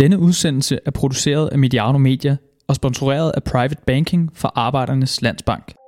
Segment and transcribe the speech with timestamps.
[0.00, 2.36] Denne udsendelse er produceret af Mediano Media
[2.68, 5.79] og sponsoreret af Private Banking for Arbejdernes Landsbank.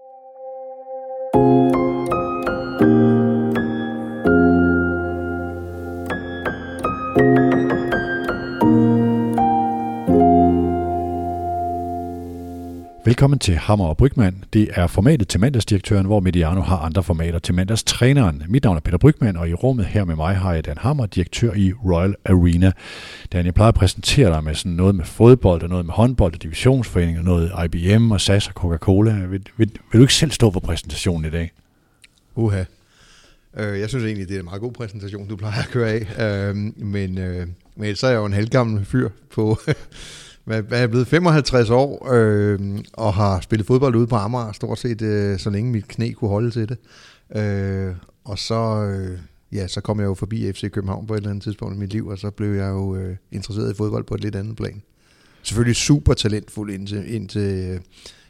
[13.22, 14.44] Velkommen til Hammer og Brygman.
[14.52, 18.42] Det er formatet til mandagsdirektøren, hvor Mediano har andre formater til mandagstræneren.
[18.48, 21.06] Mit navn er Peter Brygman, og i rummet her med mig har jeg Dan Hammer,
[21.06, 22.72] direktør i Royal Arena.
[23.32, 26.34] Dan, jeg plejer at præsentere dig med sådan noget med fodbold, og noget med håndbold
[26.34, 29.12] og divisionsforening, og noget IBM og SAS og Coca-Cola.
[29.12, 31.52] Vil, vil, vil du ikke selv stå for præsentationen i dag?
[32.34, 32.64] Uha.
[33.56, 36.48] Øh, jeg synes egentlig, det er en meget god præsentation, du plejer at køre af.
[36.48, 37.46] Øh, men, øh,
[37.76, 39.58] men så er jeg jo en halvgammel fyr på
[40.44, 42.58] hvad, hvad er blevet 55 år, øh,
[42.92, 46.30] og har spillet fodbold ude på Amager, stort set øh, så længe mit knæ kunne
[46.30, 46.78] holde til det.
[47.40, 49.18] Øh, og så, øh,
[49.52, 51.92] ja, så kom jeg jo forbi FC København på et eller andet tidspunkt i mit
[51.92, 54.82] liv, og så blev jeg jo øh, interesseret i fodbold på et lidt andet plan.
[55.42, 57.80] Selvfølgelig super talentfuld indtil, indtil, øh,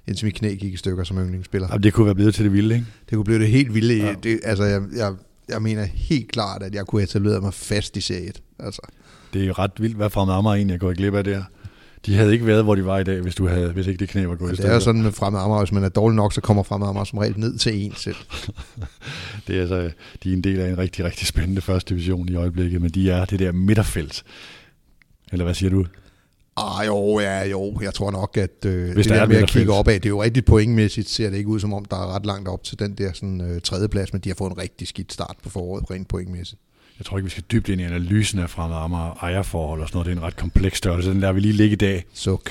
[0.07, 1.69] indtil mit knæ gik i stykker som yndlingsspiller.
[1.71, 2.87] Jamen, det kunne være blevet til det vilde, ikke?
[3.11, 3.95] Det kunne blive det helt vilde.
[3.95, 4.15] Ja.
[4.23, 5.15] Det, altså, jeg, jeg,
[5.49, 8.43] jeg mener helt klart, at jeg kunne etablere mig fast i serie 1.
[8.59, 8.83] Altså.
[9.33, 11.45] Det er jo ret vildt, hvad fremad Amager egentlig er gået glip af det her
[12.07, 14.09] de havde ikke været, hvor de var i dag, hvis, du havde, hvis ikke det
[14.09, 16.17] knæ var gået i Det er jo sådan med fremad Amager, hvis man er dårlig
[16.17, 18.17] nok, så kommer fremad Amager som regel ned til en selv.
[19.47, 19.91] det er altså,
[20.23, 23.11] de er en del af en rigtig, rigtig spændende første division i øjeblikket, men de
[23.11, 24.25] er det der midterfelt.
[25.33, 25.87] Eller hvad siger du?
[26.57, 27.79] Ah, jo, ja, jo.
[27.83, 30.11] Jeg tror nok, at øh, Hvis det der, der med at kigge opad, det er
[30.11, 32.79] jo rigtig pointmæssigt, ser det ikke ud som om, der er ret langt op til
[32.79, 35.51] den der sådan, øh, tredje plads, men de har fået en rigtig skidt start på
[35.51, 36.61] foråret, rent pointmæssigt.
[37.03, 39.97] Jeg tror ikke, vi skal dybt ind i analysen af fremmede Amager ejerforhold og sådan
[39.97, 40.07] noget.
[40.07, 41.11] Det er en ret kompleks størrelse.
[41.11, 42.05] Den lader vi lige ligge i dag.
[42.13, 42.51] Suk.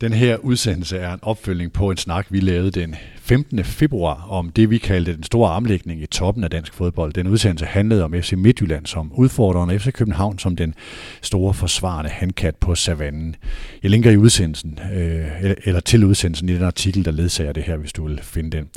[0.00, 3.64] Den her udsendelse er en opfølgning på en snak, vi lavede den 15.
[3.64, 7.12] februar om det, vi kaldte den store armlægning i toppen af dansk fodbold.
[7.12, 10.74] Den udsendelse handlede om FC Midtjylland som udfordreren og FC København som den
[11.22, 13.36] store forsvarende handkat på savannen.
[13.82, 17.76] Jeg linker i udsendelsen, øh, eller til udsendelsen i den artikel, der ledsager det her,
[17.76, 18.68] hvis du vil finde den.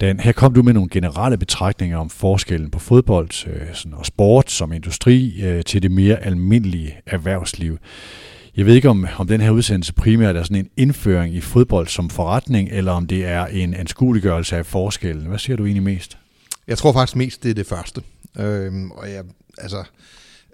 [0.00, 4.06] den her kom du med nogle generelle betragtninger om forskellen på fodbold øh, sådan, og
[4.06, 7.78] sport som industri øh, til det mere almindelige erhvervsliv.
[8.56, 11.88] Jeg ved ikke, om, om den her udsendelse primært er sådan en indføring i fodbold
[11.88, 15.26] som forretning, eller om det er en anskueliggørelse af forskellen.
[15.26, 16.18] Hvad siger du egentlig mest?
[16.66, 18.02] Jeg tror faktisk mest, det er det første.
[18.38, 19.24] Øhm, og jeg,
[19.58, 19.84] altså,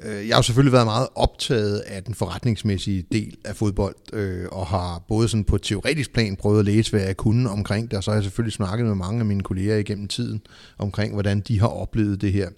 [0.02, 4.46] øh, jeg har jo selvfølgelig været meget optaget af den forretningsmæssige del af fodbold, øh,
[4.52, 7.96] og har både sådan på teoretisk plan prøvet at læse, hvad jeg kunne omkring det,
[7.96, 10.40] og så har jeg selvfølgelig snakket med mange af mine kolleger igennem tiden
[10.78, 12.48] omkring, hvordan de har oplevet det her.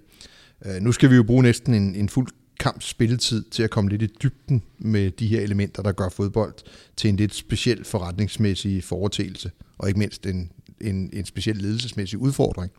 [0.66, 2.28] Øh, nu skal vi jo bruge næsten en, en fuld
[2.58, 6.54] kamps spilletid til at komme lidt i dybden med de her elementer, der gør fodbold
[6.96, 12.72] til en lidt speciel forretningsmæssig foretagelse, og ikke mindst en, en, en speciel ledelsesmæssig udfordring.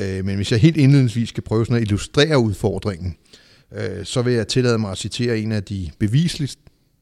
[0.00, 3.16] Øh, men hvis jeg helt indledningsvis skal prøve sådan at illustrere udfordringen,
[3.72, 6.58] øh, så vil jeg tillade mig at citere en af de bevisligst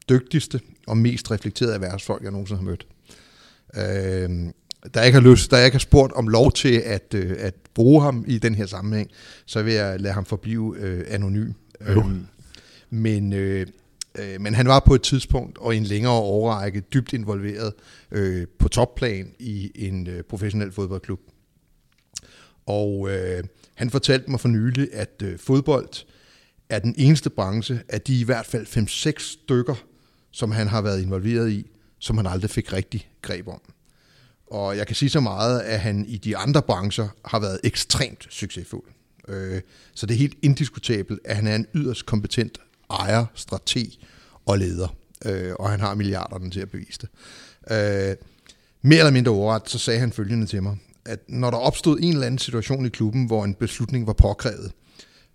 [0.08, 2.86] dygtigste og mest reflekterede erhvervsfolk, jeg nogensinde har mødt.
[3.76, 4.52] Øh,
[4.94, 8.02] der ikke har lyst, der ikke har spurgt om lov til at, øh, at bruge
[8.02, 9.10] ham i den her sammenhæng,
[9.46, 11.52] så vil jeg lade ham forblive øh, anonym.
[11.80, 12.26] Øhm,
[12.90, 13.66] men, øh,
[14.18, 17.72] øh, men han var på et tidspunkt og i en længere overrække dybt involveret
[18.10, 21.20] øh, på topplan i en øh, professionel fodboldklub.
[22.66, 23.44] Og øh,
[23.74, 25.88] han fortalte mig for nylig, at øh, fodbold
[26.68, 29.74] er den eneste branche af de i hvert fald 5-6 stykker,
[30.30, 33.60] som han har været involveret i, som han aldrig fik rigtig greb om.
[34.46, 38.26] Og jeg kan sige så meget, at han i de andre brancher har været ekstremt
[38.30, 38.84] succesfuld.
[39.28, 39.60] Øh,
[39.94, 42.58] så det er helt indiskutabelt, at han er en yderst kompetent
[42.90, 43.86] ejer, strateg
[44.46, 44.96] og leder.
[45.24, 47.08] Øh, og han har milliarderne til at bevise det.
[47.70, 48.16] Øh,
[48.82, 52.12] mere eller mindre overret, så sagde han følgende til mig, at når der opstod en
[52.12, 54.72] eller anden situation i klubben, hvor en beslutning var påkrævet,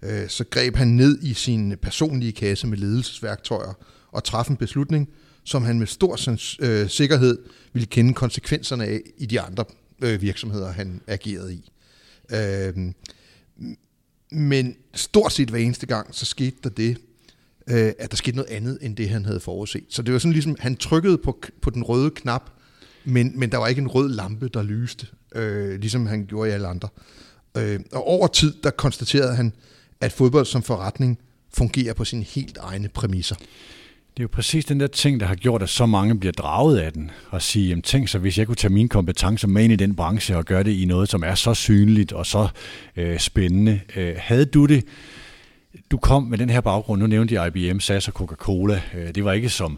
[0.01, 3.73] øh, så greb han ned i sin personlige kasse med ledelsesværktøjer
[4.11, 5.09] og træffede en beslutning,
[5.43, 6.19] som han med stor
[6.59, 7.37] øh, sikkerhed
[7.73, 9.65] ville kende konsekvenserne af i de andre
[10.01, 11.69] øh, virksomheder, han agerede i.
[14.31, 16.97] Men stort set hver eneste gang, så skete der det,
[17.69, 19.83] øh, at der skete noget andet, end det han havde forudset.
[19.89, 22.49] Så det var sådan ligesom, han trykkede på, på den røde knap,
[23.05, 26.53] men, men der var ikke en rød lampe, der lyste, øh, ligesom han gjorde i
[26.53, 26.89] alle andre.
[27.57, 29.53] Øh, og over tid, der konstaterede han,
[30.01, 31.19] at fodbold som forretning
[31.53, 33.35] fungerer på sine helt egne præmisser.
[34.17, 36.77] Det er jo præcis den der ting, der har gjort, at så mange bliver draget
[36.77, 37.11] af den.
[37.29, 39.95] Og sige, jamen tænk så, hvis jeg kunne tage mine kompetencer med ind i den
[39.95, 42.47] branche og gøre det i noget, som er så synligt og så
[42.95, 43.81] øh, spændende.
[43.95, 44.85] Øh, havde du det,
[45.91, 48.81] du kom med den her baggrund, nu nævnte jeg IBM, SAS og Coca-Cola.
[48.95, 49.77] Øh, det var ikke som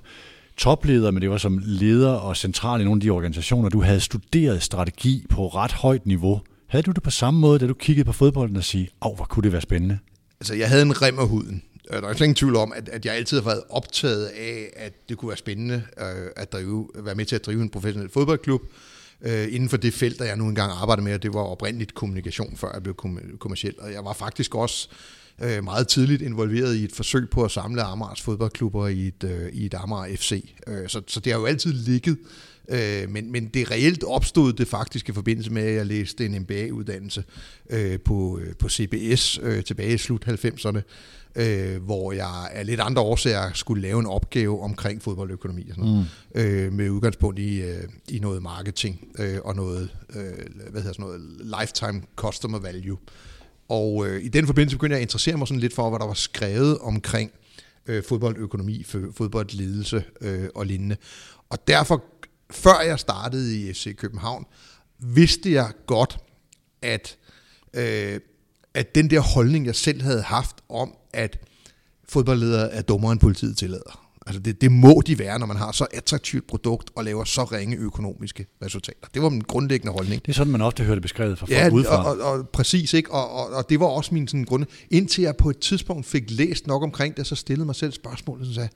[0.57, 3.69] topleder, men det var som leder og central i nogle af de organisationer.
[3.69, 6.41] Du havde studeret strategi på ret højt niveau.
[6.67, 9.25] Havde du det på samme måde, da du kiggede på fodbolden og sige, åh, hvor
[9.25, 9.97] kunne det være spændende?
[10.39, 13.05] Altså, jeg havde en rem af huden Øh, der er ingen tvivl om, at, at
[13.05, 17.15] jeg altid har været optaget af, at det kunne være spændende øh, at drive, være
[17.15, 18.61] med til at drive en professionel fodboldklub
[19.21, 21.93] øh, inden for det felt, der jeg nu engang arbejder med, og det var oprindeligt
[21.93, 23.73] kommunikation, før jeg blev kom- kommersiel.
[23.77, 24.89] Og jeg var faktisk også
[25.43, 29.49] øh, meget tidligt involveret i et forsøg på at samle Amagers fodboldklubber i et, øh,
[29.53, 30.53] i et Amager FC.
[30.67, 32.17] Øh, så, så det har jo altid ligget
[32.69, 36.41] Øh, men, men det reelt opstod det faktisk i forbindelse med, at jeg læste en
[36.41, 37.23] MBA-uddannelse
[37.69, 40.81] øh, på, øh, på CBS øh, tilbage i slut 90'erne,
[41.35, 45.89] øh, hvor jeg af lidt andre årsager skulle lave en opgave omkring fodboldøkonomi og sådan
[45.89, 46.41] noget, mm.
[46.41, 51.05] øh, med udgangspunkt i, øh, i noget marketing øh, og noget, øh, hvad hedder sådan
[51.05, 51.21] noget,
[51.61, 52.97] lifetime customer value.
[53.69, 56.05] Og øh, i den forbindelse begyndte jeg at interessere mig sådan lidt for, hvad der
[56.05, 57.31] var skrevet omkring
[57.85, 58.83] øh, fodboldøkonomi,
[59.17, 60.97] fodboldledelse øh, og lignende.
[61.49, 62.03] Og derfor
[62.51, 64.45] før jeg startede i FC København,
[64.99, 66.17] vidste jeg godt,
[66.81, 67.17] at,
[67.73, 68.19] øh,
[68.73, 71.39] at den der holdning, jeg selv havde haft om, at
[72.09, 74.05] fodboldledere er dummere end politiet tillader.
[74.27, 77.43] Altså det, det må de være, når man har så attraktivt produkt og laver så
[77.43, 79.07] ringe økonomiske resultater.
[79.13, 80.25] Det var min grundlæggende holdning.
[80.25, 82.05] Det er sådan, man ofte hører det beskrevet fra folk ja, udefra.
[82.05, 83.11] Og, og, og, præcis, ikke?
[83.11, 84.65] Og, og, og det var også min sådan, grund.
[84.91, 88.47] Indtil jeg på et tidspunkt fik læst nok omkring det, så stillede mig selv spørgsmålet,
[88.47, 88.69] og sagde,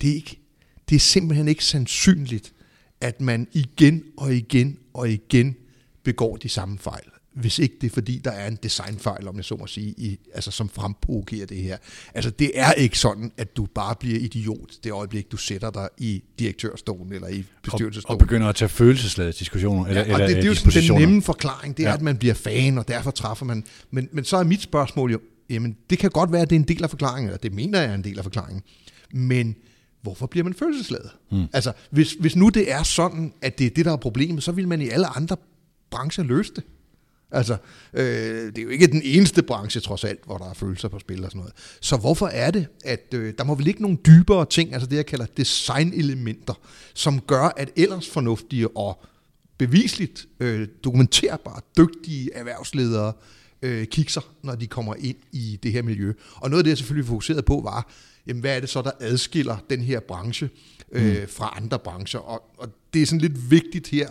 [0.00, 0.40] det er, ikke,
[0.88, 2.52] det er simpelthen ikke sandsynligt,
[3.00, 5.56] at man igen og igen og igen
[6.02, 7.11] begår de samme fejl.
[7.34, 10.18] Hvis ikke det er fordi, der er en designfejl, om jeg så må sige, i,
[10.34, 11.76] altså som fremprovokerer det her.
[12.14, 15.88] Altså det er ikke sådan, at du bare bliver idiot det øjeblik, du sætter dig
[15.98, 18.14] i direktørstolen eller i bestyrelsesstolen.
[18.14, 19.86] Og, og begynder at tage følelsesladede diskussioner.
[19.86, 21.94] Eller, ja, og eller det, det er jo den nemme forklaring, det er, ja.
[21.94, 23.64] at man bliver fan, og derfor træffer man.
[23.90, 25.20] Men, men så er mit spørgsmål jo,
[25.50, 27.80] jamen det kan godt være, at det er en del af forklaringen, eller det mener
[27.80, 28.62] jeg er en del af forklaringen.
[29.12, 29.56] Men
[30.02, 31.10] hvorfor bliver man følelsesladet?
[31.30, 31.44] Mm.
[31.52, 34.52] Altså, hvis, hvis nu det er sådan, at det er det, der er problemet, så
[34.52, 35.36] vil man i alle andre
[35.90, 36.64] brancher løse det.
[37.32, 37.56] Altså,
[37.94, 38.04] øh,
[38.46, 41.24] det er jo ikke den eneste branche, trods alt, hvor der er følelser på spil
[41.24, 41.54] og sådan noget.
[41.80, 44.96] Så hvorfor er det, at øh, der må vel ikke nogle dybere ting, altså det,
[44.96, 46.54] jeg kalder designelementer,
[46.94, 49.02] som gør, at ellers fornuftige og
[49.58, 53.12] bevisligt øh, dokumenterbare, dygtige erhvervsledere
[53.62, 56.12] øh, kigger, når de kommer ind i det her miljø.
[56.34, 57.90] Og noget af det, jeg selvfølgelig fokuseret på, var,
[58.26, 60.50] jamen, hvad er det så, der adskiller den her branche
[60.92, 61.28] øh, mm.
[61.28, 62.20] fra andre brancher?
[62.20, 64.08] Og, og det er sådan lidt vigtigt her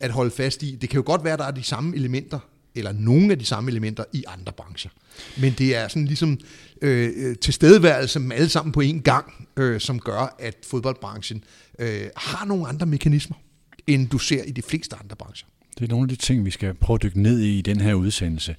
[0.00, 0.74] at holde fast i.
[0.74, 2.38] Det kan jo godt være, at der er de samme elementer,
[2.74, 4.90] eller nogle af de samme elementer i andre brancher.
[5.38, 6.38] Men det er sådan ligesom
[6.82, 11.44] øh, øh tilstedeværelse med alle sammen på én gang, øh, som gør, at fodboldbranchen
[11.78, 13.36] øh, har nogle andre mekanismer,
[13.86, 15.48] end du ser i de fleste andre brancher.
[15.78, 17.80] Det er nogle af de ting, vi skal prøve at dykke ned i i den
[17.80, 18.56] her udsendelse.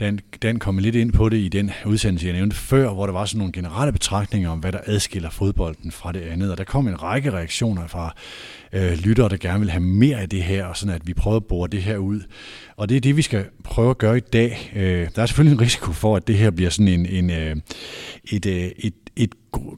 [0.00, 3.12] Dan, Dan kom lidt ind på det i den udsendelse, jeg nævnte før, hvor der
[3.12, 6.50] var sådan nogle generelle betragtninger om, hvad der adskiller fodbolden fra det andet.
[6.50, 8.14] Og der kom en række reaktioner fra
[8.72, 11.36] øh, lyttere, der gerne vil have mere af det her, og sådan at vi prøver
[11.36, 12.20] at bore det her ud.
[12.76, 14.72] Og det er det, vi skal prøve at gøre i dag.
[14.76, 17.56] Øh, der er selvfølgelig en risiko for, at det her bliver sådan en, en, øh,
[18.30, 19.34] et, øh, et et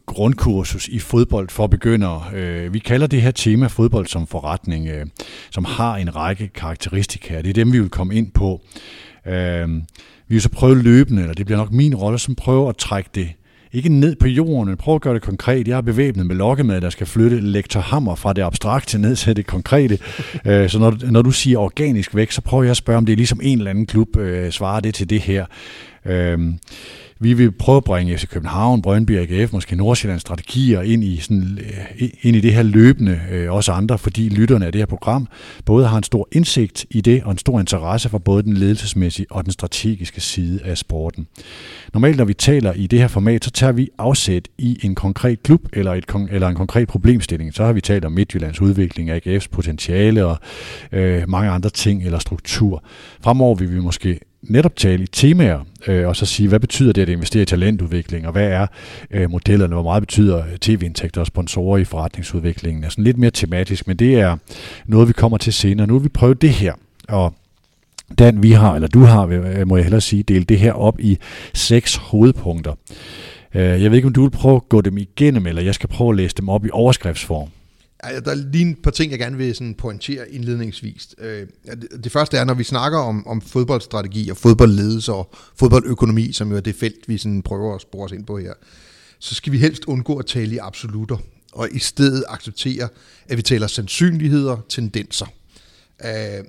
[0.07, 2.25] grundkursus i fodbold for begyndere.
[2.35, 5.07] Øh, vi kalder det her tema fodbold som forretning, øh,
[5.51, 7.43] som har en række karakteristika.
[7.43, 8.61] Det er dem, vi vil komme ind på.
[9.27, 9.69] Øh,
[10.29, 13.11] vi vil så prøve løbende, eller det bliver nok min rolle, som prøver at trække
[13.15, 13.29] det
[13.73, 15.69] ikke ned på jorden, men prøv at gøre det konkret.
[15.69, 19.37] Jeg er bevæbnet med lokkemad, der skal flytte lektor Hammer fra det abstrakte ned til
[19.37, 19.99] det konkrete.
[20.71, 23.17] så når, når du siger organisk væk, så prøver jeg at spørge, om det er
[23.17, 24.09] ligesom en eller anden klub
[24.51, 25.47] svarer det til det her.
[27.21, 31.17] Vi vil prøve at bringe FC København, Brøndby og AGF, måske Nordsjællands strategier ind i,
[31.17, 31.59] sådan,
[32.01, 35.29] øh, ind i det her løbende, øh, også andre, fordi lytterne af det her program
[35.65, 39.27] både har en stor indsigt i det og en stor interesse for både den ledelsesmæssige
[39.31, 41.27] og den strategiske side af sporten.
[41.95, 45.43] Normalt, når vi taler i det her format, så tager vi afsæt i en konkret
[45.43, 47.55] klub eller, et, eller en konkret problemstilling.
[47.55, 50.39] Så har vi talt om Midtjyllands udvikling, AGF's potentiale og
[50.93, 52.85] øh, mange andre ting eller struktur.
[53.21, 57.03] Fremover vil vi måske netop tale i temaer, øh, og så sige, hvad betyder det
[57.03, 58.67] at investere i talentudvikling, og hvad er
[59.11, 63.87] øh, modellerne, hvor meget betyder tv-indtægter og sponsorer i forretningsudviklingen, er sådan lidt mere tematisk,
[63.87, 64.37] men det er
[64.87, 65.87] noget, vi kommer til senere.
[65.87, 66.73] Nu vil vi prøve det her,
[67.09, 67.35] og
[68.19, 71.01] Dan, vi har, eller du har, øh, må jeg hellere sige, delt det her op
[71.01, 71.19] i
[71.55, 72.73] seks hovedpunkter.
[73.55, 75.89] Øh, jeg ved ikke, om du vil prøve at gå dem igennem, eller jeg skal
[75.89, 77.49] prøve at læse dem op i overskriftsform.
[78.05, 81.15] Ja, der er lige et par ting, jeg gerne vil sådan pointere indledningsvis.
[81.19, 81.47] Øh,
[82.05, 86.57] det første er, når vi snakker om, om fodboldstrategi og fodboldledelse og fodboldøkonomi, som jo
[86.57, 88.53] er det felt, vi sådan prøver at spore os ind på her,
[89.19, 91.17] så skal vi helst undgå at tale i absolutter,
[91.53, 92.89] og i stedet acceptere,
[93.29, 95.27] at vi taler sandsynligheder, tendenser.
[96.05, 96.45] Øh,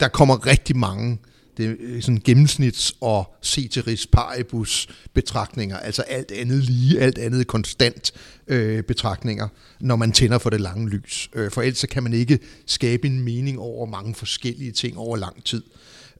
[0.00, 1.18] der kommer rigtig mange
[1.56, 8.12] det er sådan gennemsnits- og ceteris paribus betragtninger, altså alt andet lige, alt andet konstant
[8.48, 9.48] øh, betragtninger,
[9.80, 11.30] når man tænder for det lange lys.
[11.34, 15.44] Øh, for ellers kan man ikke skabe en mening over mange forskellige ting over lang
[15.44, 15.62] tid.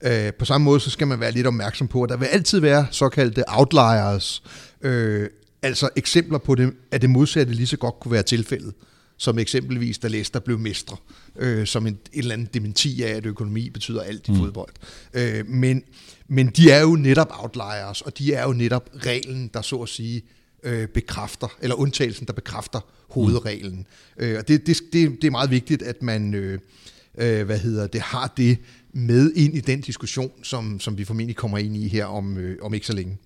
[0.02, 2.60] Øh, på samme måde så skal man være lidt opmærksom på, at der vil altid
[2.60, 4.42] være såkaldte outliers,
[4.82, 5.28] øh,
[5.62, 8.74] Altså eksempler på det, at det modsatte lige så godt kunne være tilfældet,
[9.22, 10.96] som eksempelvis da Leicester blev mestre,
[11.36, 14.36] øh, som en, en eller anden dementi af, at økonomi betyder alt i mm.
[14.36, 14.72] fodbold.
[15.14, 15.82] Øh, men,
[16.28, 19.88] men de er jo netop outliers, og de er jo netop reglen, der så at
[19.88, 20.22] sige
[20.62, 23.86] øh, bekræfter, eller undtagelsen, der bekræfter hovedreglen.
[24.18, 24.24] Mm.
[24.24, 26.58] Øh, og det, det, det, det er meget vigtigt, at man øh,
[27.18, 28.58] øh, hvad hedder det, har det
[28.92, 32.58] med ind i den diskussion, som, som vi formentlig kommer ind i her om, øh,
[32.62, 33.16] om ikke så længe.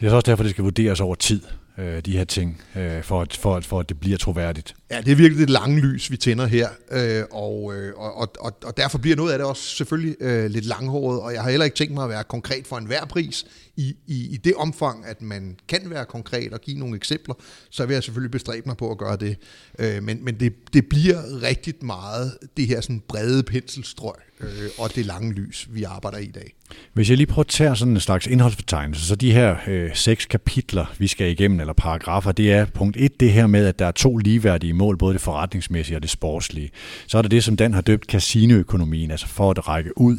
[0.00, 1.40] Det er så også derfor, det skal vurderes over tid
[1.78, 4.74] øh, de her ting, øh, for, at, for, at, for at det bliver troværdigt.
[4.94, 8.52] Ja, det er virkelig det lange lys, vi tænder her, øh, øh, og, og, og,
[8.64, 11.64] og derfor bliver noget af det også selvfølgelig øh, lidt langhåret, og jeg har heller
[11.64, 13.46] ikke tænkt mig at være konkret for enhver pris.
[13.76, 17.34] I, i, I det omfang, at man kan være konkret og give nogle eksempler,
[17.70, 19.36] så vil jeg selvfølgelig bestræbe mig på at gøre det.
[19.78, 24.94] Øh, men men det, det bliver rigtig meget det her sådan brede penselstrøg øh, og
[24.94, 26.54] det lange lys, vi arbejder i i dag.
[26.92, 30.26] Hvis jeg lige prøver at tage sådan en slags indholdsfortegnelse, så de her øh, seks
[30.26, 33.86] kapitler, vi skal igennem, eller paragrafer, det er punkt et, det her med, at der
[33.86, 36.70] er to ligeværdige mål, både det forretningsmæssige og det sportslige.
[37.06, 40.16] Så er der det, som Dan har døbt casinoøkonomien, altså for at række ud,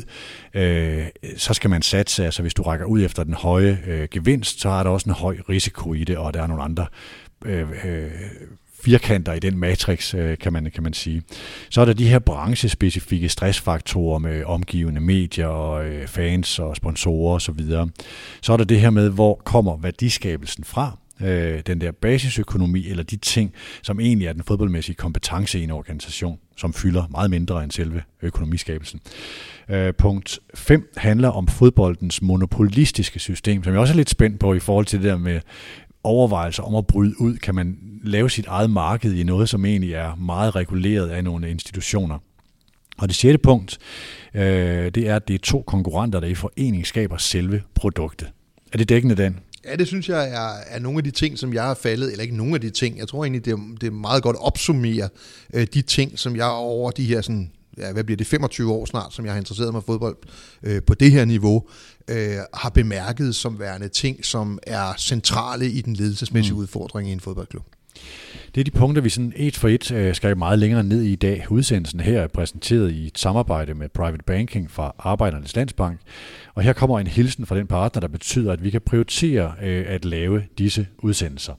[0.54, 1.06] øh,
[1.38, 4.70] så skal man satse, altså hvis du rækker ud efter den høje øh, gevinst, så
[4.70, 6.86] er der også en høj risiko i det, og der er nogle andre
[7.46, 8.12] øh, øh,
[8.86, 11.22] firkanter i den matrix, øh, kan man, kan man sige.
[11.70, 17.36] Så er der de her branchespecifikke stressfaktorer med omgivende medier og øh, fans og sponsorer
[17.36, 17.60] osv.
[17.60, 17.90] Så,
[18.42, 20.98] så er der det her med, hvor kommer værdiskabelsen fra?
[21.22, 25.72] Øh, den der basisøkonomi, eller de ting, som egentlig er den fodboldmæssige kompetence i en
[25.72, 29.00] organisation, som fylder meget mindre end selve økonomiskabelsen.
[29.70, 34.54] Øh, punkt 5 handler om fodboldens monopolistiske system, som jeg også er lidt spændt på
[34.54, 35.42] i forhold til det der med
[36.04, 37.38] overvejelser om at bryde ud.
[37.38, 41.50] Kan man lave sit eget marked i noget, som egentlig er meget reguleret af nogle
[41.50, 42.20] institutioner?
[42.98, 43.78] Og det sjette punkt,
[44.34, 44.42] øh,
[44.92, 48.28] det er, at det er to konkurrenter, der i forening skaber selve produktet.
[48.74, 49.40] Er det dækkende, den?
[49.66, 52.24] Ja, det synes jeg er, er nogle af de ting, som jeg har faldet, eller
[52.24, 55.10] ikke nogle af de ting, jeg tror egentlig, det det meget godt opsummere
[55.54, 58.86] øh, de ting, som jeg over de her sådan, ja, hvad bliver det, 25 år
[58.86, 60.18] snart, som jeg har interesseret mig for fodbold
[60.64, 61.64] øh, på det her niveau,
[62.08, 66.60] øh, har bemærket som værende ting, som er centrale i den ledelsesmæssige mm.
[66.60, 67.64] udfordring i en fodboldklub.
[68.56, 71.12] Det er de punkter, vi sådan et for et øh, skal meget længere ned i
[71.12, 71.46] i dag.
[71.50, 76.00] Udsendelsen her er præsenteret i et samarbejde med Private Banking fra Arbejdernes Landsbank.
[76.54, 79.86] Og her kommer en hilsen fra den partner, der betyder, at vi kan prioritere øh,
[79.88, 81.54] at lave disse udsendelser.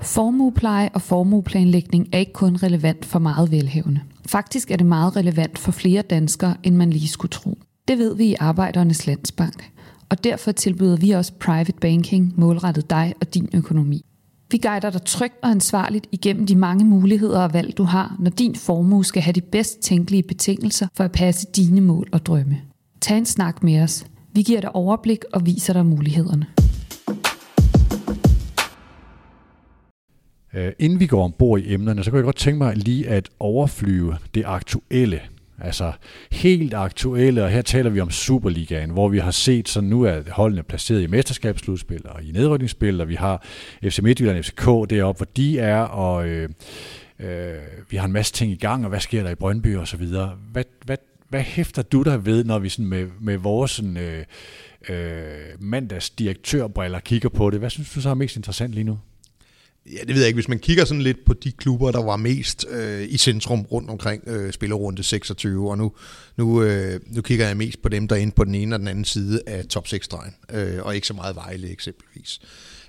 [0.00, 4.00] Formuepleje og formueplanlægning er ikke kun relevant for meget velhævende.
[4.28, 7.58] Faktisk er det meget relevant for flere danskere, end man lige skulle tro.
[7.88, 9.70] Det ved vi i Arbejdernes Landsbank
[10.10, 14.04] og derfor tilbyder vi også private banking målrettet dig og din økonomi.
[14.50, 18.30] Vi guider dig trygt og ansvarligt igennem de mange muligheder og valg, du har, når
[18.30, 22.60] din formue skal have de bedst tænkelige betingelser for at passe dine mål og drømme.
[23.00, 24.06] Tag en snak med os.
[24.32, 26.46] Vi giver dig overblik og viser dig mulighederne.
[30.54, 33.28] Øh, inden vi går ombord i emnerne, så kan jeg godt tænke mig lige at
[33.40, 35.20] overflyve det aktuelle
[35.60, 35.92] Altså
[36.30, 40.20] helt aktuelle, og her taler vi om Superligaen, hvor vi har set, så nu er
[40.30, 43.44] holdene placeret i mesterskabsslutspil og i nedrykningsspil, og vi har
[43.84, 46.48] FC Midtjylland og FCK deroppe, hvor de er, og øh,
[47.18, 47.54] øh,
[47.90, 49.96] vi har en masse ting i gang, og hvad sker der i Brøndby og så
[49.96, 50.36] videre.
[50.52, 50.96] Hvad, hvad,
[51.28, 54.24] hvad hæfter du der ved, når vi sådan med, med vores sådan, øh,
[54.88, 57.58] øh, mandags direktørbriller kigger på det?
[57.58, 58.98] Hvad synes du så er mest interessant lige nu?
[59.92, 60.36] Ja, det ved jeg ikke.
[60.36, 63.90] Hvis man kigger sådan lidt på de klubber, der var mest øh, i centrum rundt
[63.90, 65.92] omkring øh, spillerunde 26, og nu,
[66.36, 68.78] nu, øh, nu kigger jeg mest på dem, der er inde på den ene og
[68.78, 72.40] den anden side af top 6-stregen, øh, og ikke så meget Vejle eksempelvis.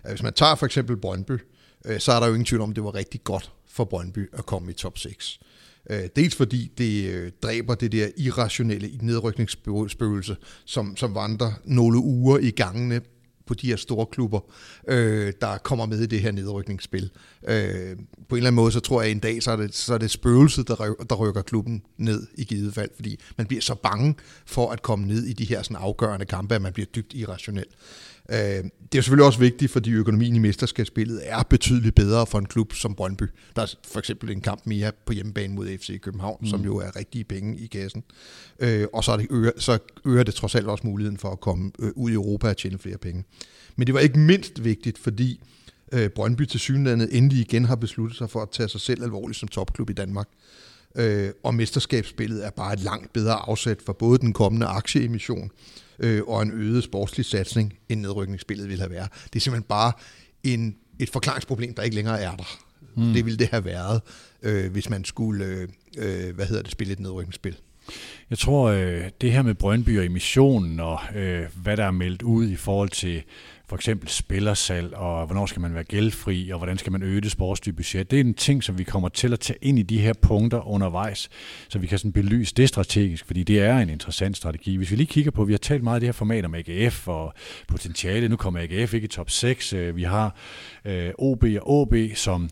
[0.05, 1.39] Øh, hvis man tager for eksempel Brøndby,
[1.85, 4.29] øh, så er der jo ingen tvivl om, at det var rigtig godt for Brøndby
[4.33, 5.39] at komme i top 6.
[5.89, 12.37] Øh, dels fordi det øh, dræber det der irrationelle nedrykningsspøgelse, som, som vandrer nogle uger
[12.37, 13.01] i gangene
[13.51, 14.39] på de her store klubber,
[14.87, 17.09] øh, der kommer med i det her nedrykningsspil.
[17.47, 17.95] Øh,
[18.29, 19.93] på en eller anden måde, så tror jeg, at en dag, så er det, så
[19.93, 23.61] er det spøgelset, der, rykker, der rykker klubben ned i givet fald, fordi man bliver
[23.61, 24.15] så bange
[24.45, 27.65] for at komme ned i de her sådan afgørende kampe, at man bliver dybt irrationel.
[28.31, 32.45] Øh, det er selvfølgelig også vigtigt, fordi økonomien i mesterskabsspillet er betydeligt bedre for en
[32.45, 33.23] klub som Brøndby.
[33.55, 36.47] Der er for eksempel en kamp mere på hjemmebane mod FC København, mm.
[36.47, 38.03] som jo er rigtige penge i kassen.
[38.59, 41.39] Øh, og så, er det øger, så øger det trods alt også muligheden for at
[41.39, 43.23] komme øh, ud i Europa og tjene flere penge.
[43.75, 45.43] Men det var ikke mindst vigtigt, fordi
[46.15, 49.47] Brøndby til synlandet endelig igen har besluttet sig for at tage sig selv alvorligt som
[49.47, 50.27] topklub i Danmark.
[50.95, 55.51] Øh, og mesterskabsspillet er bare et langt bedre afsæt for både den kommende aktieemission
[55.99, 59.09] øh, og en øget sportslig satsning, end nedrykningsspillet ville have været.
[59.33, 59.91] Det er simpelthen bare
[60.43, 62.59] en, et forklaringsproblem, der ikke længere er der.
[62.95, 63.13] Mm.
[63.13, 64.01] Det ville det have været,
[64.41, 65.67] øh, hvis man skulle øh,
[65.97, 67.55] øh, hvad hedder det, spille et nedrykningsspil.
[68.29, 72.21] Jeg tror, øh, det her med Brøndby og emissionen og øh, hvad der er meldt
[72.21, 73.23] ud i forhold til
[73.71, 77.31] for eksempel spillersalg, og hvornår skal man være gældfri, og hvordan skal man øge det
[77.31, 78.11] sportslige budget.
[78.11, 80.67] Det er en ting, som vi kommer til at tage ind i de her punkter
[80.67, 81.29] undervejs,
[81.69, 84.75] så vi kan sådan belyse det strategisk, fordi det er en interessant strategi.
[84.75, 87.07] Hvis vi lige kigger på, vi har talt meget af det her format om AGF
[87.07, 87.33] og
[87.67, 88.29] potentiale.
[88.29, 89.73] Nu kommer AGF ikke i top 6.
[89.73, 90.35] Øh, vi har
[90.85, 92.49] øh, OB og OB, som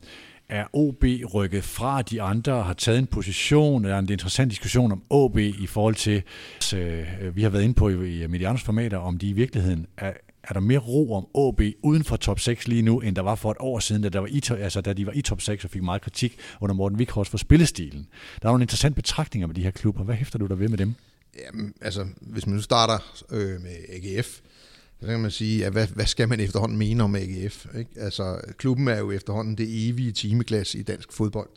[0.49, 3.83] er OB rykket fra de andre og har taget en position?
[3.83, 6.23] Der er en interessant diskussion om OB i forhold til,
[6.75, 10.13] øh, vi har været inde på i, i Medianos formater, om de i virkeligheden er,
[10.49, 13.35] er der mere ro om OB uden for top 6 lige nu, end der var
[13.35, 15.63] for et år siden, da, der var i, altså, da de var i top 6
[15.63, 18.07] og fik meget kritik under Morten Vikhorst for spillestilen.
[18.41, 20.03] Der er nogle interessante betragtninger med de her klubber.
[20.03, 20.93] Hvad hæfter du der ved med dem?
[21.39, 24.39] Jamen, altså, hvis man nu starter øh, med AGF,
[25.01, 27.65] så kan man sige, at hvad, hvad skal man efterhånden mene om AGF?
[27.77, 27.91] Ikke?
[27.97, 31.49] Altså, klubben er jo efterhånden det evige timeglas i dansk fodbold,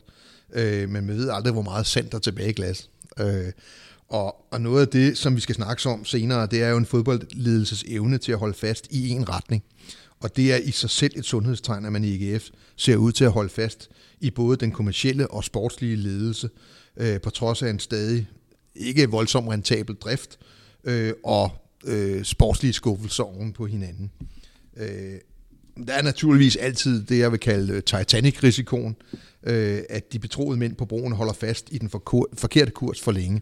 [0.52, 2.90] øh, men man ved aldrig, hvor meget sandt der tilbage i glas.
[3.20, 3.52] Øh,
[4.12, 6.86] og, og noget af det, som vi skal snakke om senere, det er jo en
[6.86, 9.64] fodboldledelses evne til at holde fast i en retning.
[10.20, 13.24] Og det er i sig selv et sundhedstegn, at man i AGF ser ud til
[13.24, 13.90] at holde fast
[14.20, 16.50] i både den kommercielle og sportslige ledelse,
[16.96, 18.28] øh, på trods af en stadig
[18.74, 20.38] ikke voldsom rentabel drift,
[20.84, 21.50] øh, og
[21.84, 24.10] øh, sportslige skuffelser oven på hinanden.
[24.76, 25.18] Øh,
[25.86, 28.96] der er naturligvis altid det, jeg vil kalde øh, Titanic-risikoen,
[29.42, 31.90] øh, at de betroede mænd på broen holder fast i den
[32.34, 33.40] forkerte kurs for længe.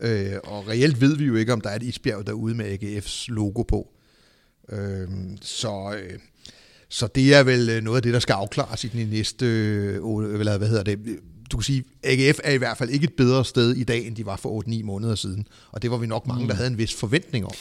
[0.00, 3.24] Øh, og reelt ved vi jo ikke, om der er et isbjerg derude med AGF's
[3.28, 3.88] logo på.
[4.72, 5.08] Øh,
[5.40, 6.18] så, øh,
[6.88, 10.36] så det er vel øh, noget af det, der skal afklares i den næste, øh,
[10.36, 10.98] hvad hedder det,
[11.52, 14.16] du kan sige, AGF er i hvert fald ikke et bedre sted i dag, end
[14.16, 15.46] de var for 8-9 måneder siden.
[15.72, 16.56] Og det var vi nok mange, der mm.
[16.56, 17.52] havde en vis forventning om.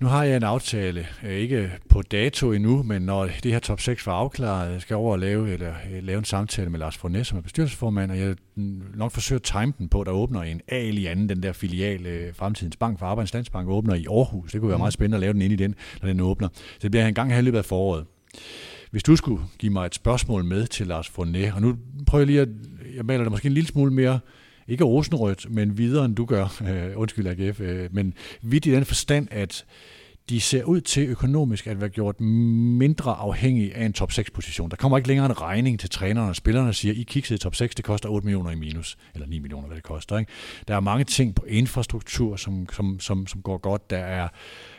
[0.00, 3.80] Nu har jeg en aftale, øh, ikke på dato endnu, men når det her top
[3.80, 6.96] 6 var afklaret, jeg skal over og lave, eller, øh, lave en samtale med Lars
[6.96, 8.36] Fornes, som er bestyrelsesformand, og jeg
[8.94, 12.06] nok forsøger at time den på, der åbner en al i anden, den der filial,
[12.06, 14.52] øh, Fremtidens Bank for Arbejds Landsbank, åbner i Aarhus.
[14.52, 14.80] Det kunne være mm.
[14.80, 16.48] meget spændende at lave den ind i den, når den åbner.
[16.54, 18.04] Så det bliver en gang her i løbet af foråret.
[18.90, 21.76] Hvis du skulle give mig et spørgsmål med til Lars Fornet, og nu
[22.06, 22.48] prøver jeg lige at,
[22.96, 24.18] jeg maler det måske en lille smule mere,
[24.68, 28.84] ikke rosenrødt, men videre end du gør, øh, undskyld AGF, øh, men vidt i den
[28.84, 29.64] forstand, at
[30.28, 34.70] de ser ud til økonomisk at være gjort mindre afhængige af en top 6 position.
[34.70, 37.38] Der kommer ikke længere en regning til trænerne og spillerne og siger, I kiksede i
[37.38, 40.18] top 6, det koster 8 millioner i minus, eller 9 millioner, hvad det koster.
[40.18, 40.32] Ikke?
[40.68, 43.90] Der er mange ting på infrastruktur, som, som, som, som går godt.
[43.90, 44.28] Der er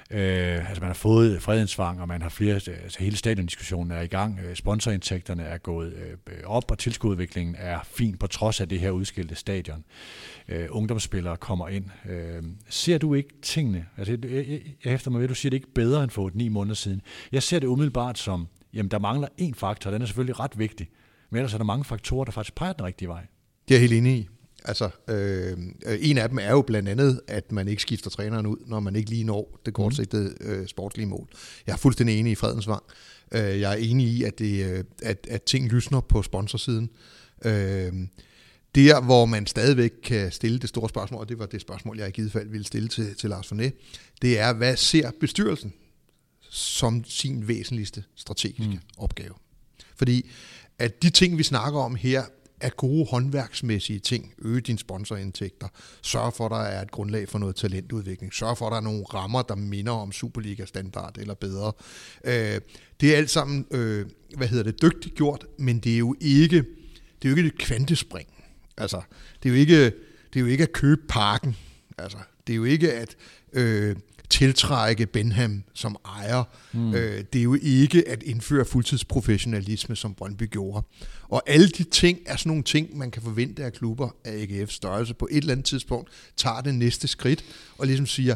[0.10, 4.08] Øh, altså man har fået fredensvang, og man har flere, altså hele stadiondiskussionen er i
[4.08, 4.40] gang.
[4.40, 8.92] Øh, sponsorindtægterne er gået øh, op, og tilskududviklingen er fin på trods af det her
[8.92, 9.84] udskilte stadion.
[10.48, 11.86] Øh, ungdomsspillere kommer ind.
[12.10, 13.86] Øh, ser du ikke tingene?
[13.98, 14.48] Altså, jeg, jeg,
[14.84, 17.02] jeg hæfter mig ved, at du siger det ikke bedre end for 9 måneder siden.
[17.32, 20.90] Jeg ser det umiddelbart som, jamen der mangler en faktor, den er selvfølgelig ret vigtig,
[21.30, 23.26] men ellers er der mange faktorer, der faktisk peger den rigtige vej.
[23.68, 24.28] Det er jeg helt enig i.
[24.68, 25.58] Altså, øh,
[26.00, 28.96] en af dem er jo blandt andet, at man ikke skifter træneren ud, når man
[28.96, 31.28] ikke lige når det kortsigtede øh, sportslige mål.
[31.68, 32.84] Jeg er fuldstændig enig i Fredensvang.
[33.32, 36.90] Øh, jeg er enig i, at, det, øh, at, at ting lysner på sponsorsiden.
[37.46, 37.94] Øh,
[38.76, 42.08] der, hvor man stadigvæk kan stille det store spørgsmål, og det var det spørgsmål, jeg
[42.08, 43.74] i givet fald ville stille til, til Lars Fornet,
[44.22, 45.74] det er, hvad ser bestyrelsen
[46.50, 48.80] som sin væsentligste strategiske mm.
[48.98, 49.34] opgave?
[49.96, 50.30] Fordi
[50.80, 52.24] at de ting, vi snakker om her,
[52.62, 54.34] af gode håndværksmæssige ting.
[54.42, 55.68] Øge dine sponsorindtægter.
[56.02, 58.34] sørge for, at der er et grundlag for noget talentudvikling.
[58.34, 61.72] sørge for, at der er nogle rammer, der minder om Superliga-standard eller bedre.
[62.24, 62.62] Øh,
[63.02, 64.06] det er alt sammen, øh,
[64.38, 66.58] hvad hedder det, dygtigt gjort, men det er jo ikke,
[67.22, 68.28] det er jo ikke et kvantespring.
[68.78, 69.02] Altså,
[69.44, 69.86] det er jo ikke,
[70.34, 71.56] det er jo ikke at købe parken.
[71.98, 72.18] Altså,
[72.48, 73.16] det er jo ikke at
[73.54, 73.96] øh,
[74.30, 76.44] tiltrække Benham som ejer.
[76.74, 76.94] Mm.
[76.94, 80.86] Øh, det er jo ikke at indføre fuldtidsprofessionalisme, som Brøndby gjorde.
[81.24, 84.72] Og alle de ting er sådan nogle ting, man kan forvente af klubber af AGF
[84.72, 87.46] størrelse på et eller andet tidspunkt, tager det næste skridt
[87.78, 88.36] og ligesom siger,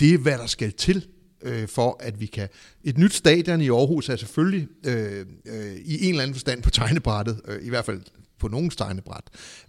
[0.00, 1.06] det er hvad der skal til
[1.42, 2.48] øh, for at vi kan...
[2.84, 6.70] Et nyt stadion i Aarhus er selvfølgelig øh, øh, i en eller anden forstand på
[6.70, 8.02] tegnebrættet, øh, i hvert fald
[8.40, 9.24] på nogen stegnebræt.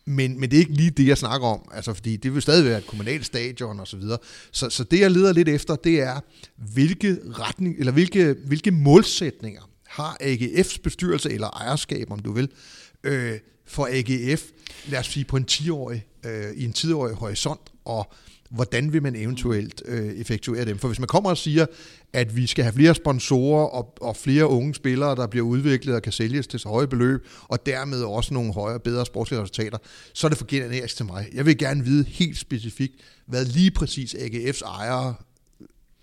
[0.06, 2.66] Men, men det er ikke lige det, jeg snakker om, altså, fordi det vil stadig
[2.66, 4.18] være et kommunalt stadion og så videre.
[4.52, 6.20] Så, så det, jeg leder lidt efter, det er,
[6.74, 12.50] hvilke, retning, eller hvilke, hvilke målsætninger har AGF's bestyrelse, eller ejerskab, om du vil,
[13.04, 14.44] øh, for AGF,
[14.88, 18.14] lad os sige på en 10-årig, øh, i en 10-årig horisont, og
[18.52, 20.78] hvordan vil man eventuelt øh, effektuere dem?
[20.78, 21.66] For hvis man kommer og siger,
[22.14, 26.02] at vi skal have flere sponsorer og, og flere unge spillere, der bliver udviklet og
[26.02, 29.78] kan sælges til så høje beløb, og dermed også nogle højere, bedre sportslige resultater,
[30.14, 31.28] så er det forkert til mig.
[31.34, 35.14] Jeg vil gerne vide helt specifikt, hvad lige præcis AGF's ejere,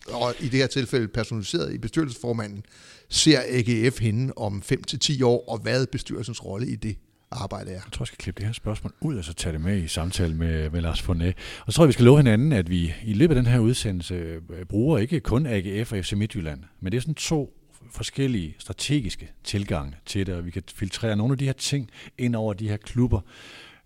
[0.08, 2.62] og i det her tilfælde personaliseret i bestyrelsesformanden,
[3.08, 6.96] ser AGF henne om 5-10 år, og hvad er bestyrelsens rolle i det?
[7.30, 7.74] Arbejde er.
[7.74, 9.88] Jeg tror, jeg skal klippe det her spørgsmål ud, og så tage det med i
[9.88, 11.34] samtale med, med Lars Fournet.
[11.66, 13.58] Og så tror jeg, vi skal love hinanden, at vi i løbet af den her
[13.58, 17.54] udsendelse øh, bruger ikke kun AGF og FC Midtjylland, men det er sådan to
[17.90, 22.36] forskellige strategiske tilgange til det, og vi kan filtrere nogle af de her ting ind
[22.36, 23.20] over de her klubber.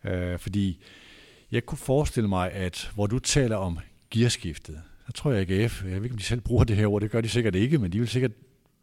[0.05, 0.83] Øh, fordi
[1.53, 3.79] jeg kunne forestille mig, at hvor du taler om
[4.11, 7.03] gearskiftet, så tror jeg, AGF, jeg ved ikke, om de selv bruger det her ord,
[7.03, 8.33] det gør de sikkert ikke, men de vil sikkert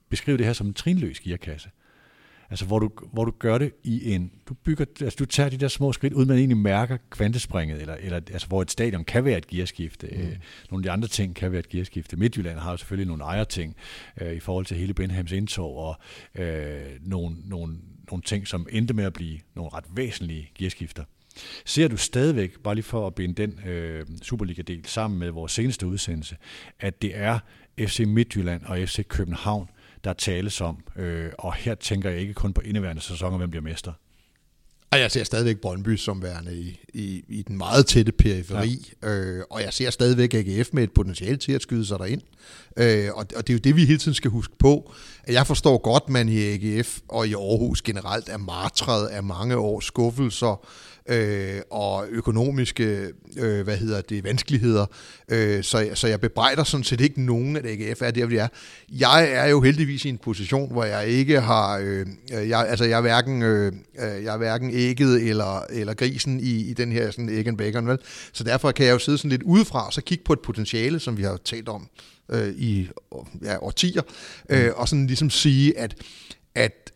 [0.10, 1.70] beskrive det her som en trinløs gearkasse.
[2.50, 5.58] Altså hvor du, hvor du gør det i en, du bygger, altså du tager de
[5.58, 9.26] der små skridt, uden man egentlig mærker kvantespringet, eller, eller altså hvor et stadion kan
[9.26, 10.08] være et gearskifte.
[10.12, 10.22] Mm.
[10.22, 10.38] Øh,
[10.72, 12.18] nogle af de andre ting kan være et gearskifte.
[12.18, 13.76] Midtjylland har jo selvfølgelig nogle ejerting
[14.22, 15.96] øh, i forhold til hele Benhams indtog, og
[16.36, 17.78] øh, nogle, nogle,
[18.12, 21.04] nogle ting, som endte med at blive nogle ret væsentlige gearskifter.
[21.66, 25.88] Ser du stadigvæk, bare lige for at binde den øh, Superliga-del sammen med vores seneste
[25.88, 26.38] udsendelse,
[26.80, 27.40] at det er
[27.80, 29.70] FC Midtjylland og FC København,
[30.04, 30.84] der tales om.
[30.96, 33.94] Øh, og her tænker jeg ikke kun på indeværende sæson, og hvem bliver mester.
[34.92, 39.10] Og jeg ser stadigvæk Brøndby som værende i, i, i den meget tætte periferi, ja.
[39.10, 42.22] øh, og jeg ser stadigvæk AGF med et potentiale til at skyde sig derind.
[42.80, 44.94] Øh, og, og det er jo det, vi hele tiden skal huske på.
[45.24, 49.58] At jeg forstår godt, man i AGF og i Aarhus generelt er martret af mange
[49.58, 50.66] års skuffelser,
[51.10, 54.86] øh, og økonomiske øh, hvad hedder det, vanskeligheder.
[55.30, 58.38] Øh, så, så jeg bebrejder sådan set ikke nogen, at AGF er der, hvor de
[58.38, 58.48] er.
[58.92, 61.78] Jeg er jo heldigvis i en position, hvor jeg ikke har...
[61.78, 62.06] Øh,
[62.50, 66.70] jeg, altså, jeg er hverken, øh, øh, jeg er hverken ægget eller, eller grisen i,
[66.70, 67.98] i den her sådan egg and bacon, vel?
[68.34, 71.00] Så derfor kan jeg jo sidde sådan lidt udefra og så kigge på et potentiale,
[71.00, 71.90] som vi har talt om
[72.30, 72.90] øh, i
[73.44, 74.02] ja, årtier,
[74.50, 75.96] øh, og sådan ligesom sige, at,
[76.56, 76.94] at,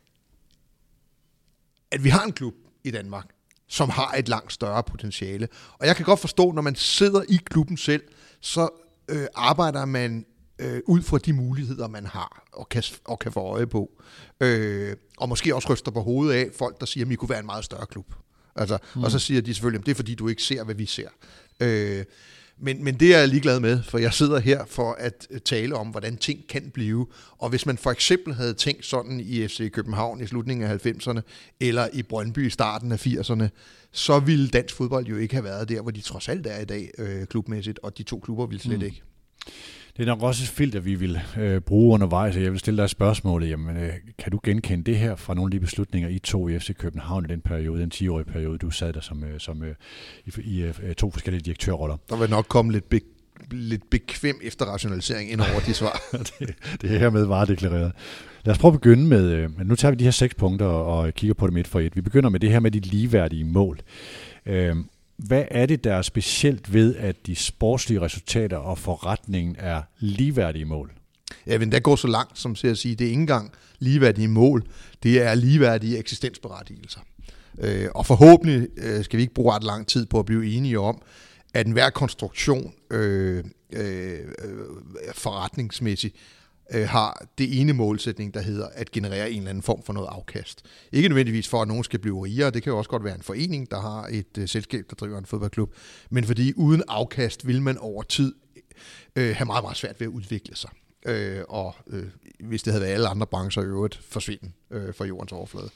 [1.91, 3.26] at vi har en klub i Danmark,
[3.67, 5.48] som har et langt større potentiale.
[5.74, 8.04] Og jeg kan godt forstå, når man sidder i klubben selv,
[8.41, 8.69] så
[9.10, 10.26] øh, arbejder man
[10.60, 13.91] øh, ud fra de muligheder, man har og kan, og kan få øje på.
[14.41, 17.39] Øh, og måske også ryster på hovedet af folk, der siger, at vi kunne være
[17.39, 18.13] en meget større klub.
[18.56, 19.04] Altså, mm.
[19.04, 21.10] Og så siger de selvfølgelig, at det er fordi, du ikke ser, hvad vi ser.
[21.60, 22.06] Øh,
[22.63, 25.88] men, men det er jeg ligeglad med, for jeg sidder her for at tale om,
[25.88, 27.08] hvordan ting kan blive.
[27.38, 31.21] Og hvis man for eksempel havde tænkt sådan i FC København i slutningen af 90'erne,
[31.60, 33.47] eller i Brøndby i starten af 80'erne,
[33.91, 36.65] så ville dansk fodbold jo ikke have været der, hvor de trods alt er i
[36.65, 38.86] dag øh, klubmæssigt, og de to klubber ville slet mm.
[38.86, 39.02] ikke.
[39.97, 42.82] Det er nok også et filter, vi vil øh, bruge undervejs, og jeg vil stille
[42.82, 46.19] dig spørgsmålet, jamen, øh, kan du genkende det her fra nogle af de beslutninger, I
[46.19, 49.39] tog i FC København i den periode, den 10-årige periode, du sad der som, øh,
[49.39, 49.75] som øh,
[50.25, 51.97] i, i øh, to forskellige direktørroller?
[52.10, 52.99] Der vil nok komme lidt, be,
[53.51, 56.01] lidt bekvem efterrationalisering ind over de svar.
[56.39, 57.91] det, det er hermed varedeklareret.
[58.45, 61.13] Lad os prøve at begynde med, øh, nu tager vi de her seks punkter og,
[61.13, 61.95] kigger på dem et for et.
[61.95, 63.79] Vi begynder med det her med de ligeværdige mål.
[64.45, 64.75] Øh,
[65.17, 70.65] hvad er det, der er specielt ved, at de sportslige resultater og forretningen er ligeværdige
[70.65, 70.91] mål?
[71.47, 74.28] Ja, men der går så langt som til at sige, det er ikke engang ligeværdige
[74.28, 74.63] mål,
[75.04, 76.99] det er ligeværdige eksistensberettigelser.
[77.60, 80.80] Øh, og forhåbentlig øh, skal vi ikke bruge ret lang tid på at blive enige
[80.80, 81.02] om,
[81.54, 84.19] at enhver konstruktion øh, øh, øh
[85.13, 86.15] forretningsmæssigt
[86.74, 90.08] øh, har det ene målsætning, der hedder at generere en eller anden form for noget
[90.12, 90.66] afkast.
[90.92, 93.22] Ikke nødvendigvis for, at nogen skal blive rigere, det kan jo også godt være en
[93.22, 95.74] forening, der har et øh, selskab, der driver en fodboldklub,
[96.10, 98.36] men fordi uden afkast vil man over tid
[99.16, 100.70] øh, have meget, meget svært ved at udvikle sig.
[101.06, 102.04] Øh, og øh,
[102.40, 105.70] hvis det havde været alle andre brancher i øvrigt, forsvinde øh, fra jordens overflade.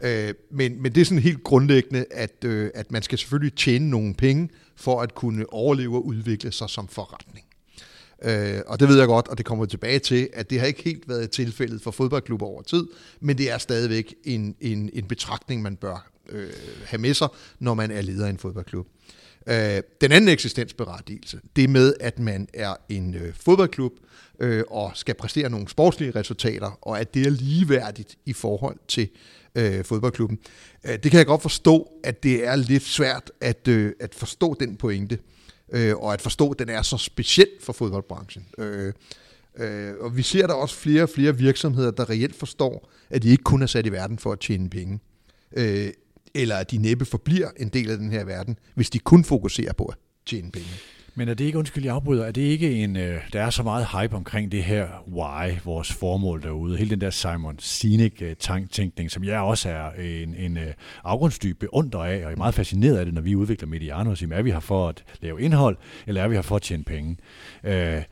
[0.00, 3.90] Øh, men, men det er sådan helt grundlæggende, at, øh, at man skal selvfølgelig tjene
[3.90, 7.46] nogle penge for at kunne overleve og udvikle sig som forretning.
[8.24, 10.82] Øh, og det ved jeg godt, og det kommer tilbage til, at det har ikke
[10.82, 12.86] helt været tilfældet for fodboldklubber over tid,
[13.20, 16.50] men det er stadigvæk en, en, en betragtning, man bør øh,
[16.84, 18.86] have med sig, når man er leder af en fodboldklub.
[19.46, 23.92] Øh, den anden eksistensberettigelse, det med, at man er en øh, fodboldklub
[24.40, 29.08] øh, og skal præstere nogle sportslige resultater, og at det er ligeværdigt i forhold til
[29.54, 30.38] øh, fodboldklubben.
[30.84, 34.56] Øh, det kan jeg godt forstå, at det er lidt svært at, øh, at forstå
[34.60, 35.35] den pointe øh,
[35.72, 38.46] øh, og at forstå, at den er så speciel for fodboldbranchen.
[38.58, 38.92] Øh,
[39.56, 43.28] øh, og vi ser der også flere og flere virksomheder, der reelt forstår, at de
[43.28, 45.00] ikke kun er sat i verden for at tjene penge.
[45.56, 45.92] Øh,
[46.34, 49.72] eller at de næppe forbliver en del af den her verden, hvis de kun fokuserer
[49.72, 50.68] på at tjene penge.
[51.18, 53.62] Men er det ikke, undskyld, jeg afbryder, er det ikke en, øh, der er så
[53.62, 59.10] meget hype omkring det her why, vores formål derude, hele den der Simon Sinek-tænkning, øh,
[59.10, 60.72] som jeg også er øh, en, en øh,
[61.04, 64.36] afgrundsdyb beundrer af, og er meget fascineret af det, når vi udvikler Mediano, og siger,
[64.36, 65.76] er vi her for at lave indhold,
[66.06, 67.16] eller er vi her for at tjene penge?
[67.64, 68.02] Øh,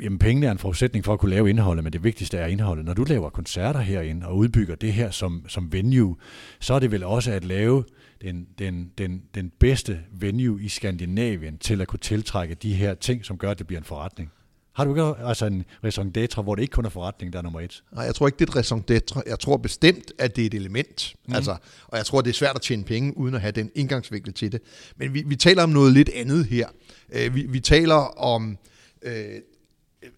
[0.00, 2.84] Jamen, pengene er en forudsætning for at kunne lave indholdet, men det vigtigste er indholdet.
[2.84, 6.16] Når du laver koncerter herinde og udbygger det her som, som venue,
[6.60, 7.84] så er det vel også at lave
[8.22, 13.24] den, den, den, den bedste venue i Skandinavien til at kunne tiltrække de her ting,
[13.24, 14.30] som gør, at det bliver en forretning.
[14.72, 17.42] Har du ikke altså en raison d'etre, hvor det ikke kun er forretning, der er
[17.42, 17.82] nummer et?
[17.92, 19.22] Nej, jeg tror ikke, det er et raison d'etre.
[19.26, 21.14] Jeg tror bestemt, at det er et element.
[21.28, 21.34] Mm.
[21.34, 24.32] Altså, og jeg tror, det er svært at tjene penge, uden at have den indgangsvinkel
[24.32, 24.60] til det.
[24.96, 26.68] Men vi, vi taler om noget lidt andet her.
[27.08, 28.58] Uh, vi, vi taler om...
[29.06, 29.12] Uh,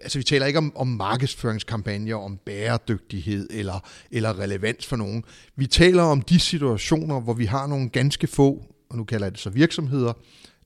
[0.02, 5.24] altså vi taler ikke om, om markedsføringskampagner, om bæredygtighed eller, eller relevans for nogen.
[5.56, 9.32] Vi taler om de situationer, hvor vi har nogle ganske få, og nu kalder jeg
[9.32, 10.12] det så virksomheder,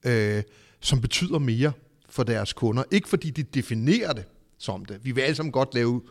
[0.04, 0.42] øh,
[0.80, 1.72] som betyder mere
[2.10, 2.82] for deres kunder.
[2.90, 4.24] Ikke fordi de definerer det
[4.58, 4.98] som det.
[5.02, 6.02] Vi vil alle sammen godt lave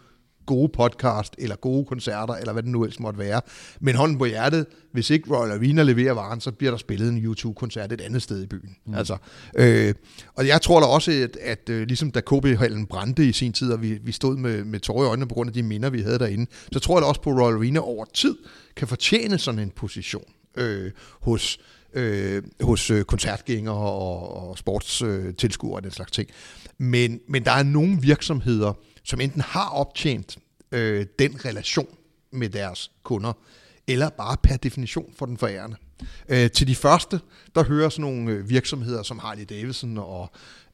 [0.46, 3.42] gode podcast, eller gode koncerter, eller hvad det nu ellers måtte være.
[3.80, 7.18] Men hånden på hjertet, hvis ikke Royal Arena leverer varen, så bliver der spillet en
[7.18, 8.76] YouTube-koncert et andet sted i byen.
[8.86, 8.94] Mm.
[8.94, 9.18] Altså,
[9.56, 9.94] øh,
[10.36, 13.72] og jeg tror da også, at, at øh, ligesom da KB-hallen brændte i sin tid,
[13.72, 16.02] og vi, vi stod med, med tårer i øjnene på grund af de minder, vi
[16.02, 18.36] havde derinde, så tror jeg da også på, at Royal Arena over tid
[18.76, 20.24] kan fortjene sådan en position
[20.58, 21.60] øh, hos
[21.94, 26.30] øh, hos øh, koncertgængere og, og sportstilskuere og den slags ting.
[26.78, 30.38] Men, men der er nogle virksomheder, som enten har optjent
[30.72, 31.98] øh, den relation
[32.32, 33.34] med deres kunder,
[33.88, 35.78] eller bare per definition for den forærende.
[36.30, 37.20] Øh, til de første,
[37.56, 40.32] der hører sådan nogle øh, virksomheder som Harley Davidson og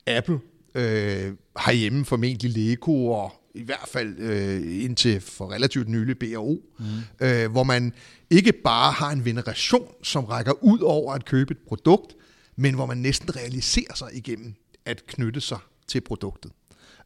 [0.08, 0.40] Apple,
[0.76, 1.34] øh,
[1.66, 6.86] herhjemme formentlig Lego og i hvert fald øh, indtil for relativt nylig BRO, mm.
[7.26, 7.94] øh, hvor man
[8.30, 12.16] ikke bare har en veneration, som rækker ud over at købe et produkt,
[12.56, 14.54] men hvor man næsten realiserer sig igennem
[14.86, 16.52] at knytte sig til produktet.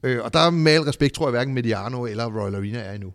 [0.03, 2.93] Øh, og der er med al respekt, tror jeg, hverken Mediano eller Royal Arena er
[2.93, 3.13] endnu.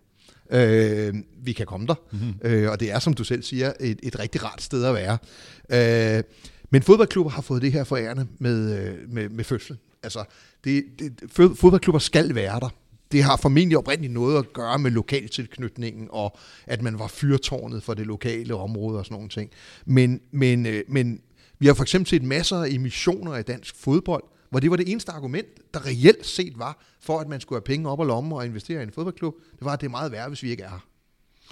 [0.51, 2.33] Øh, vi kan komme der, mm-hmm.
[2.41, 5.17] øh, og det er, som du selv siger, et, et rigtig rart sted at være.
[6.17, 6.23] Øh,
[6.69, 9.77] men fodboldklubber har fået det her forærende med, øh, med, med fødsel.
[10.03, 10.23] Altså,
[10.63, 12.69] det, det, fodboldklubber skal være der.
[13.11, 17.93] Det har formentlig oprindeligt noget at gøre med lokaltilknytningen, og at man var fyrtårnet for
[17.93, 19.49] det lokale område og sådan nogle ting.
[19.85, 21.21] Men, men, øh, men
[21.59, 24.91] vi har for eksempel set masser af emissioner i dansk fodbold, hvor det var det
[24.91, 28.33] eneste argument, der reelt set var, for at man skulle have penge op og lommen
[28.33, 30.63] og investere i en fodboldklub, det var, at det er meget værd, hvis vi ikke
[30.63, 30.85] er her.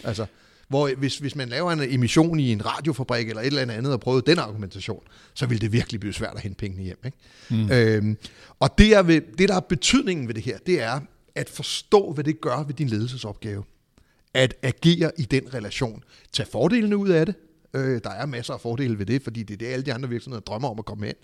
[0.04, 0.26] Altså,
[0.68, 4.00] hvor hvis, hvis man laver en emission i en radiofabrik eller et eller andet og
[4.00, 5.04] prøver den argumentation,
[5.34, 7.00] så vil det virkelig blive svært at hente pengene hjem.
[7.06, 7.18] Ikke?
[7.50, 7.72] Mm.
[7.72, 8.18] Øhm,
[8.60, 11.00] og det, er ved, det, der er betydningen ved det her, det er
[11.36, 13.64] at forstå, hvad det gør ved din ledelsesopgave.
[14.34, 16.04] At agere i den relation.
[16.34, 17.36] Tag fordelene ud af det.
[17.74, 20.10] Øh, der er masser af fordele ved det, fordi det er det, alle de andre
[20.10, 21.16] virksomheder drømmer om at komme ind.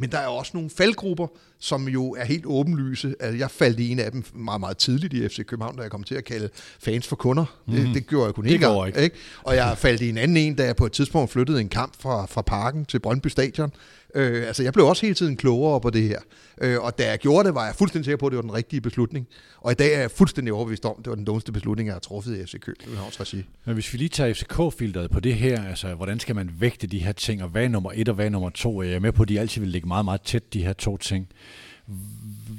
[0.00, 1.26] Men der er også nogle faldgrupper,
[1.58, 3.14] som jo er helt åbenlyse.
[3.20, 5.90] Altså, jeg faldt i en af dem meget, meget tidligt i FC København, da jeg
[5.90, 7.44] kom til at kalde fans for kunder.
[7.66, 7.72] Mm.
[7.74, 8.66] Det, det gjorde jeg kun ikke.
[8.66, 9.02] Det ikke.
[9.02, 9.16] ikke.
[9.42, 11.92] Og jeg faldt i en anden en, da jeg på et tidspunkt flyttede en kamp
[12.00, 13.72] fra, fra parken til Brøndby Stadion.
[14.14, 16.18] Øh, altså, jeg blev også hele tiden klogere på det her.
[16.60, 18.54] Øh, og da jeg gjorde det, var jeg fuldstændig sikker på, at det var den
[18.54, 19.26] rigtige beslutning.
[19.60, 21.94] Og i dag er jeg fuldstændig overbevist om, at det var den dummeste beslutning, jeg
[21.94, 23.44] har truffet i FC Københavns regi.
[23.64, 26.98] Men hvis vi lige tager FCK-filteret på det her, altså hvordan skal man vægte de
[26.98, 28.82] her ting, og hvad er nummer et og hvad er nummer to?
[28.82, 30.96] Jeg er med på, at de altid vil ligge meget, meget tæt, de her to
[30.96, 31.28] ting.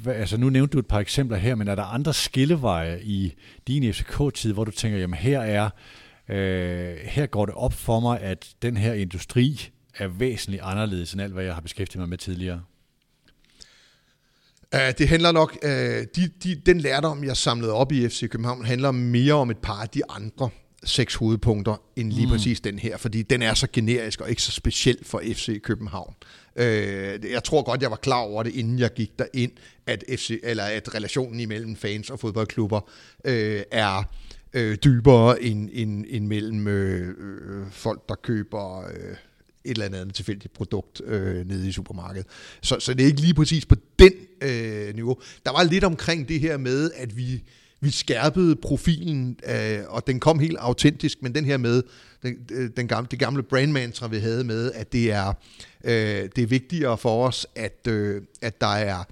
[0.02, 3.34] Hvad, altså nu nævnte du et par eksempler her, men er der andre skilleveje i
[3.66, 5.70] din FCK-tid, hvor du tænker, jamen her er,
[6.28, 11.22] øh, her går det op for mig, at den her industri er væsentligt anderledes end
[11.22, 12.62] alt, hvad jeg har beskæftiget mig med tidligere?
[14.74, 18.64] Uh, det handler nok, uh, de, de, den lærdom, jeg samlede op i FC København,
[18.64, 20.50] handler mere om et par af de andre
[20.84, 22.32] seks hovedpunkter, end lige mm.
[22.32, 26.14] præcis den her, fordi den er så generisk og ikke så speciel for FC København.
[26.56, 26.62] Uh,
[27.30, 29.52] jeg tror godt, jeg var klar over det, inden jeg gik ind,
[29.86, 32.80] at, FC, eller at relationen imellem fans og fodboldklubber
[33.24, 34.02] uh, er
[34.84, 38.78] dybere end, end, end mellem uh, folk, der køber...
[38.78, 39.16] Uh,
[39.64, 42.26] et eller andet tilfældigt produkt øh, nede i supermarkedet.
[42.62, 45.16] Så, så det er ikke lige præcis på den øh, niveau.
[45.46, 47.42] Der var lidt omkring det her med, at vi,
[47.80, 51.82] vi skærpede profilen, øh, og den kom helt autentisk, men den her med,
[52.22, 55.32] den, øh, den gamle, det gamle brandmantra, vi havde med, at det er,
[55.84, 59.04] øh, det er vigtigere for os, at, øh, at der er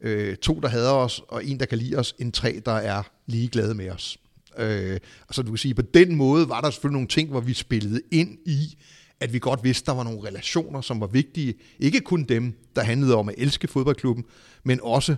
[0.00, 3.02] øh, to, der hader os, og en, der kan lide os, end tre, der er
[3.26, 4.18] ligeglade med os.
[4.58, 7.54] Øh, så du kan sige, på den måde var der selvfølgelig nogle ting, hvor vi
[7.54, 8.76] spillede ind i,
[9.22, 11.54] at vi godt vidste, der var nogle relationer, som var vigtige.
[11.78, 14.24] Ikke kun dem, der handlede om at elske fodboldklubben,
[14.64, 15.16] men også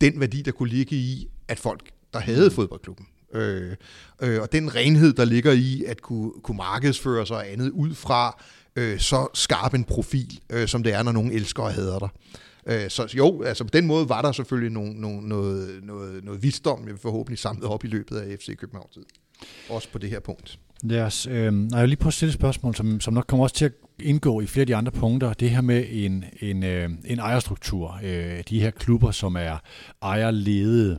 [0.00, 2.54] den værdi, der kunne ligge i, at folk, der havde mm.
[2.54, 3.06] fodboldklubben.
[3.34, 3.76] Øh,
[4.22, 7.94] øh, og den renhed, der ligger i at kunne, kunne markedsføre sig og andet ud
[7.94, 8.42] fra
[8.76, 12.08] øh, så skarp en profil, øh, som det er, når nogen elsker og hader dig.
[12.66, 16.42] Øh, så jo, altså på den måde var der selvfølgelig nogle, nogle, noget, noget, noget
[16.42, 19.04] visdom, jeg forhåbentlig samlet op i løbet af FC København tid.
[19.68, 20.58] Også på det her punkt.
[20.82, 23.44] Lad os, øh, jeg vil lige prøve at stille et spørgsmål, som, som nok kommer
[23.44, 25.32] også til at indgå i flere af de andre punkter.
[25.32, 28.00] Det her med en, en, øh, en ejerstruktur.
[28.02, 29.58] Øh, de her klubber, som er
[30.02, 30.98] ejerledede.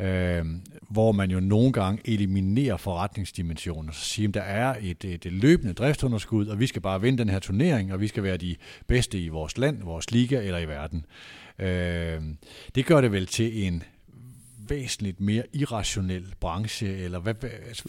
[0.00, 0.44] Øh,
[0.90, 3.92] hvor man jo nogle gange eliminerer forretningsdimensioner.
[3.92, 7.18] Så siger, at der er et, et, et løbende driftsunderskud, og vi skal bare vinde
[7.18, 10.58] den her turnering, og vi skal være de bedste i vores land, vores liga eller
[10.58, 11.06] i verden.
[11.58, 12.20] Øh,
[12.74, 13.82] det gør det vel til en
[14.70, 17.84] væsentligt mere irrationel branche, eller hvad, hvad, altså,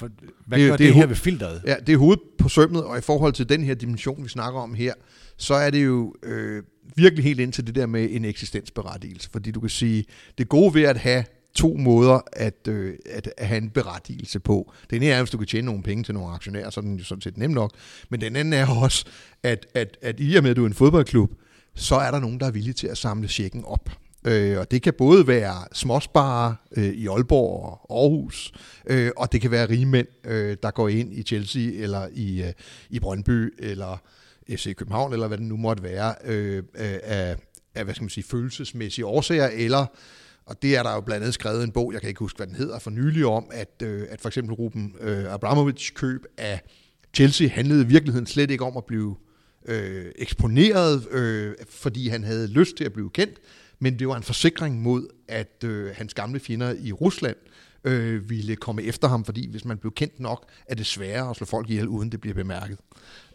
[0.46, 1.62] hvad, det, gør det, det her ved filteret?
[1.66, 4.60] Ja, det er hovedet på sømmet, og i forhold til den her dimension, vi snakker
[4.60, 4.94] om her,
[5.38, 6.64] så er det jo øh,
[6.96, 9.30] virkelig helt ind til det der med en eksistensberettigelse.
[9.32, 10.06] Fordi du kan sige,
[10.38, 14.74] det gode ved at have to måder at, øh, at, at have en berettigelse på.
[14.90, 16.98] Den ene er, hvis du kan tjene nogle penge til nogle aktionærer, så er den
[16.98, 17.72] jo sådan set nem nok.
[18.10, 19.06] Men den anden er også,
[19.44, 21.32] at, at, at i og med, at du er en fodboldklub,
[21.76, 23.90] så er der nogen, der er villige til at samle checken op.
[24.28, 28.52] Øh, og det kan både være småsparer øh, i Aalborg og Aarhus,
[28.88, 32.54] øh, og det kan være rigmænd, øh, der går ind i Chelsea eller i, øh,
[32.90, 34.02] i Brøndby eller
[34.50, 36.64] FC København, eller hvad det nu måtte være, øh, øh
[37.04, 37.36] af,
[37.76, 39.86] af hvad skal man sige, følelsesmæssige årsager, eller
[40.46, 42.48] og det er der jo blandt andet skrevet en bog, jeg kan ikke huske, hvad
[42.48, 46.62] den hedder, for nylig om, at, øh, at for eksempel Ruben øh, Abramovic køb af
[47.14, 49.16] Chelsea handlede i virkeligheden slet ikke om at blive
[49.66, 53.40] øh, eksponeret, øh, fordi han havde lyst til at blive kendt,
[53.82, 57.36] men det var en forsikring mod, at øh, hans gamle fjender i Rusland
[57.84, 61.36] øh, ville komme efter ham, fordi hvis man blev kendt nok, er det sværere at
[61.36, 62.78] slå folk ihjel, uden det bliver bemærket.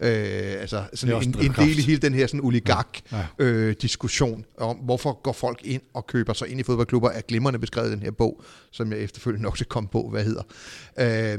[0.01, 4.65] Øh, altså sådan en, en del i hele den her sådan oligark-diskussion ja.
[4.65, 4.65] ja.
[4.65, 7.89] øh, om, hvorfor går folk ind og køber sig ind i fodboldklubber, er glimrende beskrevet
[7.89, 10.43] i den her bog, som jeg efterfølgende nok skal komme på, hvad hedder.
[10.99, 11.39] Øh,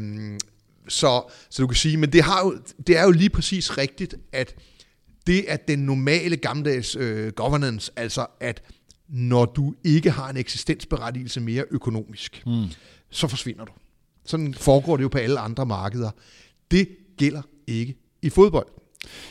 [0.87, 4.15] så, så du kan sige, men det, har jo, det er jo lige præcis rigtigt,
[4.31, 4.55] at
[5.27, 8.61] det er den normale gammeldags øh, governance, altså at
[9.09, 12.65] når du ikke har en eksistensberettigelse mere økonomisk, mm.
[13.09, 13.71] så forsvinder du.
[14.25, 16.11] Sådan foregår det jo på alle andre markeder.
[16.71, 18.67] Det gælder ikke i fodbold.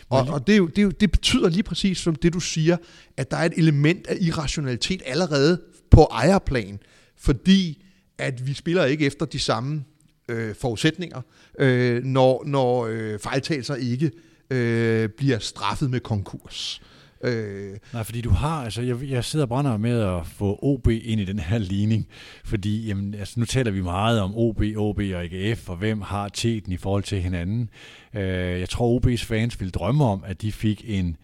[0.08, 2.76] Og, og det, jo, det, jo, det betyder lige præcis som det, du siger,
[3.16, 6.78] at der er et element af irrationalitet allerede på ejerplan,
[7.16, 7.84] fordi
[8.18, 9.84] at vi spiller ikke efter de samme
[10.28, 11.20] øh, forudsætninger,
[11.58, 14.10] øh, når, når øh, fejltagelser ikke
[14.50, 16.82] øh, bliver straffet med konkurs.
[17.22, 17.76] Øh.
[17.92, 21.20] Nej, fordi du har, altså jeg, jeg sidder og brænder med at få OB ind
[21.20, 22.06] i den her ligning,
[22.44, 26.28] fordi jamen, altså, nu taler vi meget om OB, OB og AGF, og hvem har
[26.28, 27.70] teten i forhold til hinanden.
[28.14, 31.16] Øh, jeg tror, OB's fans vil drømme om, at de fik en,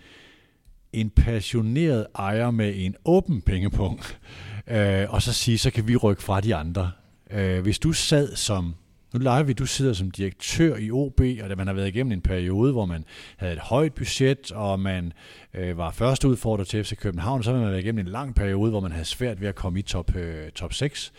[0.92, 4.18] en passioneret ejer med en åben pengepunkt,
[4.66, 6.90] øh, og så sige, så kan vi rykke fra de andre.
[7.30, 8.74] Øh, hvis du sad som
[9.12, 12.20] nu leger vi, du sidder som direktør i OB, og man har været igennem en
[12.20, 13.04] periode, hvor man
[13.36, 15.12] havde et højt budget, og man
[15.54, 18.70] øh, var først udfordrer til FC København, så har man været igennem en lang periode,
[18.70, 21.12] hvor man havde svært ved at komme i top, øh, top 6.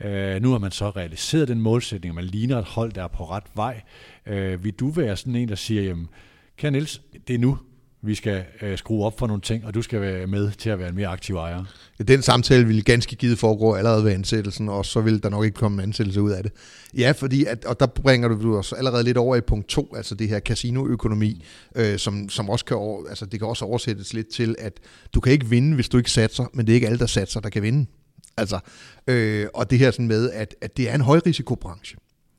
[0.00, 3.08] Øh, nu har man så realiseret den målsætning, og man ligner et hold, der er
[3.08, 3.82] på ret vej.
[4.26, 6.08] Øh, vil du være sådan en, der siger, jamen,
[6.56, 7.58] kære Niels, det er nu,
[8.02, 10.78] vi skal øh, skrue op for nogle ting, og du skal være med til at
[10.78, 11.64] være en mere aktiv ejer.
[12.08, 15.54] Den samtale ville ganske givet foregå allerede ved ansættelsen, og så vil der nok ikke
[15.54, 16.52] komme en ansættelse ud af det.
[16.96, 20.14] Ja, fordi at, og der bringer du os allerede lidt over i punkt 2, altså
[20.14, 21.44] det her casinoøkonomi,
[21.76, 24.72] øh, som, som også kan, over, altså det kan også oversættes lidt til, at
[25.14, 27.40] du kan ikke vinde, hvis du ikke satser, men det er ikke alle, der satser,
[27.40, 27.86] der kan vinde.
[28.36, 28.58] Altså,
[29.06, 31.96] øh, og det her sådan med, at, at det er en højrisikobranche.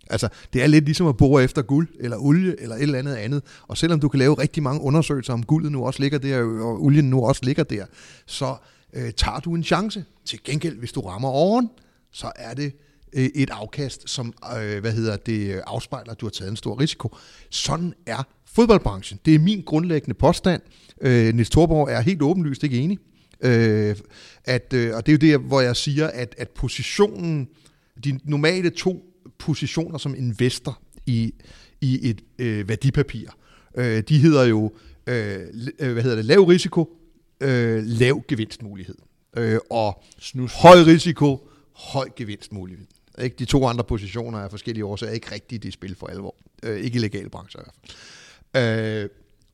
[0.09, 3.15] Altså, det er lidt ligesom at bore efter guld, eller olie, eller et eller andet
[3.15, 3.43] andet.
[3.67, 6.83] Og selvom du kan lave rigtig mange undersøgelser om guldet nu også ligger der, og
[6.83, 7.85] olien nu også ligger der,
[8.25, 8.55] så
[8.93, 10.05] øh, tager du en chance.
[10.25, 11.69] Til gengæld, hvis du rammer oven,
[12.11, 12.73] så er det
[13.13, 16.79] øh, et afkast, som øh, hvad hedder det, afspejler, at du har taget en stor
[16.79, 17.15] risiko.
[17.49, 19.19] Sådan er fodboldbranchen.
[19.25, 20.61] Det er min grundlæggende påstand.
[21.01, 22.99] Øh, Nils Thorborg er helt åbenlyst ikke enig.
[23.41, 23.95] Øh,
[24.45, 27.47] at, øh, og det er jo det, hvor jeg siger, at, at positionen,
[28.03, 29.06] de normale to
[29.39, 31.34] positioner som investor i,
[31.82, 33.30] i et øh, værdipapir.
[33.78, 34.71] Øh, de hedder jo,
[35.08, 35.39] øh,
[35.78, 36.97] hvad hedder det, lav risiko,
[37.41, 38.95] øh, lav gevinstmulighed.
[39.38, 40.54] Øh, og Snus.
[40.54, 42.86] høj risiko, høj gevinstmulighed.
[43.21, 43.36] Ikke?
[43.39, 46.36] De to andre positioner er forskellige årsager ikke rigtigt i spil for alvor.
[46.63, 47.76] Øh, ikke i legale brancher i hvert
[48.54, 49.04] fald.
[49.04, 49.10] Øh,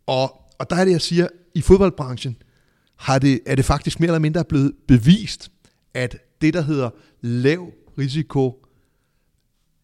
[0.05, 2.37] og, og der er det, jeg siger, i fodboldbranchen
[2.95, 5.51] har det, er det faktisk mere eller mindre blevet bevist,
[5.93, 6.89] at det, der hedder
[7.21, 8.62] lav risiko,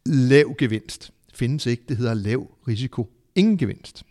[0.09, 1.83] lav gevinst findes ikke.
[1.89, 4.03] Det hedder lav risiko, ingen gevinst.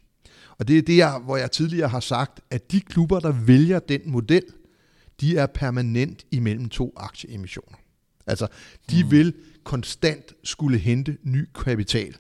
[0.59, 3.79] Og det er det, jeg, hvor jeg tidligere har sagt, at de klubber, der vælger
[3.79, 4.43] den model,
[5.21, 7.77] de er permanent imellem to aktieemissioner.
[8.27, 8.47] Altså,
[8.91, 9.11] de mm.
[9.11, 9.35] vil
[9.65, 12.17] konstant skulle hente ny kapital.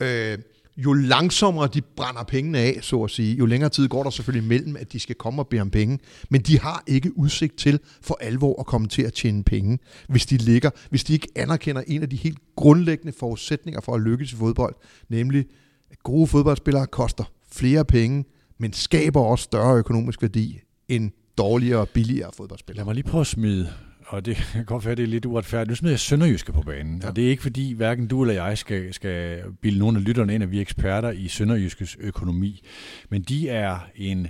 [0.00, 0.38] Øh,
[0.78, 4.48] jo langsommere de brænder pengene af, så at sige, jo længere tid går der selvfølgelig
[4.48, 5.98] mellem, at de skal komme og bede om penge.
[6.30, 10.26] Men de har ikke udsigt til for alvor at komme til at tjene penge, hvis
[10.26, 14.32] de ligger, hvis de ikke anerkender en af de helt grundlæggende forudsætninger for at lykkes
[14.32, 14.74] i fodbold,
[15.08, 15.44] nemlig
[15.90, 18.24] at gode fodboldspillere koster flere penge,
[18.58, 22.76] men skaber også større økonomisk værdi end dårligere og billigere fodboldspillere.
[22.76, 23.72] Lad mig lige prøve at smide
[24.08, 25.68] og det kan godt være, det er lidt uretfærdigt.
[25.70, 27.08] Nu smider jeg Sønderjyske på banen, ja.
[27.08, 30.34] og det er ikke fordi, hverken du eller jeg skal, skal bilde nogen af lytterne
[30.34, 32.62] ind, at vi er eksperter i Sønderjyskes økonomi.
[33.08, 34.28] Men de er en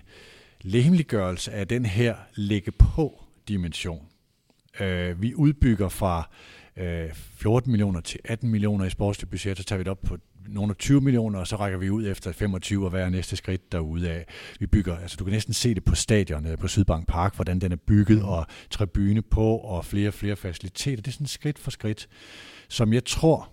[0.61, 4.07] lægemliggørelse af den her lægge på dimension.
[4.81, 6.31] Uh, vi udbygger fra
[6.77, 10.17] øh, 14 millioner til 18 millioner i sportsligt budget, så tager vi det op på
[10.49, 13.37] nogle af 20 millioner, og så rækker vi ud efter 25 og hvad er næste
[13.37, 14.27] skridt derude af.
[14.61, 17.59] Vi bygger, altså du kan næsten se det på stadionet øh, på Sydbank Park, hvordan
[17.59, 20.97] den er bygget, og tribune på, og flere og flere faciliteter.
[20.97, 22.09] Det er sådan skridt for skridt,
[22.69, 23.53] som jeg tror,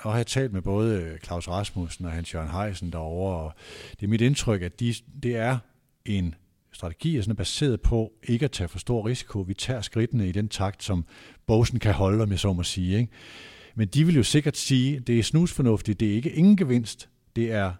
[0.00, 3.52] og har jeg talt med både Claus Rasmussen og Hans Jørgen Heisen derovre, og
[4.00, 5.58] det er mit indtryk, at de, det er
[6.04, 6.34] en
[6.72, 9.40] strategi, er sådan baseret på ikke at tage for stor risiko.
[9.40, 11.04] Vi tager skridtene i den takt, som
[11.46, 12.98] Bosen kan holde, om jeg så må sige.
[12.98, 13.12] Ikke?
[13.78, 17.08] Men de vil jo sikkert sige, at det er snusfornuftigt, det er ikke ingen gevinst,
[17.36, 17.72] det er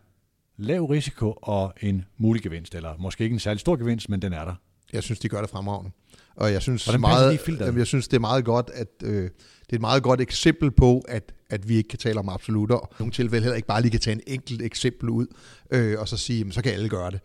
[0.56, 4.32] lav risiko og en mulig gevinst, eller måske ikke en særlig stor gevinst, men den
[4.32, 4.54] er der.
[4.92, 5.90] Jeg synes, de gør det fremragende.
[6.36, 9.30] Og jeg synes, meget, jamen, jeg synes det er meget godt, at øh, det
[9.70, 12.94] er et meget godt eksempel på, at, at vi ikke kan tale om absolutter, og
[12.98, 15.26] nogle tilfælde heller ikke bare lige kan tage en enkelt eksempel ud,
[15.70, 17.20] øh, og så sige, jamen, så kan alle gøre det.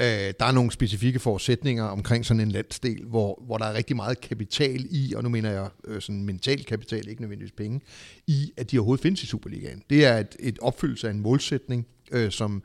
[0.00, 0.06] Øh,
[0.40, 4.20] der er nogle specifikke forudsætninger omkring sådan en landsdel, hvor, hvor der er rigtig meget
[4.20, 7.80] kapital i, og nu mener jeg øh, sådan mental kapital, ikke nødvendigvis penge,
[8.26, 9.82] i at de overhovedet findes i Superligaen.
[9.90, 12.62] Det er et, et opfyldelse af en målsætning, øh, som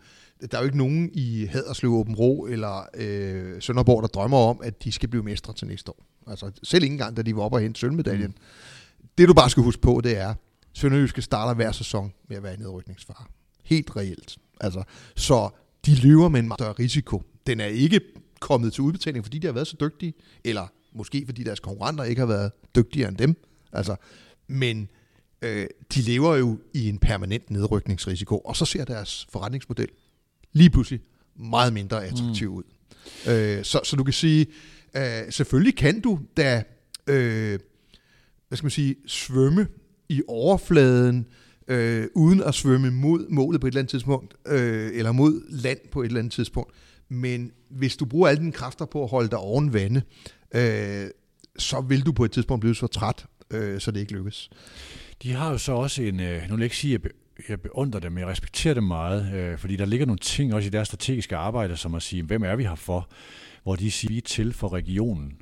[0.51, 4.59] der er jo ikke nogen i Haderslev, Åben Rå eller øh, Sønderborg, der drømmer om,
[4.63, 6.05] at de skal blive mestre til næste år.
[6.27, 8.27] Altså selv ikke engang, da de var oppe og hente sølvmedaljen.
[8.27, 9.07] Mm.
[9.17, 10.33] Det du bare skal huske på, det er,
[10.73, 13.25] Sønderjyske starter hver sæson med at være i nedrykningsfare.
[13.63, 14.37] Helt reelt.
[14.61, 14.83] Altså,
[15.15, 15.49] så
[15.85, 17.23] de løber med en meget større risiko.
[17.47, 18.01] Den er ikke
[18.39, 20.13] kommet til udbetaling, fordi de har været så dygtige,
[20.43, 23.35] eller måske fordi deres konkurrenter ikke har været dygtigere end dem.
[23.73, 23.95] Altså,
[24.47, 24.89] men
[25.41, 29.89] øh, de lever jo i en permanent nedrykningsrisiko, og så ser deres forretningsmodel
[30.53, 31.01] lige pludselig
[31.35, 32.55] meget mindre attraktiv mm.
[32.55, 32.63] ud.
[33.27, 34.47] Øh, så, så du kan sige,
[34.95, 36.63] øh, selvfølgelig kan du da,
[37.07, 37.59] øh,
[38.47, 39.67] hvad skal man sige, svømme
[40.09, 44.91] i overfladen, øh, Øh, uden at svømme mod målet på et eller andet tidspunkt, øh,
[44.93, 46.73] eller mod land på et eller andet tidspunkt.
[47.09, 50.01] Men hvis du bruger alle dine kræfter på at holde dig oven vande,
[50.55, 51.07] øh,
[51.57, 54.49] så vil du på et tidspunkt blive så træt, øh, så det ikke lykkes.
[55.23, 57.01] De har jo så også en, øh, nu vil jeg ikke sige, at
[57.49, 60.69] jeg beundrer dem, jeg respekterer dem meget, øh, fordi der ligger nogle ting også i
[60.69, 63.09] deres strategiske arbejde, som at sige, hvem er vi her for,
[63.63, 65.33] hvor de siger, vi er til for regionen,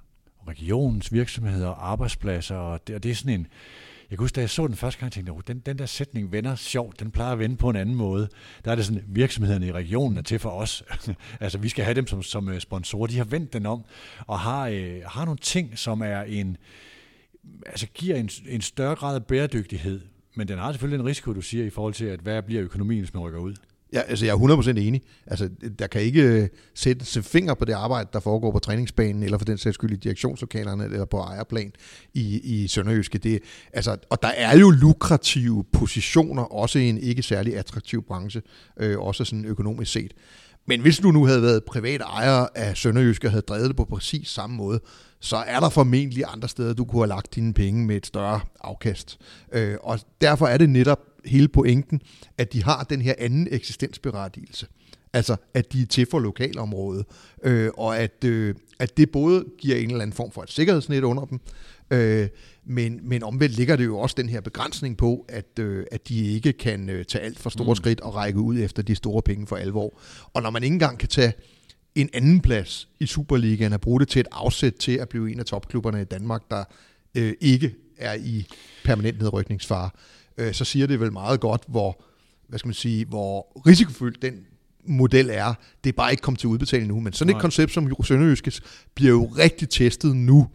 [0.47, 3.47] regionens virksomheder, arbejdspladser, og det, og det er sådan en,
[4.09, 6.31] jeg kan huske, da jeg så den første gang, tænkte jeg, den, den der sætning
[6.31, 8.29] vender sjovt, den plejer at vende på en anden måde.
[8.65, 10.83] Der er det sådan, virksomhederne i regionen er til for os.
[11.39, 13.07] altså, vi skal have dem som, som øh, sponsorer.
[13.07, 13.85] De har vendt den om,
[14.27, 16.57] og har, øh, har nogle ting, som er en,
[17.65, 20.01] altså giver en, en større grad af bæredygtighed.
[20.35, 22.99] Men den har selvfølgelig en risiko, du siger, i forhold til, at hvad bliver økonomien,
[22.99, 23.55] hvis man rykker ud?
[23.93, 25.01] Ja, altså jeg er 100% enig.
[25.27, 29.23] Altså, der kan ikke øh, sætte sig finger på det arbejde, der foregår på træningsbanen,
[29.23, 31.71] eller for den sags skyld i direktionslokalerne, eller på ejerplan
[32.13, 33.17] i, i Sønderjyske.
[33.17, 33.39] Det,
[33.73, 38.41] altså, og der er jo lukrative positioner, også i en ikke særlig attraktiv branche,
[38.79, 40.13] øh, også sådan økonomisk set.
[40.67, 43.85] Men hvis du nu havde været privat ejer af Sønderjyske og havde drevet det på
[43.85, 44.79] præcis samme måde,
[45.19, 48.39] så er der formentlig andre steder, du kunne have lagt dine penge med et større
[48.61, 49.17] afkast.
[49.51, 52.01] Øh, og derfor er det netop hele pointen,
[52.37, 54.67] at de har den her anden eksistensberettigelse.
[55.13, 57.05] Altså, at de er til for lokalområdet,
[57.43, 61.03] øh, og at, øh, at det både giver en eller anden form for et sikkerhedsnet
[61.03, 61.39] under dem,
[61.91, 62.27] øh,
[62.65, 66.25] men, men omvendt ligger det jo også den her begrænsning på, at, øh, at de
[66.25, 67.75] ikke kan øh, tage alt for store mm.
[67.75, 69.99] skridt og række ud efter de store penge for alvor.
[70.33, 71.33] Og når man ikke engang kan tage
[71.95, 75.39] en anden plads i Superligaen og bruge det til et afsæt til at blive en
[75.39, 76.63] af topklubberne i Danmark, der
[77.15, 78.47] øh, ikke er i
[78.85, 79.89] permanent nedrykningsfare,
[80.39, 82.03] øh, så siger det vel meget godt, hvor,
[82.47, 84.33] hvad skal man sige, hvor risikofyldt den
[84.87, 85.53] model er.
[85.83, 87.37] Det er bare ikke kommet til udbetaling nu, men sådan Nej.
[87.37, 88.61] et koncept som Sønderjyskes
[88.95, 90.47] bliver jo rigtig testet nu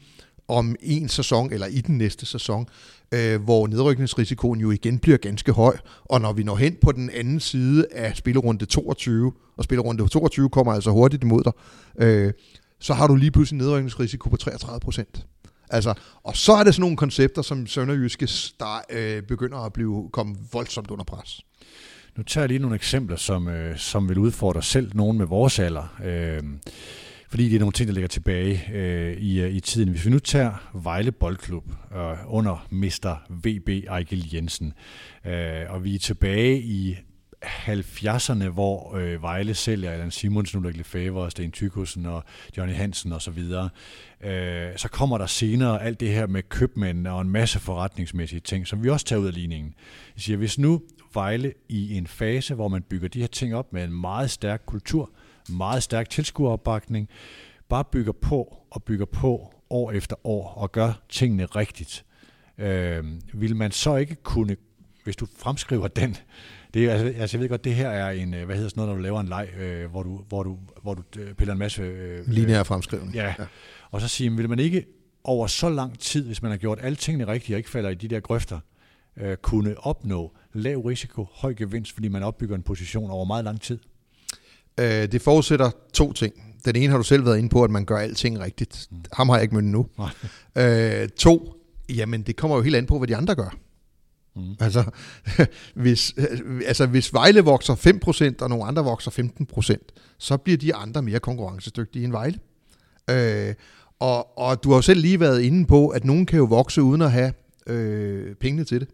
[0.48, 2.66] om en sæson, eller i den næste sæson,
[3.14, 7.10] øh, hvor nedrykningsrisikoen jo igen bliver ganske høj, og når vi når hen på den
[7.10, 11.52] anden side af spillerunde 22, og spillerunde 22 kommer altså hurtigt imod dig,
[11.98, 12.32] øh,
[12.80, 15.26] så har du lige pludselig en nedrykningsrisiko på 33 procent.
[15.70, 18.28] Altså, og så er det sådan nogle koncepter, som Sønderjyske
[18.60, 21.40] der øh, begynder at blive komme voldsomt under pres.
[22.16, 25.58] Nu tager jeg lige nogle eksempler, som, øh, som vil udfordre selv nogen med vores
[25.58, 25.96] alder.
[26.04, 26.42] Øh,
[27.28, 29.88] fordi det er nogle ting, der ligger tilbage øh, i, øh, i tiden.
[29.88, 31.64] Hvis vi nu tager Vejle Boldklub
[31.96, 33.16] øh, under Mr.
[33.30, 34.72] VB Ejgil Jensen,
[35.26, 36.96] øh, og vi er tilbage i
[37.44, 42.24] 70'erne, hvor øh, Vejle sælger Allan Simonsen, Ulrik Lefebvre, Sten Tykussen og
[42.56, 43.68] Johnny Hansen osv., så, videre.
[44.24, 48.66] øh, så kommer der senere alt det her med købmænd og en masse forretningsmæssige ting,
[48.66, 49.74] som vi også tager ud af ligningen.
[50.16, 50.82] Jeg siger, hvis nu
[51.14, 54.62] Vejle i en fase, hvor man bygger de her ting op med en meget stærk
[54.66, 55.10] kultur,
[55.48, 57.08] meget stærk tilskueropbakning,
[57.68, 62.04] bare bygger på og bygger på år efter år og gør tingene rigtigt,
[62.58, 64.56] øh, vil man så ikke kunne,
[65.04, 66.16] hvis du fremskriver den,
[66.74, 68.80] det er, altså, altså, jeg ved godt, det her er en, øh, hvad hedder sådan
[68.80, 71.52] noget, når du laver en leg, øh, hvor, du, hvor, du, hvor du øh, piller
[71.52, 71.82] en masse...
[71.82, 73.14] Øh, Lineær fremskrivning.
[73.14, 73.34] Ja.
[73.38, 73.44] ja,
[73.90, 74.86] og så siger vil man ikke
[75.24, 77.94] over så lang tid, hvis man har gjort alle tingene rigtigt og ikke falder i
[77.94, 78.58] de der grøfter,
[79.16, 83.60] øh, kunne opnå lav risiko, høj gevinst, fordi man opbygger en position over meget lang
[83.60, 83.78] tid?
[84.80, 86.34] Øh, det forudsætter to ting.
[86.64, 88.88] Den ene har du selv været inde på, at man gør alting rigtigt.
[88.90, 88.98] Mm.
[89.12, 89.88] Ham har jeg ikke mødt nu.
[90.58, 91.54] Øh, to,
[91.88, 93.56] jamen det kommer jo helt an på, hvad de andre gør.
[94.36, 94.56] Mm.
[94.60, 94.84] Altså,
[95.74, 97.74] hvis, øh, altså, hvis Vejle vokser
[98.38, 99.76] 5%, og nogle andre vokser 15%,
[100.18, 102.38] så bliver de andre mere konkurrencedygtige end Vejle.
[103.10, 103.54] Øh,
[103.98, 106.82] og, og du har jo selv lige været inde på, at nogen kan jo vokse
[106.82, 107.32] uden at have
[107.66, 108.88] øh, pengene til det.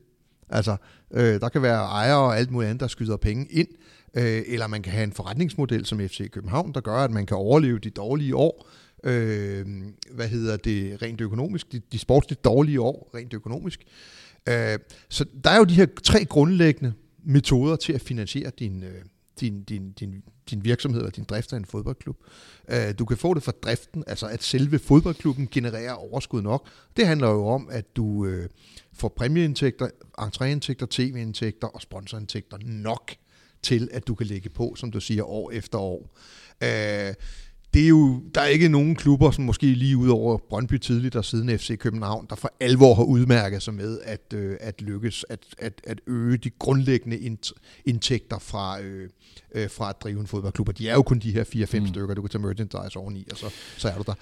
[0.49, 0.77] Altså,
[1.11, 3.69] øh, der kan være ejere og alt muligt andet, der skyder penge ind,
[4.15, 7.37] øh, eller man kan have en forretningsmodel som FC København, der gør, at man kan
[7.37, 8.69] overleve de dårlige år,
[9.05, 9.67] øh,
[10.11, 13.81] hvad hedder det, rent økonomisk, de, de sportsligt dårlige år, rent økonomisk.
[13.81, 14.79] Øh, Øh,
[15.09, 16.93] så der er jo de her tre grundlæggende
[17.25, 19.03] metoder til at finansiere din, øh,
[19.41, 22.17] din, din, din, din virksomhed eller din drift af en fodboldklub.
[22.69, 26.69] Øh, du kan få det fra driften, altså at selve fodboldklubben genererer overskud nok.
[26.97, 28.49] Det handler jo om, at du øh,
[28.93, 29.89] får præmieindtægter,
[30.21, 33.15] entréindtægter, tv-indtægter og sponsorindtægter nok
[33.63, 36.17] til, at du kan lægge på, som du siger, år efter år.
[37.75, 41.17] Det er jo, der er ikke nogen klubber, som måske lige ud over Brøndby tidligt
[41.17, 45.25] og siden FC København, der for alvor har udmærket sig med at, øh, at lykkes
[45.29, 47.39] at, at, at øge de grundlæggende
[47.85, 49.09] indtægter fra, øh,
[49.55, 50.69] øh, fra at drive en fodboldklub.
[50.69, 51.87] Og de er jo kun de her 4-5 mm.
[51.87, 53.47] stykker, du kan tage merchandise oveni, og så,
[53.77, 54.15] så er du der.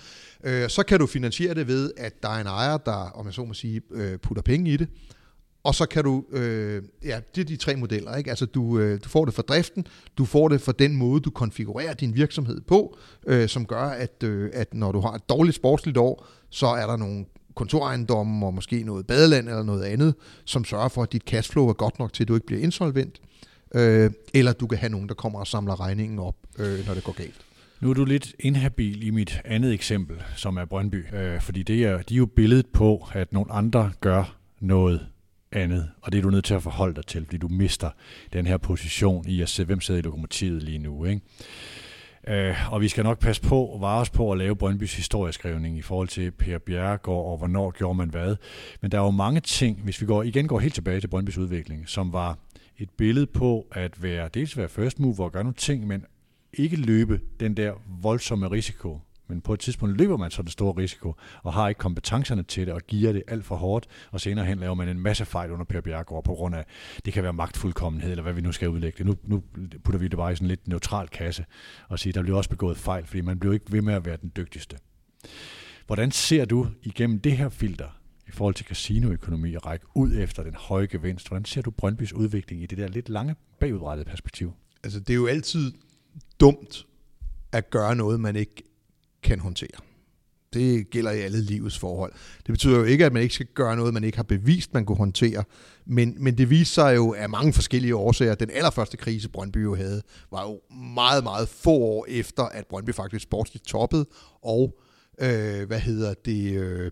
[0.45, 3.35] Øh, så kan du finansiere det ved, at der er en ejer, der, om jeg
[3.35, 4.89] så må sige, øh, putter penge i det,
[5.69, 8.31] og så kan du, øh, ja, det er de tre modeller, ikke?
[8.31, 9.87] Altså du, øh, du får det for driften,
[10.19, 14.23] du får det for den måde, du konfigurerer din virksomhed på, øh, som gør, at,
[14.23, 18.55] øh, at når du har et dårligt sportsligt år, så er der nogle kontorejendomme og
[18.55, 20.15] måske noget badeland eller noget andet,
[20.45, 23.21] som sørger for, at dit cashflow er godt nok til, at du ikke bliver insolvent.
[23.75, 27.05] Øh, eller du kan have nogen, der kommer og samler regningen op, øh, når det
[27.05, 27.41] går galt.
[27.81, 31.85] Nu er du lidt inhabil i mit andet eksempel, som er Brøndby, øh, fordi det
[31.85, 35.07] er, de er jo billedet på, at nogle andre gør noget
[35.53, 37.91] andet, og det er du nødt til at forholde dig til, fordi du mister
[38.33, 41.05] den her position i at se, hvem sidder i lokomotivet lige nu.
[41.05, 41.21] Ikke?
[42.29, 45.79] Øh, og vi skal nok passe på og vare os på at lave Brøndbys historieskrivning
[45.79, 48.37] i forhold til Per Bjerregaard og hvornår gjorde man hvad.
[48.81, 51.39] Men der er jo mange ting, hvis vi går igen går helt tilbage til Brøndbys
[51.39, 52.39] udvikling, som var
[52.79, 56.05] et billede på at være, dels være first mover og gøre nogle ting, men
[56.53, 57.73] ikke løbe den der
[58.03, 61.79] voldsomme risiko, men på et tidspunkt løber man så den store risiko, og har ikke
[61.79, 65.01] kompetencerne til det, og giver det alt for hårdt, og senere hen laver man en
[65.01, 66.65] masse fejl under Per Bjergård, på grund af,
[67.05, 69.07] det kan være magtfuldkommenhed, eller hvad vi nu skal udlægge det.
[69.07, 69.43] Nu, nu
[69.85, 71.45] putter vi det bare i sådan en lidt neutral kasse,
[71.89, 74.17] og siger, der bliver også begået fejl, fordi man bliver ikke ved med at være
[74.17, 74.77] den dygtigste.
[75.87, 77.89] Hvordan ser du igennem det her filter,
[78.29, 82.13] i forhold til casinoøkonomi og række ud efter den høje gevinst, hvordan ser du Brøndbys
[82.13, 84.53] udvikling i det der lidt lange bagudrettede perspektiv?
[84.85, 85.73] Altså, det er jo altid
[86.41, 86.87] dumt
[87.53, 88.63] at gøre noget, man ikke
[89.23, 89.79] kan håndtere.
[90.53, 92.13] Det gælder i alle livets forhold.
[92.37, 94.85] Det betyder jo ikke, at man ikke skal gøre noget, man ikke har bevist, man
[94.85, 95.45] kunne håndtere.
[95.87, 98.35] Men, men det viser sig jo af mange forskellige årsager.
[98.35, 100.61] Den allerførste krise, Brøndby jo havde, var jo
[100.95, 104.07] meget, meget få år efter, at Brøndby faktisk sportsligt toppede,
[104.43, 104.79] og
[105.21, 106.91] øh, hvad hedder det, øh,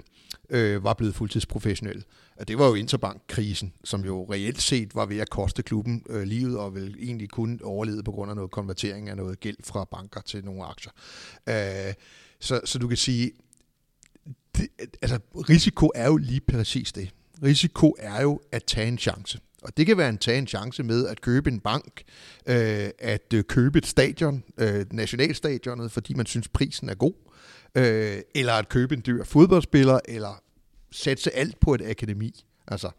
[0.50, 2.04] øh, var blevet fuldtidsprofessionel.
[2.48, 6.58] Det var jo Interbank-krisen, som jo reelt set var ved at koste klubben øh, livet,
[6.58, 10.20] og vel egentlig kun overlevede på grund af noget konvertering af noget gæld fra banker
[10.20, 10.92] til nogle aktier.
[11.48, 11.94] Øh,
[12.40, 13.32] så, så du kan sige,
[14.56, 14.68] det,
[15.02, 17.10] altså risiko er jo lige præcis det.
[17.42, 19.40] Risiko er jo at tage en chance.
[19.62, 22.02] Og det kan være at tage en chance med at købe en bank,
[22.46, 27.14] øh, at øh, købe et stadion, øh, nationalstadionet, fordi man synes prisen er god,
[27.74, 30.42] øh, eller at købe en dyr fodboldspiller, eller
[30.96, 32.44] satse alt på et akademi.
[32.68, 32.90] Altså,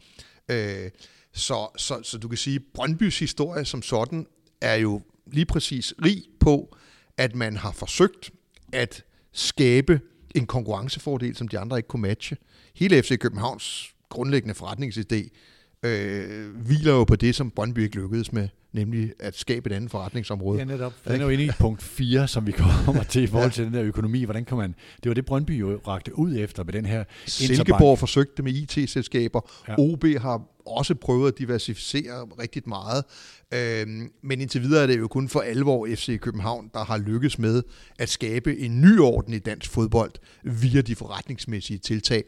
[0.49, 0.89] øh,
[1.33, 4.27] så, så, så du kan sige, Brøndbys historie som sådan
[4.61, 6.77] er jo lige præcis rig på,
[7.17, 8.31] at man har forsøgt
[8.73, 10.01] at skabe
[10.35, 12.37] en konkurrencefordel, som de andre ikke kunne matche.
[12.75, 15.29] Hele FC Københavns grundlæggende forretningsidé
[15.83, 19.91] øh, hviler jo på det, som Brøndby ikke lykkedes med, nemlig at skabe et andet
[19.91, 20.59] forretningsområde.
[20.59, 20.93] Ja, netop.
[21.05, 23.73] Den er jo inde i punkt 4, som vi kommer til i forhold til den
[23.73, 24.23] der økonomi.
[24.23, 24.75] Hvordan kan man...
[25.03, 29.51] Det var det, Brøndby jo rakte ud efter med den her Silkeborg forsøgte med IT-selskaber.
[29.67, 29.75] Ja.
[29.77, 33.03] OB har også prøvet at diversificere rigtig meget.
[33.53, 37.39] Øhm, men indtil videre er det jo kun for alvor FC København, der har lykkes
[37.39, 37.63] med
[37.99, 40.11] at skabe en ny orden i dansk fodbold
[40.43, 42.23] via de forretningsmæssige tiltag,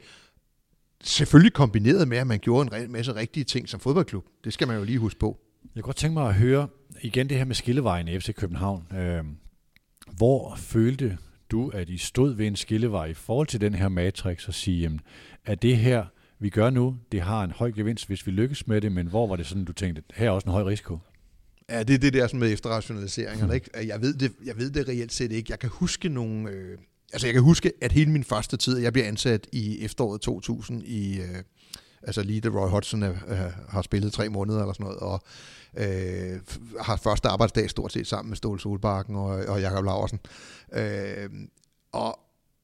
[1.04, 4.26] Selvfølgelig kombineret med, at man gjorde en masse rigtige ting som fodboldklub.
[4.44, 5.38] Det skal man jo lige huske på.
[5.64, 6.68] Jeg kunne godt tænke mig at høre
[7.02, 8.88] igen det her med skillevejen i FC København.
[8.98, 9.24] Øh,
[10.18, 11.18] hvor følte
[11.52, 14.82] du, at I stod ved en skillevej i forhold til den her matrix og sige,
[14.82, 15.02] jamen,
[15.46, 16.06] at det her,
[16.40, 19.28] vi gør nu, det har en høj gevinst, hvis vi lykkes med det, men hvor
[19.28, 20.98] var det sådan, du tænkte, her er også en høj risiko?
[21.70, 23.56] Ja, det er det der sådan med efterrationaliseringerne.
[23.56, 23.88] Ikke?
[23.88, 25.52] Jeg, ved det, jeg ved det reelt set ikke.
[25.52, 26.78] Jeg kan huske nogle, øh,
[27.14, 30.84] altså jeg kan huske, at hele min første tid, jeg blev ansat i efteråret 2000
[30.84, 31.44] i, øh,
[32.04, 33.16] altså lige da Roy Hodgson øh,
[33.70, 35.22] har spillet tre måneder eller sådan noget, og
[35.78, 36.40] øh,
[36.82, 40.20] har første arbejdsdag stort set sammen med Ståle Solbakken og, og Jakob Laversen.
[40.74, 41.30] Øh,
[41.92, 42.20] og,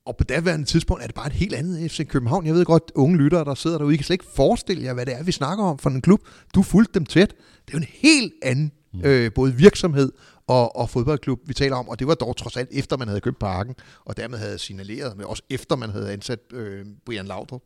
[0.05, 2.45] og på daværende tidspunkt er det bare et helt andet FC København.
[2.45, 5.05] Jeg ved godt, unge lyttere, der sidder derude, I kan slet ikke forestille jer, hvad
[5.05, 6.21] det er, vi snakker om for en klub.
[6.55, 7.29] Du fulgte dem tæt.
[7.65, 9.01] Det er jo en helt anden mm.
[9.03, 10.11] øh, både virksomhed
[10.47, 13.21] og, og fodboldklub, vi taler om, og det var dog trods alt efter man havde
[13.21, 13.75] købt parken,
[14.05, 17.61] og dermed havde signaleret, men også efter man havde ansat øh, Brian Laudrup.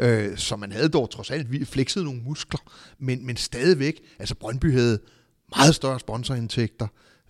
[0.00, 2.60] Øh, så man havde dog trods alt flekset nogle muskler,
[2.98, 4.98] men, men stadigvæk, altså Brøndby havde
[5.56, 6.86] meget større sponsorindtægter,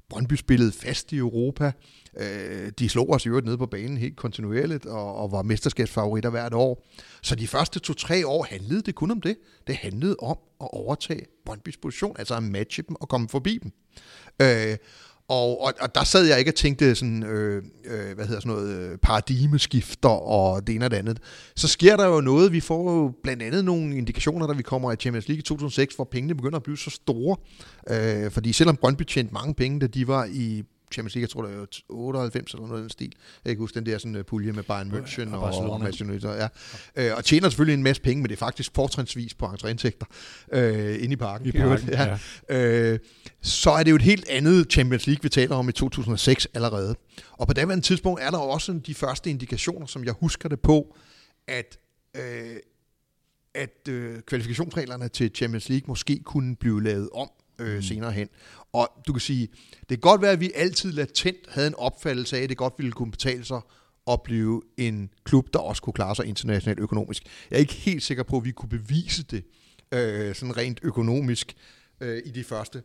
[0.08, 1.72] Brøndby spillede fast i Europa,
[2.16, 6.30] øh, de slog os i øvrigt nede på banen helt kontinuerligt, og, og var mesterskabsfavoritter
[6.30, 6.86] hvert år.
[7.22, 9.36] Så de første to-tre år handlede det kun om det.
[9.66, 13.72] Det handlede om at overtage Brøndbys position, altså at matche dem og komme forbi dem.
[14.42, 14.76] Øh,
[15.28, 18.52] og, og, og der sad jeg ikke og tænkte sådan, øh, øh, hvad hedder sådan
[18.56, 21.18] noget, øh, paradigmeskifter og det ene og det andet.
[21.56, 24.92] Så sker der jo noget, vi får jo blandt andet nogle indikationer, da vi kommer
[24.92, 27.36] i Champions League i 2006, hvor pengene begynder at blive så store.
[27.90, 31.42] Øh, fordi selvom Brøndby tjente mange penge, da de var i Champions League, jeg tror
[31.42, 33.12] det er 98 eller noget den stil.
[33.44, 36.32] Jeg kan huske den der sådan, uh, pulje med Bayern München og, og, og Manchester
[36.32, 36.48] ja.
[36.96, 37.10] ja.
[37.10, 40.06] Uh, og tjener selvfølgelig en masse penge, men det er faktisk fortrinsvis på entréindtægter
[40.56, 41.46] uh, inde i parken.
[41.46, 42.18] I parken ja.
[42.50, 42.92] Ja.
[42.92, 42.98] Uh,
[43.42, 46.96] så er det jo et helt andet Champions League, vi taler om i 2006 allerede.
[47.32, 50.96] Og på daværende tidspunkt er der også de første indikationer, som jeg husker det på,
[51.48, 51.78] at
[52.18, 52.22] uh,
[53.54, 57.82] at øh, kvalifikationsreglerne til Champions League måske kunne blive lavet om øh, mm.
[57.82, 58.28] senere hen.
[58.72, 59.48] Og du kan sige,
[59.80, 62.74] det kan godt være, at vi altid latent havde en opfattelse af, at det godt
[62.78, 63.60] ville kunne betale sig
[64.10, 67.22] at blive en klub, der også kunne klare sig internationalt økonomisk.
[67.50, 69.44] Jeg er ikke helt sikker på, at vi kunne bevise det
[69.92, 71.54] øh, sådan rent økonomisk
[72.00, 72.82] øh, i de første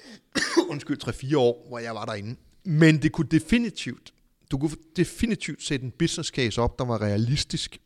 [0.70, 2.36] undskyld, 3-4 år, hvor jeg var derinde.
[2.64, 4.14] Men det kunne definitivt,
[4.50, 7.78] du kunne definitivt sætte en business case op, der var realistisk,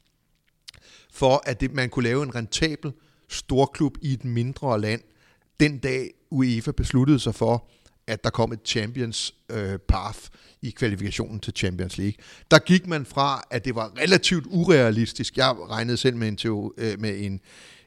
[1.12, 2.92] for at det, man kunne lave en rentabel
[3.28, 5.02] storklub i et mindre land,
[5.60, 7.68] den dag UEFA besluttede sig for,
[8.06, 10.18] at der kom et Champions øh, path
[10.62, 12.14] i kvalifikationen til Champions League.
[12.50, 15.36] Der gik man fra, at det var relativt urealistisk.
[15.36, 17.40] Jeg regnede selv med en, teori, øh, med en,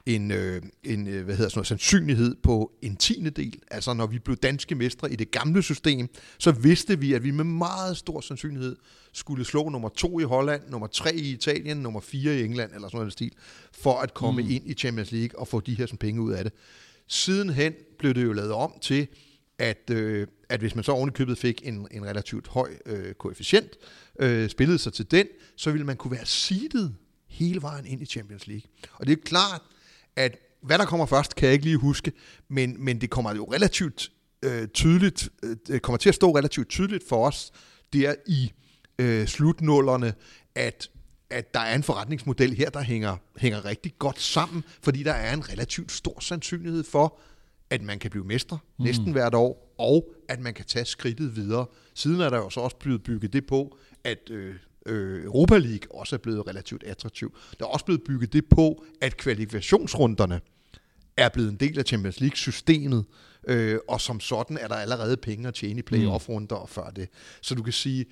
[0.05, 3.59] en, øh, en øh, hvad hedder sådan noget, sandsynlighed på en tiende del.
[3.71, 7.31] Altså når vi blev danske mestre i det gamle system, så vidste vi, at vi
[7.31, 8.75] med meget stor sandsynlighed
[9.13, 12.87] skulle slå nummer to i Holland, nummer tre i Italien, nummer fire i England, eller
[12.87, 13.31] sådan noget stil,
[13.71, 14.49] for at komme mm.
[14.49, 16.53] ind i Champions League og få de her sådan, penge ud af det.
[17.07, 19.07] Sidenhen blev det jo lavet om til,
[19.59, 23.69] at, øh, at hvis man så ovenikøbet fik en, en relativt høj øh, koefficient,
[24.19, 26.95] øh, spillede sig til den, så ville man kunne være seedet
[27.27, 28.69] hele vejen ind i Champions League.
[28.93, 29.61] Og det er klart,
[30.15, 32.11] at hvad der kommer først, kan jeg ikke lige huske,
[32.47, 34.11] men, men det kommer jo relativt
[34.43, 37.51] øh, tydeligt, øh, det kommer til at stå relativt tydeligt for os,
[37.93, 38.51] der i
[38.99, 40.13] øh, slutnullerne,
[40.55, 40.89] at
[41.35, 45.33] at der er en forretningsmodel her, der hænger, hænger rigtig godt sammen, fordi der er
[45.33, 47.19] en relativt stor sandsynlighed for,
[47.69, 48.85] at man kan blive mestre mm.
[48.85, 51.65] næsten hvert år, og at man kan tage skridtet videre.
[51.93, 54.55] Siden er der jo så også blevet bygget det på, at øh,
[54.85, 57.37] øh, Europa League også er blevet relativt attraktiv.
[57.59, 60.41] Der er også blevet bygget det på, at kvalifikationsrunderne
[61.17, 63.05] er blevet en del af Champions League-systemet,
[63.47, 67.09] øh, og som sådan er der allerede penge at tjene i playoff-runder og før det.
[67.41, 68.05] Så du kan sige,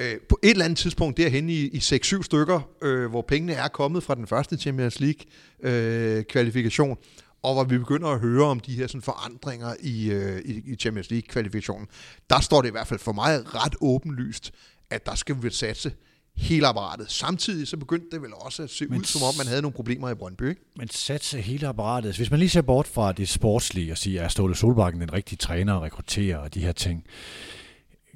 [0.00, 3.68] øh, på et eller andet tidspunkt derhen i, i 6-7 stykker, øh, hvor pengene er
[3.68, 6.96] kommet fra den første Champions League-kvalifikation, øh,
[7.42, 10.76] og hvor vi begynder at høre om de her sådan, forandringer i, øh, i, i
[10.76, 11.86] Champions League-kvalifikationen,
[12.30, 14.52] der står det i hvert fald for mig ret åbenlyst,
[14.90, 15.92] at der skal vi satse
[16.36, 17.10] hele apparatet.
[17.10, 19.74] Samtidig så begyndte det vel også at se men, ud, som om man havde nogle
[19.74, 20.48] problemer i Brøndby.
[20.48, 20.60] Ikke?
[20.76, 22.16] Men satse hele apparatet.
[22.16, 25.36] Hvis man lige ser bort fra det sportslige og siger, at Ståle Solbakken den rigtige
[25.36, 27.04] træner og rekrutterer og de her ting,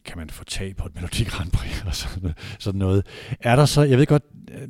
[0.04, 3.06] kan man få tag på et Melodi Grand Prix eller sådan, sådan noget.
[3.40, 4.22] Er der så, jeg ved godt,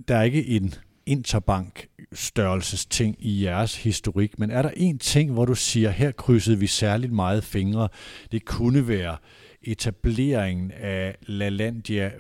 [0.09, 0.74] der er ikke en
[1.07, 6.59] interbank størrelsesting i jeres historik, men er der en ting, hvor du siger, her krydsede
[6.59, 7.89] vi særligt meget fingre,
[8.32, 9.16] det kunne være
[9.62, 12.11] etableringen af LaLandia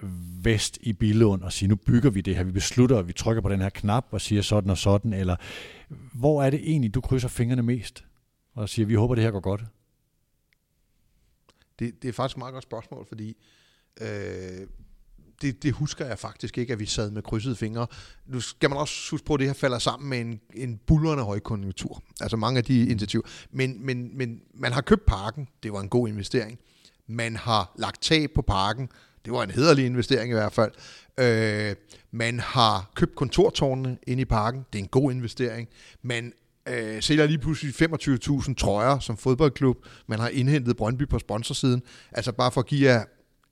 [0.42, 3.48] Vest i Bilund og sige, nu bygger vi det her, vi beslutter, vi trykker på
[3.48, 5.36] den her knap og siger sådan og sådan, eller
[6.14, 8.04] hvor er det egentlig, du krydser fingrene mest
[8.54, 9.64] og siger, vi håber, det her går godt?
[11.78, 13.36] Det, det er faktisk et meget godt spørgsmål, fordi
[14.00, 14.66] øh,
[15.42, 17.86] det, det husker jeg faktisk ikke, at vi sad med krydsede fingre.
[18.26, 21.24] Nu skal man også huske på, at det her falder sammen med en, en bullerende
[21.24, 22.02] højkonjunktur.
[22.20, 23.22] Altså mange af de initiativer.
[23.50, 25.48] Men, men, men man har købt parken.
[25.62, 26.58] Det var en god investering.
[27.06, 28.88] Man har lagt tag på parken.
[29.24, 30.72] Det var en hederlig investering i hvert fald.
[31.18, 31.76] Øh,
[32.10, 34.66] man har købt kontortårnene ind i parken.
[34.72, 35.68] Det er en god investering.
[36.02, 36.32] Man
[36.68, 39.76] øh, sælger lige pludselig 25.000 trøjer som fodboldklub.
[40.06, 41.82] Man har indhentet Brøndby på sponsorsiden.
[42.12, 43.04] Altså bare for at give jer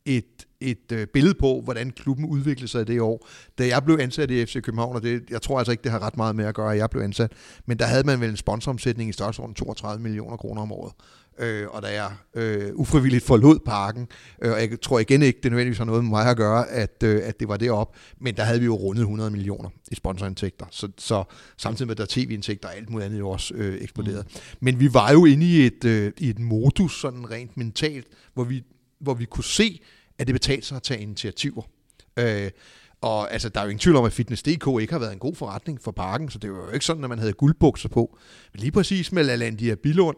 [0.04, 3.28] et, et øh, billede på, hvordan klubben udviklede sig i det år.
[3.58, 6.02] Da jeg blev ansat i FC København, og det, jeg tror altså ikke, det har
[6.02, 7.32] ret meget med at gøre, at jeg blev ansat,
[7.66, 10.92] men der havde man vel en sponsoromsætning i størrelsesorden 32 millioner kroner om året.
[11.38, 14.08] Øh, og da jeg øh, ufrivilligt forlod parken,
[14.42, 17.02] øh, og jeg tror igen ikke, det nødvendigvis har noget med mig at gøre, at,
[17.04, 20.66] øh, at det var derop, men der havde vi jo rundet 100 millioner i sponsorindtægter,
[20.70, 21.24] så, så
[21.56, 24.26] samtidig med, at der tv-indtægter og alt muligt andet jo også øh, eksploderet.
[24.26, 24.40] Mm.
[24.60, 28.44] Men vi var jo inde i et, øh, i et modus, sådan rent mentalt, hvor
[28.44, 28.62] vi,
[29.00, 29.80] hvor vi kunne se,
[30.18, 31.62] at det betalte sig at tage initiativer.
[32.16, 32.50] Øh,
[33.00, 35.34] og altså, der er jo ingen tvivl om, at Fitness.dk ikke har været en god
[35.34, 38.18] forretning for parken, så det var jo ikke sådan, at man havde guldbukser på.
[38.52, 40.16] Men lige præcis med Lalandia Bilund,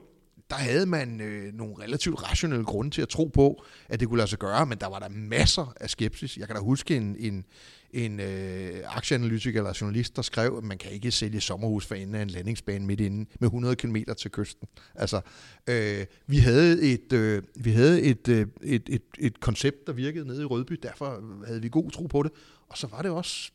[0.50, 4.16] der havde man øh, nogle relativt rationelle grunde til at tro på, at det kunne
[4.16, 6.36] lade sig gøre, men der var der masser af skepsis.
[6.36, 7.44] Jeg kan da huske en, en,
[7.90, 12.14] en øh, aktieanalytiker eller journalist, der skrev, at man kan ikke sælge sommerhus for enden
[12.14, 14.68] af en landingsbane midt inde med 100 km til kysten.
[14.94, 15.20] Altså,
[15.66, 20.26] øh, vi havde et, øh, vi havde et, øh, et, et, et koncept, der virkede
[20.26, 22.32] nede i Rødby, derfor havde vi god tro på det.
[22.68, 23.50] Og så var det også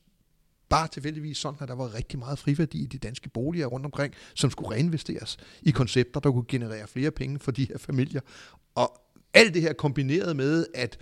[0.70, 4.14] bare tilfældigvis sådan, at der var rigtig meget friværdi i de danske boliger rundt omkring,
[4.34, 8.22] som skulle reinvesteres i koncepter, der kunne generere flere penge for de her familier.
[8.76, 9.02] Og
[9.34, 10.98] alt det her kombineret med, at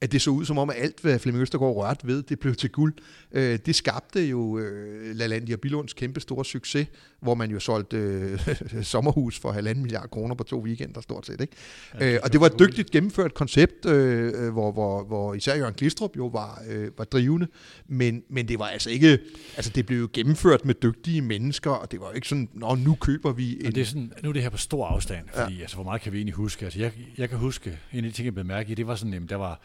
[0.00, 2.54] at det så ud som om, at alt, hvad Flemming Østergaard rørte ved, det blev
[2.54, 2.94] til guld.
[3.32, 6.86] Øh, det skabte jo øh, Lalandia Bilunds kæmpe store succes,
[7.20, 8.38] hvor man jo solgte øh,
[8.82, 11.40] sommerhus for halvanden milliard kroner på to weekender stort set.
[11.40, 11.52] Ikke?
[12.00, 15.74] Ja, øh, og det var et dygtigt gennemført koncept, øh, hvor, hvor, hvor især Jørgen
[15.74, 17.46] Glistrup jo var, øh, var drivende,
[17.86, 19.18] men, men det var altså ikke,
[19.56, 22.74] altså det blev jo gennemført med dygtige mennesker, og det var jo ikke sådan, Nå,
[22.74, 23.74] nu køber vi en...
[23.74, 25.60] det er sådan, nu er det her på stor afstand, fordi ja.
[25.60, 26.64] altså, hvor meget kan vi egentlig huske?
[26.64, 28.94] Altså, jeg, jeg kan huske, en af de ting, jeg blev mærke i, det var
[28.94, 29.60] sådan, jamen, der var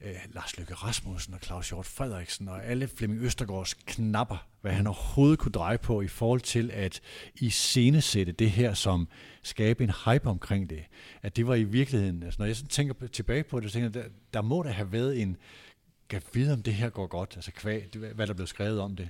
[0.00, 4.86] øh, Lars Løkke Rasmussen og Claus Hjort Frederiksen og alle Flemming Østergaards knapper, hvad han
[4.86, 7.00] overhovedet kunne dreje på i forhold til at
[7.34, 9.08] iscenesætte det her som
[9.42, 10.84] skabe en hype omkring det.
[11.22, 14.00] At det var i virkeligheden, altså når jeg sådan tænker tilbage på det, så tænker
[14.00, 15.36] jeg, der, der må der have været en,
[16.08, 19.08] kan vide om det her går godt, altså kvæg, hvad der blev skrevet om det.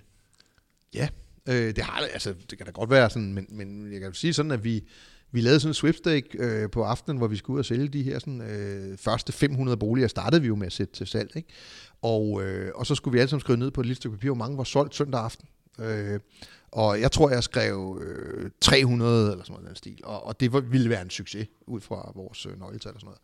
[0.94, 1.08] Ja,
[1.48, 4.32] øh, det har altså det kan da godt være sådan, men, men jeg kan sige
[4.32, 4.84] sådan, at vi,
[5.30, 8.02] vi lavede sådan en sweepstake øh, på aftenen, hvor vi skulle ud og sælge de
[8.02, 11.36] her sådan, øh, første 500 boliger, startede vi jo med at sætte til salg.
[11.36, 11.48] Ikke?
[12.02, 14.28] Og, øh, og så skulle vi alle sammen skrive ned på et lille stykke papir,
[14.28, 15.48] hvor mange var solgt søndag aften.
[15.78, 16.20] Øh,
[16.72, 20.00] og jeg tror, jeg skrev øh, 300 eller sådan noget den stil.
[20.04, 23.20] Og, og det ville være en succes ud fra vores øh, nøgletal og sådan noget.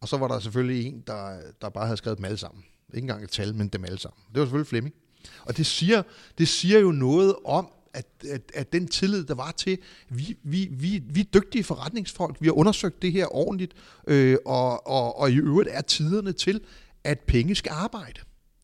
[0.00, 2.64] Og så var der selvfølgelig en, der, der bare havde skrevet dem alle sammen.
[2.94, 4.22] Ikke engang et tal, men dem alle sammen.
[4.32, 4.94] Det var selvfølgelig Flemming.
[5.44, 6.02] Og det siger,
[6.38, 9.78] det siger jo noget om, at, at, at den tillid, der var til,
[10.08, 13.72] vi, vi, vi, vi er dygtige forretningsfolk, vi har undersøgt det her ordentligt,
[14.06, 16.60] øh, og, og, og i øvrigt er tiderne til,
[17.04, 18.20] at penge skal arbejde.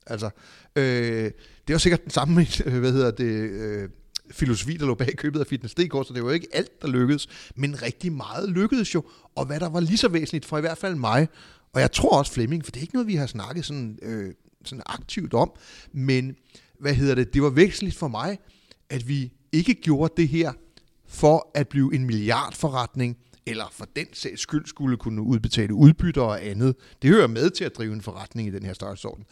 [0.06, 0.30] Altså,
[0.76, 1.30] øh,
[1.66, 2.34] det var sikkert den samme,
[2.80, 3.88] hvad hedder det, øh,
[4.30, 7.28] filosofi, der lå bag købet af Fitness.dk, så det var jo ikke alt, der lykkedes,
[7.56, 9.04] men rigtig meget lykkedes jo,
[9.36, 11.28] og hvad der var lige så væsentligt for i hvert fald mig,
[11.72, 14.34] og jeg tror også Flemming, for det er ikke noget, vi har snakket sådan, øh,
[14.64, 15.52] sådan aktivt om,
[15.92, 16.36] men
[16.80, 18.38] hvad hedder det, det var væsentligt for mig,
[18.90, 20.52] at vi ikke gjorde det her
[21.06, 23.16] for at blive en milliardforretning,
[23.46, 26.76] eller for den sags skyld skulle kunne udbetale udbytter og andet.
[27.02, 29.24] Det hører med til at drive en forretning i den her størrelsesorden.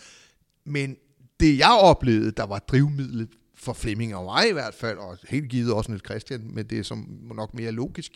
[0.64, 0.96] Men
[1.40, 5.48] det jeg oplevede, der var drivmidlet for Flemming og mig i hvert fald, og helt
[5.48, 8.12] givet også Niels Christian, men det er som nok mere logisk,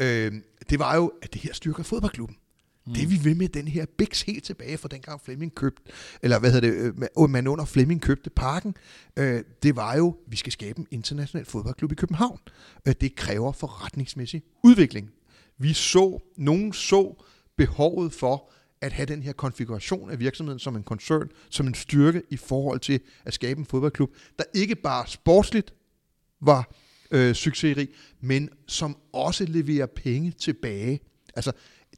[0.00, 0.32] øh,
[0.70, 2.36] det var jo, at det her styrker fodboldklubben.
[2.88, 2.94] Mm.
[2.94, 6.52] Det vi vil med den her Bix helt tilbage fra dengang Flemming købte, eller hvad
[6.52, 8.74] hedder det, øh, man under Flemming købte parken,
[9.16, 12.38] øh, det var jo, vi skal skabe en international fodboldklub i København.
[12.88, 15.10] Øh, det kræver forretningsmæssig udvikling.
[15.58, 17.24] Vi så, nogen så
[17.56, 22.22] behovet for at have den her konfiguration af virksomheden som en koncern, som en styrke
[22.30, 25.74] i forhold til at skabe en fodboldklub, der ikke bare sportsligt
[26.40, 26.72] var
[27.10, 27.88] øh, succesrig,
[28.20, 31.00] men som også leverer penge tilbage.
[31.36, 31.52] Altså,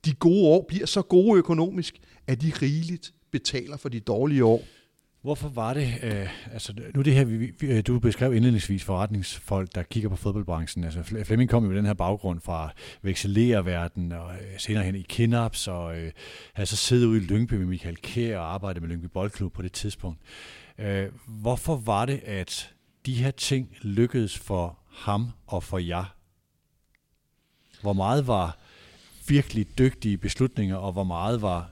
[0.05, 4.65] de gode år bliver så gode økonomisk, at de rigeligt betaler for de dårlige år.
[5.23, 9.75] Hvorfor var det, øh, altså nu det her, vi, vi, øh, du beskrev indledningsvis forretningsfolk,
[9.75, 10.85] der kigger på fodboldbranchen.
[10.85, 12.73] Altså Flemming kom jo med den her baggrund fra
[13.03, 16.13] vekselerverden og øh, senere hen i Kinaps, og øh,
[16.55, 19.63] havde så siddet ude i Lyngby med Michael Kær og arbejdet med Lyngby Boldklub på
[19.63, 20.21] det tidspunkt.
[20.79, 22.75] Øh, hvorfor var det, at
[23.07, 26.17] de her ting lykkedes for ham og for jer?
[27.83, 28.59] Hvor meget var
[29.31, 31.71] virkelig dygtige beslutninger, og hvor meget var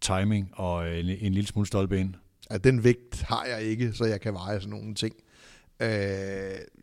[0.00, 2.14] timing og en, en lille smule stolpe ind?
[2.50, 5.14] Ja, den vægt har jeg ikke, så jeg kan veje sådan nogle ting.
[5.80, 5.88] Øh,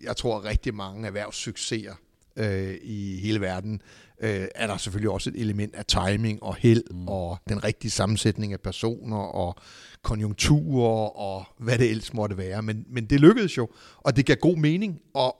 [0.04, 1.94] jeg tror rigtig mange erhvervssucceser
[2.36, 3.82] øh, i hele verden,
[4.20, 7.08] øh, er der selvfølgelig også et element af timing og held mm.
[7.08, 9.56] og den rigtige sammensætning af personer og
[10.02, 12.62] konjunkturer og hvad det ellers måtte være.
[12.62, 15.36] Men, men det lykkedes jo, og det gav god mening, og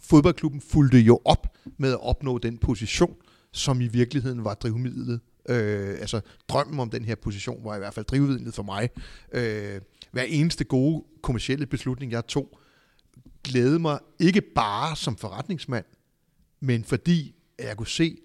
[0.00, 3.16] fodboldklubben fulgte jo op med at opnå den position,
[3.56, 7.94] som i virkeligheden var drivmidlet Øh, altså drømmen om den her position var i hvert
[7.94, 8.90] fald drivmidlet for mig.
[9.32, 9.80] Øh,
[10.12, 12.58] hver eneste gode kommercielle beslutning, jeg tog,
[13.44, 15.84] glædede mig ikke bare som forretningsmand,
[16.60, 18.18] men fordi jeg kunne se,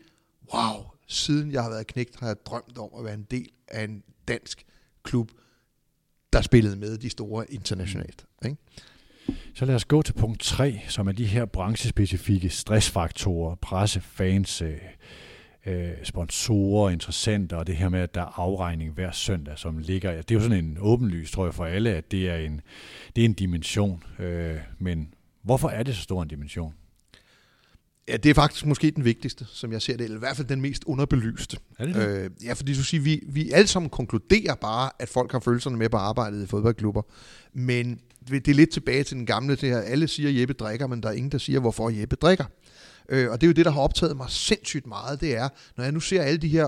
[0.53, 3.83] wow, siden jeg har været knægt, har jeg drømt om at være en del af
[3.83, 4.65] en dansk
[5.03, 5.31] klub,
[6.33, 8.25] der spillede med de store internationalt.
[8.45, 8.57] Ikke?
[9.53, 14.61] Så lad os gå til punkt 3, som er de her branchespecifikke stressfaktorer, presse, fans,
[14.61, 14.77] øh,
[15.65, 20.21] øh, sponsorer, interessenter, og det her med, at der er afregning hver søndag, som ligger,
[20.21, 22.61] det er jo sådan en åbenlys, tror jeg, for alle, at det er en,
[23.15, 24.03] det er en dimension.
[24.19, 25.13] Øh, men
[25.43, 26.73] hvorfor er det så stor en dimension?
[28.07, 30.47] Ja, det er faktisk måske den vigtigste, som jeg ser det, eller i hvert fald
[30.47, 31.57] den mest underbelyste.
[31.79, 32.07] Er det det?
[32.07, 35.77] Øh, ja, fordi du siger, vi, vi alle sammen konkluderer bare, at folk har følelserne
[35.77, 37.01] med på arbejdet i fodboldklubber.
[37.53, 37.99] Men
[38.29, 41.09] det er lidt tilbage til den gamle, det her, alle siger, Jeppe drikker, men der
[41.09, 42.45] er ingen, der siger, hvorfor Jeppe drikker.
[43.09, 45.83] Øh, og det er jo det, der har optaget mig sindssygt meget, det er, når
[45.83, 46.67] jeg nu ser alle de her,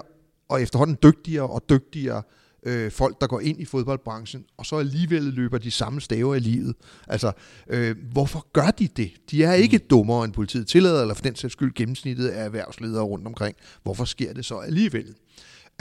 [0.49, 2.21] og efterhånden dygtigere og dygtigere
[2.65, 6.39] øh, folk, der går ind i fodboldbranchen, og så alligevel løber de samme staver i
[6.39, 6.75] livet.
[7.07, 7.31] Altså,
[7.67, 9.11] øh, hvorfor gør de det?
[9.31, 9.83] De er ikke mm.
[9.89, 13.55] dummere end politiet tillader, eller for den sags skyld gennemsnittet af erhvervsledere rundt omkring.
[13.83, 15.15] Hvorfor sker det så alligevel?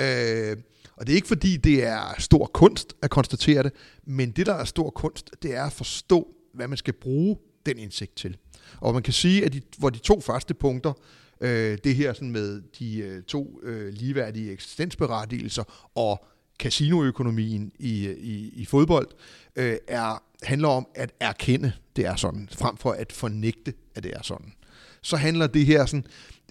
[0.01, 0.57] Øh,
[1.03, 3.73] og det er ikke fordi, det er stor kunst at konstatere det,
[4.05, 7.37] men det, der er stor kunst, det er at forstå, hvad man skal bruge
[7.67, 8.37] den indsigt til.
[8.81, 10.93] Og man kan sige, at de, hvor de to første punkter,
[11.41, 16.25] øh, det her sådan med de øh, to øh, ligeværdige eksistensberettigelser og
[16.59, 19.09] casinoøkonomien i, i, i fodbold,
[19.57, 24.13] øh, er, handler om at erkende, det er sådan, frem for at fornægte, at det
[24.15, 24.53] er sådan.
[25.01, 26.07] Så handler det her sådan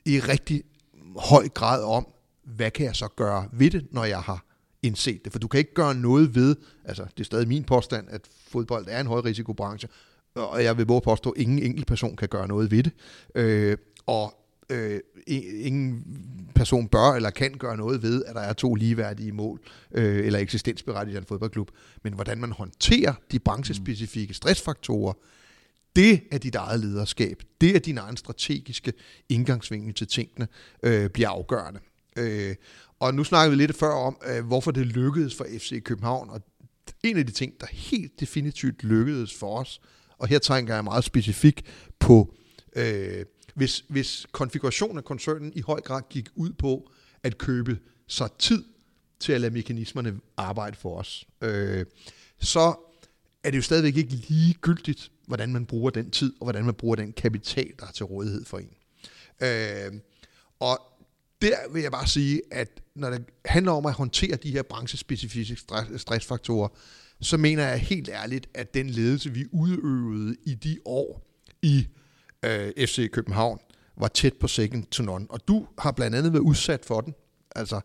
[0.05, 0.63] i rigtig
[1.17, 2.07] høj grad om,
[2.55, 4.45] hvad kan jeg så gøre ved det, når jeg har
[4.81, 5.31] indset det?
[5.31, 8.85] For du kan ikke gøre noget ved, altså det er stadig min påstand, at fodbold
[8.89, 9.89] er en højrisikobranche,
[10.35, 12.91] og jeg vil både påstå, at ingen enkelt person kan gøre noget ved det.
[13.35, 14.33] Øh, og
[14.69, 16.05] øh, ingen
[16.55, 20.39] person bør eller kan gøre noget ved, at der er to ligeværdige mål øh, eller
[20.39, 21.71] eksistensberettigede i en fodboldklub.
[22.03, 25.13] Men hvordan man håndterer de branchespecifikke stressfaktorer,
[25.95, 27.43] det er dit eget lederskab.
[27.61, 28.93] Det er din egen strategiske
[29.29, 30.47] indgangsvinkel til tingene,
[30.83, 31.79] øh, bliver afgørende.
[32.17, 32.55] Øh,
[32.99, 36.41] og nu snakkede vi lidt før om, øh, hvorfor det lykkedes for FC København, og
[37.03, 39.81] en af de ting, der helt definitivt lykkedes for os,
[40.17, 41.65] og her tænker jeg meget specifikt
[41.99, 42.35] på,
[42.75, 46.91] øh, hvis, hvis konfigurationen af koncernen i høj grad gik ud på
[47.23, 48.63] at købe sig tid
[49.19, 51.85] til at lade mekanismerne arbejde for os, øh,
[52.39, 52.75] så
[53.43, 56.95] er det jo stadigvæk ikke ligegyldigt, hvordan man bruger den tid, og hvordan man bruger
[56.95, 58.73] den kapital, der er til rådighed for en.
[59.41, 59.99] Øh,
[60.59, 60.79] og
[61.41, 65.57] der vil jeg bare sige, at når det handler om at håndtere de her branchespecifikke
[65.97, 66.67] stressfaktorer,
[67.21, 71.27] så mener jeg helt ærligt, at den ledelse, vi udøvede i de år
[71.61, 71.87] i
[72.45, 73.59] øh, FC København,
[73.97, 75.25] var tæt på second to none.
[75.29, 77.13] Og du har blandt andet været udsat for den.
[77.55, 77.81] Altså,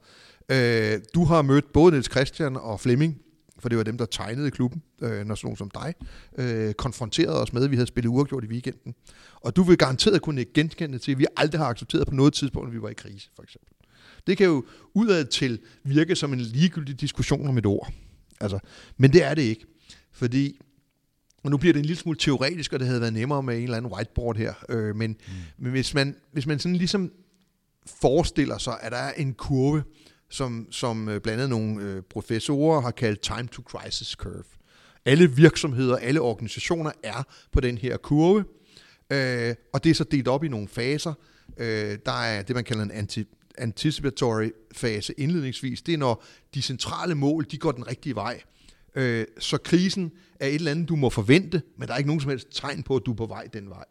[0.49, 3.21] øh, du har mødt både Niels Christian og Flemming,
[3.59, 5.95] for det var dem, der tegnede klubben, øh, når sådan som dig,
[6.39, 8.95] øh, konfronterede os med, at vi havde spillet uafgjort i weekenden.
[9.41, 12.69] Og du vil garanteret kunne genkende til, at vi aldrig har accepteret på noget tidspunkt,
[12.69, 13.73] at vi var i krise, for eksempel.
[14.27, 17.93] Det kan jo udad til virke som en ligegyldig diskussion om et ord.
[18.41, 18.59] Altså,
[18.97, 19.67] men det er det ikke.
[20.13, 20.61] Fordi,
[21.45, 23.63] og nu bliver det en lille smule teoretisk, og det havde været nemmere med en
[23.63, 25.33] eller anden whiteboard her, øh, men, mm.
[25.59, 27.13] men hvis, man, hvis man sådan ligesom
[27.87, 29.83] forestiller sig, at der er en kurve,
[30.31, 34.45] som, som øh, blandt andet nogle øh, professorer har kaldt time to crisis curve.
[35.05, 37.23] Alle virksomheder, alle organisationer er
[37.53, 38.45] på den her kurve,
[39.11, 41.15] øh, og det er så delt op i nogle faser.
[41.59, 43.25] Øh, der er det, man kalder en anti,
[43.59, 45.83] anticipatory fase indledningsvis.
[45.83, 46.25] Det er, når
[46.55, 48.41] de centrale mål, de går den rigtige vej.
[48.95, 52.21] Øh, så krisen er et eller andet, du må forvente, men der er ikke nogen
[52.21, 53.85] som helst tegn på, at du er på vej den vej.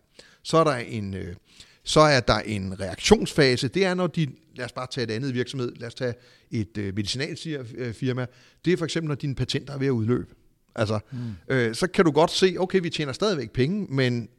[0.43, 1.35] Så er der en, øh,
[1.83, 3.67] så er der en reaktionsfase.
[3.67, 6.13] Det er, når de, lad os bare tage et andet virksomhed, lad os tage
[6.51, 8.25] et øh, medicinalfirma.
[8.65, 10.35] Det er for eksempel, når dine patenter er ved at udløbe.
[10.75, 11.17] Altså, mm.
[11.55, 14.29] øh, så kan du godt se, okay, vi tjener stadigvæk penge, men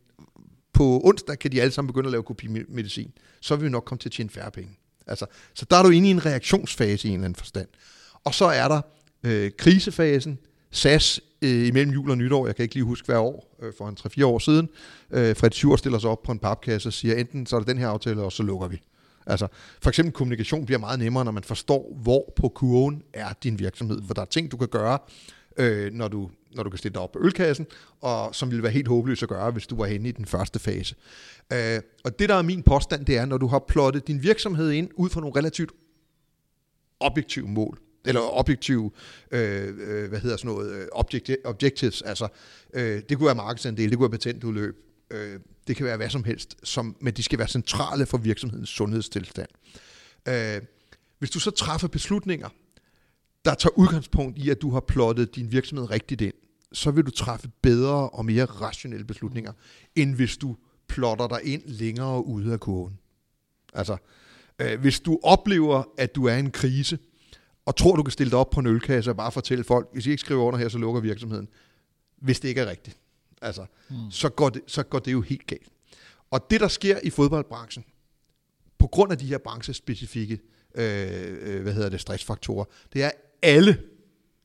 [0.73, 3.13] på onsdag kan de alle sammen begynde at lave kopimedicin.
[3.41, 4.79] Så vil vi nok komme til at tjene færre penge.
[5.07, 7.69] Altså, så der er du inde i en reaktionsfase i en eller anden forstand.
[8.25, 8.81] Og så er der
[9.25, 10.39] øh, krisefasen,
[10.71, 13.89] SAS øh, imellem jul og nytår, jeg kan ikke lige huske hver år, øh, for
[13.89, 14.69] en 3-4 år siden,
[15.11, 17.69] øh, Fred Sjur stiller sig op på en papkasse og siger, enten så er det
[17.69, 18.83] den her aftale, og så lukker vi.
[19.27, 19.47] Altså,
[19.83, 24.03] for eksempel kommunikation bliver meget nemmere, når man forstår, hvor på kurven er din virksomhed.
[24.07, 24.99] For der er ting, du kan gøre,
[25.57, 27.67] øh, når, du, når du kan stille dig op på ølkassen,
[28.01, 30.59] og som ville være helt håbløst at gøre, hvis du var henne i den første
[30.59, 30.95] fase.
[31.53, 34.71] Øh, og det, der er min påstand, det er, når du har plottet din virksomhed
[34.71, 35.71] ind ud fra nogle relativt
[37.01, 38.91] objektive mål, eller objektive,
[39.31, 40.87] øh, øh, hvad hedder sådan noget, øh,
[41.45, 42.29] objectives, altså
[42.75, 44.77] øh, det kunne være markedsandel, det kunne være patentudløb,
[45.11, 48.69] øh, det kan være hvad som helst, som, men de skal være centrale for virksomhedens
[48.69, 49.49] sundhedstilstand.
[50.29, 50.63] Øh,
[51.19, 52.49] Hvis du så træffer beslutninger,
[53.45, 56.35] der tager udgangspunkt i, at du har plottet din virksomhed rigtigt ind,
[56.73, 59.53] så vil du træffe bedre og mere rationelle beslutninger,
[59.95, 60.57] end hvis du
[60.89, 62.99] plotter dig ind længere ude af kurven.
[63.75, 63.97] Altså,
[64.59, 66.99] øh, hvis du oplever, at du er i en krise,
[67.67, 70.07] og tror, du kan stille dig op på en ølkasse og bare fortælle folk, hvis
[70.07, 71.49] I ikke skriver under her, så lukker virksomheden.
[72.17, 72.97] Hvis det ikke er rigtigt.
[73.43, 74.11] Altså, mm.
[74.11, 75.69] så, går det, så går det jo helt galt.
[76.31, 77.85] Og det, der sker i fodboldbranchen,
[78.79, 80.41] på grund af de her branchespecifikke
[80.75, 83.11] øh, øh, hvad hedder det, stressfaktorer, det er
[83.43, 83.83] alle,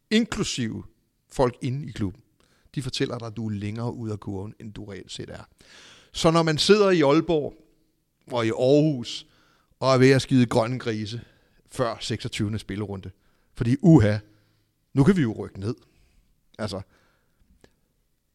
[0.09, 0.83] inklusive
[1.31, 2.21] folk inde i klubben,
[2.75, 5.43] de fortæller dig, at du er længere ud af kurven, end du reelt set er.
[6.11, 7.53] Så når man sidder i Aalborg
[8.31, 9.27] og i Aarhus
[9.79, 11.21] og er ved at skide grønne grise
[11.71, 12.59] før 26.
[12.59, 13.11] spillerunde,
[13.53, 14.17] fordi uha,
[14.93, 15.75] nu kan vi jo rykke ned.
[16.57, 16.81] Altså,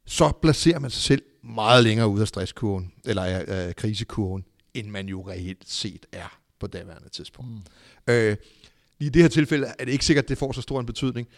[0.07, 4.45] så placerer man sig selv meget længere ud af stresskurven, eller øh, krisekurven,
[4.75, 7.51] end man jo reelt set er på daværende tidspunkt.
[7.51, 8.13] Mm.
[8.15, 8.37] Øh,
[9.01, 11.29] I det her tilfælde er det ikke sikkert, at det får så stor en betydning,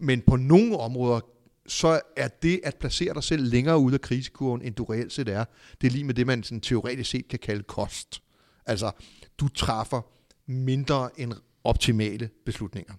[0.00, 1.20] men på nogle områder,
[1.66, 5.28] så er det at placere dig selv længere ud af krisekurven, end du reelt set
[5.28, 5.44] er,
[5.80, 8.22] det er lige med det, man sådan teoretisk set kan kalde kost.
[8.66, 8.90] Altså,
[9.38, 10.00] du træffer
[10.46, 11.32] mindre end
[11.64, 12.94] optimale beslutninger.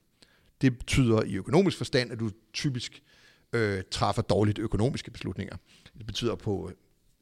[0.61, 3.03] Det betyder i økonomisk forstand, at du typisk
[3.55, 5.55] øh, træffer dårligt økonomiske beslutninger.
[5.97, 6.71] Det betyder på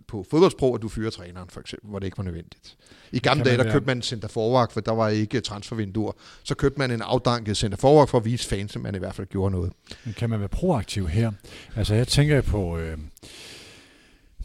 [0.07, 2.77] på fodboldsprog, at du fyrer træneren, for eksempel, hvor det ikke var nødvendigt.
[3.11, 6.11] I gamle dage, der købte man en center forward, for der var ikke transfervinduer.
[6.43, 9.15] Så købte man en afdanket center forward for at vise fans, at man i hvert
[9.15, 9.71] fald gjorde noget.
[10.05, 11.31] Men kan man være proaktiv her?
[11.75, 12.77] Altså, jeg tænker på...
[12.77, 12.97] Øh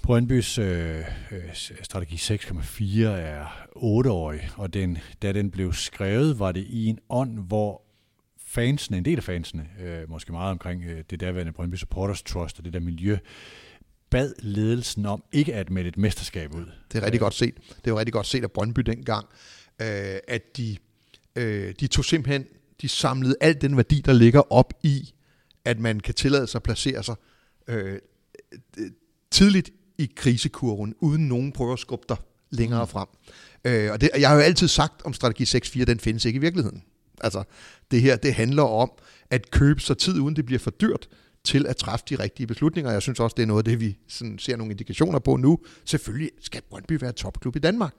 [0.02, 0.98] Brøndbys øh,
[1.30, 3.44] øh strategi 6,4 er
[3.76, 7.82] 8-årig, og den, da den blev skrevet, var det i en ånd, hvor
[8.48, 12.58] fansene, en del af fansene, øh, måske meget omkring øh, det derværende Brøndby Supporters Trust
[12.58, 13.16] og det der miljø,
[14.10, 16.66] bad ledelsen om ikke at melde et mesterskab ud.
[16.92, 17.54] Det er rigtig godt set.
[17.84, 19.26] Det var rigtig godt set af Brøndby dengang,
[19.82, 20.76] øh, at de,
[21.36, 22.44] øh, de tog simpelthen,
[22.80, 25.14] de samlede al den værdi, der ligger op i,
[25.64, 27.14] at man kan tillade sig at placere sig
[27.68, 27.98] øh,
[29.30, 32.16] tidligt i krisekurven, uden nogen prøver at skubbe dig
[32.50, 32.88] længere mm.
[32.88, 33.08] frem.
[33.64, 36.40] Øh, og det, jeg har jo altid sagt om strategi 6.4, den findes ikke i
[36.40, 36.82] virkeligheden.
[37.20, 37.42] Altså,
[37.90, 38.90] det her, det handler om
[39.30, 41.08] at købe sig tid, uden det bliver for dyrt,
[41.44, 42.92] til at træffe de rigtige beslutninger.
[42.92, 45.58] Jeg synes også, det er noget af det, vi sådan ser nogle indikationer på nu.
[45.84, 47.94] Selvfølgelig skal Brøndby være topklub i Danmark.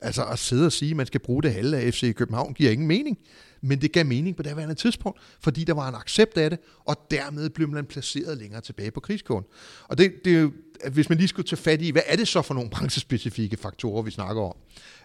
[0.00, 2.54] Altså at sidde og sige, at man skal bruge det halve af FC i København,
[2.54, 3.18] giver ingen mening.
[3.60, 6.58] Men det gav mening på det her tidspunkt, fordi der var en accept af det,
[6.84, 9.44] og dermed blev man placeret længere tilbage på krigskåren.
[9.88, 10.52] Og det, det er jo,
[10.92, 14.02] hvis man lige skulle tage fat i, hvad er det så for nogle branchespecifikke faktorer,
[14.02, 14.56] vi snakker om,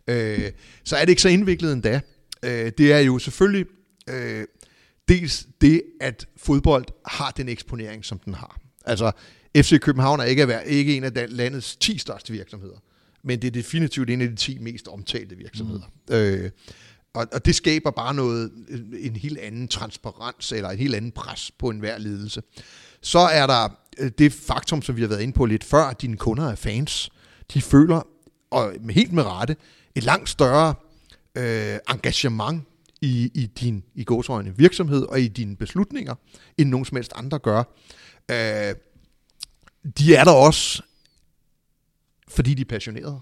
[0.08, 0.52] øh,
[0.84, 2.02] så er det ikke så indviklet endda.
[2.44, 3.66] Øh, det er jo selvfølgelig
[4.10, 4.46] øh,
[5.08, 8.60] dels det, at fodbold har den eksponering, som den har.
[8.86, 9.12] Altså,
[9.58, 12.78] FC København er ikke, ikke en af landets 10 største virksomheder,
[13.24, 15.92] men det er definitivt en af de 10 mest omtalte virksomheder.
[16.10, 16.16] Mm.
[16.16, 16.52] Øh,
[17.14, 18.52] og, og det skaber bare noget,
[19.00, 22.42] en helt anden transparens, eller en helt anden pres på enhver ledelse.
[23.02, 26.02] Så er der øh, det faktum, som vi har været inde på lidt før, at
[26.02, 27.10] dine kunder er fans.
[27.54, 28.08] De føler,
[28.52, 29.56] og helt med rette,
[29.96, 30.74] et langt større
[31.38, 32.64] øh, engagement
[33.02, 36.16] i, i din i gåsøjne, virksomhed og i dine beslutninger,
[36.58, 37.64] end nogen som helst andre gør.
[38.32, 38.76] Øh,
[39.98, 40.84] de er der også,
[42.28, 43.20] fordi de er passionerede.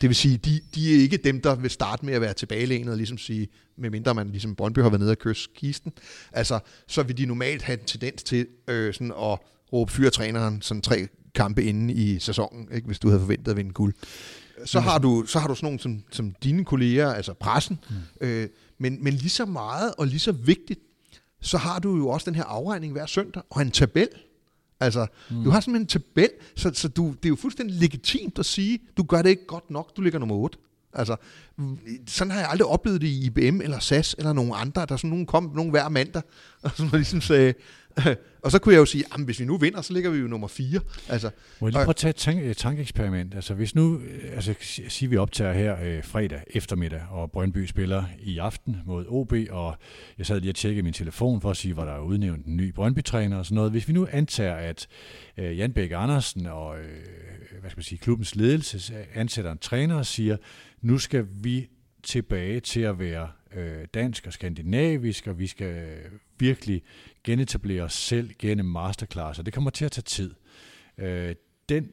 [0.00, 2.90] Det vil sige, de, de er ikke dem, der vil starte med at være tilbagelænet
[2.90, 5.92] og ligesom sige, medmindre man ligesom Brøndby har været nede og kysse kisten,
[6.32, 9.38] altså, så vil de normalt have en tendens til øh, sådan at
[9.72, 13.72] råbe fyretræneren sådan tre kampe inde i sæsonen, ikke, hvis du havde forventet at vinde
[13.72, 13.94] guld.
[14.64, 18.26] Så har du, så har du sådan nogle som, som dine kolleger, altså pressen, mm.
[18.26, 18.48] øh,
[18.78, 20.80] men, men lige så meget og lige så vigtigt,
[21.40, 24.08] så har du jo også den her afregning hver søndag, og en tabel.
[24.80, 25.44] Altså, mm.
[25.44, 28.78] du har simpelthen en tabel, så, så du, det er jo fuldstændig legitimt at sige,
[28.96, 30.58] du gør det ikke godt nok, du ligger nummer 8.
[30.92, 31.16] Altså,
[32.06, 35.10] sådan har jeg aldrig oplevet det i IBM eller SAS eller nogen andre, der sådan
[35.10, 36.22] nogen kom, nogen hver mandag,
[36.62, 37.54] og så ligesom sagde,
[38.44, 40.26] og så kunne jeg jo sige, at hvis vi nu vinder, så ligger vi jo
[40.26, 40.80] nummer 4.
[41.08, 41.30] Altså,
[41.60, 43.34] Må jeg lige prøve at tage et tank, tankeeksperiment?
[43.34, 44.54] Altså hvis nu, øh, altså
[44.88, 49.76] siger vi optager her øh, fredag eftermiddag, og Brøndby spiller i aften mod OB, og
[50.18, 52.56] jeg sad lige og tjekkede min telefon for at sige, hvor der er udnævnt en
[52.56, 53.70] ny Brøndby-træner og sådan noget.
[53.70, 54.86] Hvis vi nu antager, at
[55.36, 56.84] øh, Jan Bæk Andersen og øh,
[57.60, 60.36] hvad skal man sige, klubbens ledelse ansætter en træner og siger,
[60.80, 61.68] nu skal vi
[62.02, 65.98] tilbage til at være øh, dansk og skandinavisk, og vi skal
[66.38, 66.82] virkelig
[67.24, 69.42] genetablere os selv gennem masterclasser.
[69.42, 70.34] Det kommer til at tage tid.
[70.98, 71.34] Øh,
[71.68, 71.92] den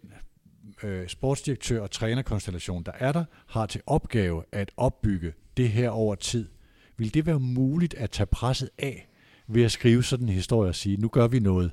[0.83, 6.15] øh, sportsdirektør og trænerkonstellation, der er der, har til opgave at opbygge det her over
[6.15, 6.49] tid.
[6.97, 9.09] Vil det være muligt at tage presset af
[9.47, 11.71] ved at skrive sådan en historie og sige, nu gør vi noget.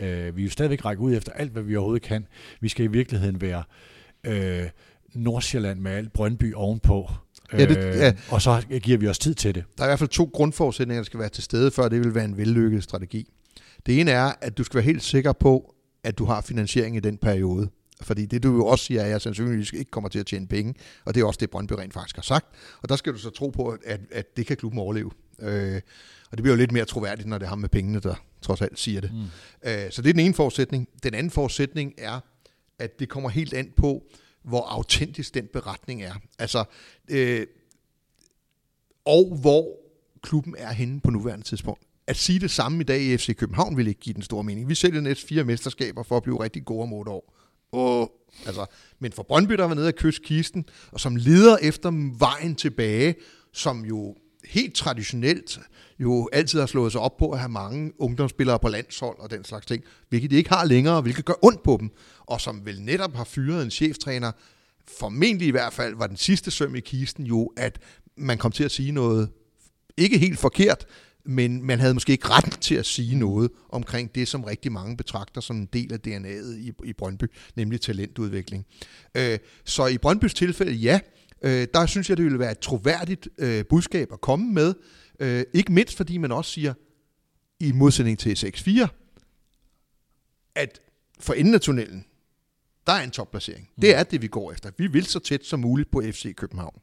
[0.00, 2.26] Øh, vi er jo stadigvæk række ud efter alt, hvad vi overhovedet kan.
[2.60, 3.64] Vi skal i virkeligheden være
[4.24, 4.68] øh,
[5.14, 7.10] Nordsjælland med alt Brøndby ovenpå.
[7.52, 8.08] Ja, det, ja.
[8.08, 9.64] Øh, og så giver vi os tid til det.
[9.78, 12.14] Der er i hvert fald to grundforudsætninger, der skal være til stede, før det vil
[12.14, 13.32] være en vellykket strategi.
[13.86, 17.00] Det ene er, at du skal være helt sikker på, at du har finansiering i
[17.00, 17.68] den periode.
[18.02, 20.46] Fordi det du jo også siger, er, at jeg sandsynligvis ikke kommer til at tjene
[20.46, 22.46] penge, og det er også det, Brøndby rent faktisk har sagt.
[22.82, 25.10] Og der skal du så tro på, at, at det kan klubben overleve.
[25.40, 25.80] Øh,
[26.30, 28.78] og det bliver jo lidt mere troværdigt, når det har med pengene, der trods alt
[28.78, 29.12] siger det.
[29.12, 29.70] Mm.
[29.70, 30.88] Øh, så det er den ene forudsætning.
[31.02, 32.20] Den anden forudsætning er,
[32.78, 34.02] at det kommer helt an på,
[34.44, 36.14] hvor autentisk den beretning er.
[36.38, 36.64] Altså,
[37.08, 37.46] øh,
[39.04, 39.76] og hvor
[40.22, 41.82] klubben er henne på nuværende tidspunkt.
[42.06, 44.68] At sige det samme i dag i FC København vil ikke give den store mening.
[44.68, 47.34] Vi sælger næste fire mesterskaber for at blive rigtig gode om otte år.
[47.72, 48.12] Og,
[48.46, 48.66] altså,
[48.98, 53.14] men for Brøndby, der var nede af kyst kisten, og som leder efter vejen tilbage,
[53.52, 54.16] som jo
[54.48, 55.60] helt traditionelt
[55.98, 59.44] jo altid har slået sig op på at have mange ungdomsspillere på landshold og den
[59.44, 61.90] slags ting, hvilket de ikke har længere, hvilket gør ondt på dem,
[62.20, 64.32] og som vel netop har fyret en cheftræner,
[64.98, 67.78] formentlig i hvert fald var den sidste søm i kisten jo, at
[68.16, 69.30] man kom til at sige noget
[69.96, 70.86] ikke helt forkert,
[71.26, 74.96] men man havde måske ikke ret til at sige noget omkring det, som rigtig mange
[74.96, 77.24] betragter som en del af DNA'et i, i Brøndby,
[77.56, 78.66] nemlig talentudvikling.
[79.14, 81.00] Øh, så i Brøndbys tilfælde, ja, øh,
[81.44, 84.74] der synes jeg, det ville være et troværdigt øh, budskab at komme med,
[85.20, 86.74] øh, ikke mindst fordi man også siger,
[87.60, 88.86] i modsætning til 6-4,
[90.54, 90.80] at
[91.20, 92.04] for enden af tunnelen,
[92.86, 93.68] der er en topplacering.
[93.76, 93.80] Mm.
[93.80, 94.70] Det er det, vi går efter.
[94.78, 96.80] Vi vil så tæt som muligt på FC København.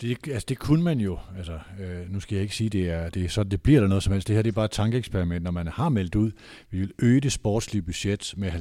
[0.00, 3.10] Det, altså det kunne man jo, altså øh, nu skal jeg ikke sige, det er,
[3.10, 4.28] det er sådan, det bliver der noget som helst.
[4.28, 6.30] Det her det er bare et tankeeksperiment, når man har meldt ud,
[6.70, 8.54] vi vil øge det sportslige budget med 50%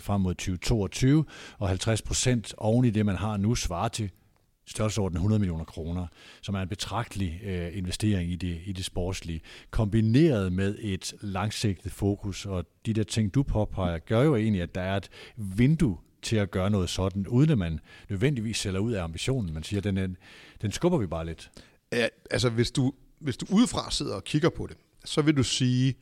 [0.00, 1.24] frem mod 2022,
[1.58, 4.10] og 50% oven i det, man har nu, svarer til
[4.66, 6.06] størrelsesorden 100 millioner kroner,
[6.42, 9.40] som er en betragtelig øh, investering i det, i det sportslige,
[9.70, 14.74] kombineret med et langsigtet fokus, og de der ting, du påpeger, gør jo egentlig, at
[14.74, 18.92] der er et vindue til at gøre noget sådan, uden at man nødvendigvis sælger ud
[18.92, 19.54] af ambitionen.
[19.54, 20.08] Man siger, den, er,
[20.62, 21.50] den skubber vi bare lidt.
[21.92, 25.42] Ja, altså hvis du, hvis du udefra sidder og kigger på det, så vil du
[25.42, 25.94] sige,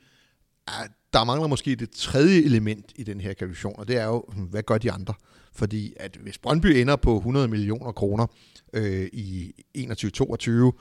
[0.66, 4.24] at der mangler måske det tredje element i den her kalkulation, og det er jo,
[4.50, 5.14] hvad gør de andre?
[5.52, 8.26] Fordi at hvis Brøndby ender på 100 millioner kroner
[8.72, 10.72] øh, i 21-22,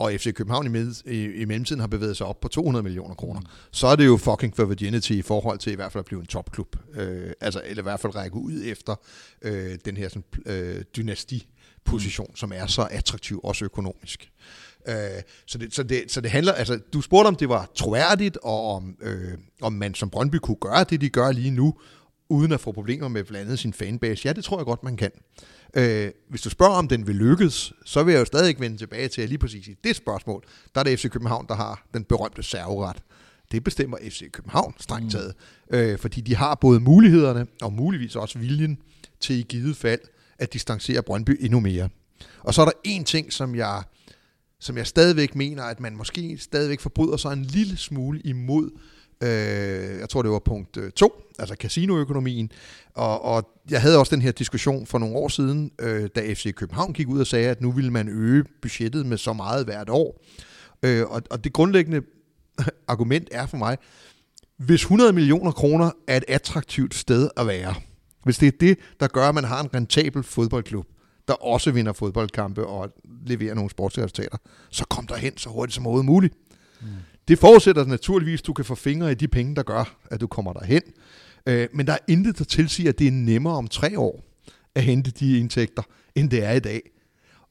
[0.00, 3.14] og FC København i, med, i, i mellemtiden har bevæget sig op på 200 millioner
[3.14, 3.46] kroner, mm.
[3.70, 6.20] så er det jo fucking for virginity i forhold til i hvert fald at blive
[6.20, 6.76] en topklub.
[6.94, 8.96] Øh, altså, eller i hvert fald række ud efter
[9.42, 12.36] øh, den her sådan, øh, dynasti-position, mm.
[12.36, 14.30] som er så attraktiv, også økonomisk.
[14.88, 14.94] Øh,
[15.46, 18.74] så, det, så, det, så det handler, altså, du spurgte om det var troværdigt, og
[18.74, 21.74] om, øh, om man som Brøndby kunne gøre det, de gør lige nu,
[22.30, 24.22] uden at få problemer med blandt andet sin fanbase.
[24.24, 25.10] Ja, det tror jeg godt, man kan.
[25.76, 29.08] Øh, hvis du spørger, om den vil lykkes, så vil jeg jo stadig vende tilbage
[29.08, 32.04] til, at lige præcis i det spørgsmål, der er det FC København, der har den
[32.04, 32.96] berømte serveret.
[33.52, 35.10] Det bestemmer FC København strengt mm.
[35.10, 35.34] taget,
[35.70, 35.76] mm.
[35.76, 38.78] øh, fordi de har både mulighederne og muligvis også viljen
[39.20, 40.00] til i givet fald
[40.38, 41.88] at distancere Brøndby endnu mere.
[42.40, 43.82] Og så er der en ting, som jeg,
[44.60, 48.70] som jeg stadigvæk mener, at man måske stadigvæk forbryder sig en lille smule imod,
[49.22, 52.52] Øh, jeg tror, det var punkt øh, 2, altså casinoøkonomien.
[52.94, 56.54] Og, og jeg havde også den her diskussion for nogle år siden, øh, da FC
[56.54, 59.88] København gik ud og sagde, at nu ville man øge budgettet med så meget hvert
[59.90, 60.24] år.
[60.82, 62.02] Øh, og, og det grundlæggende
[62.88, 63.78] argument er for mig,
[64.56, 67.74] hvis 100 millioner kroner er et attraktivt sted at være,
[68.24, 70.86] hvis det er det, der gør, at man har en rentabel fodboldklub,
[71.28, 72.92] der også vinder fodboldkampe og
[73.26, 74.38] leverer nogle sportsresultater,
[74.70, 76.34] så kom der hen så hurtigt som overhovedet muligt.
[76.80, 76.86] Mm.
[77.28, 80.26] Det forudsætter naturligvis, at du kan få fingre i de penge, der gør, at du
[80.26, 80.82] kommer derhen.
[81.46, 84.24] Øh, men der er intet, der tilsiger, at det er nemmere om tre år
[84.74, 85.82] at hente de indtægter,
[86.14, 86.80] end det er i dag.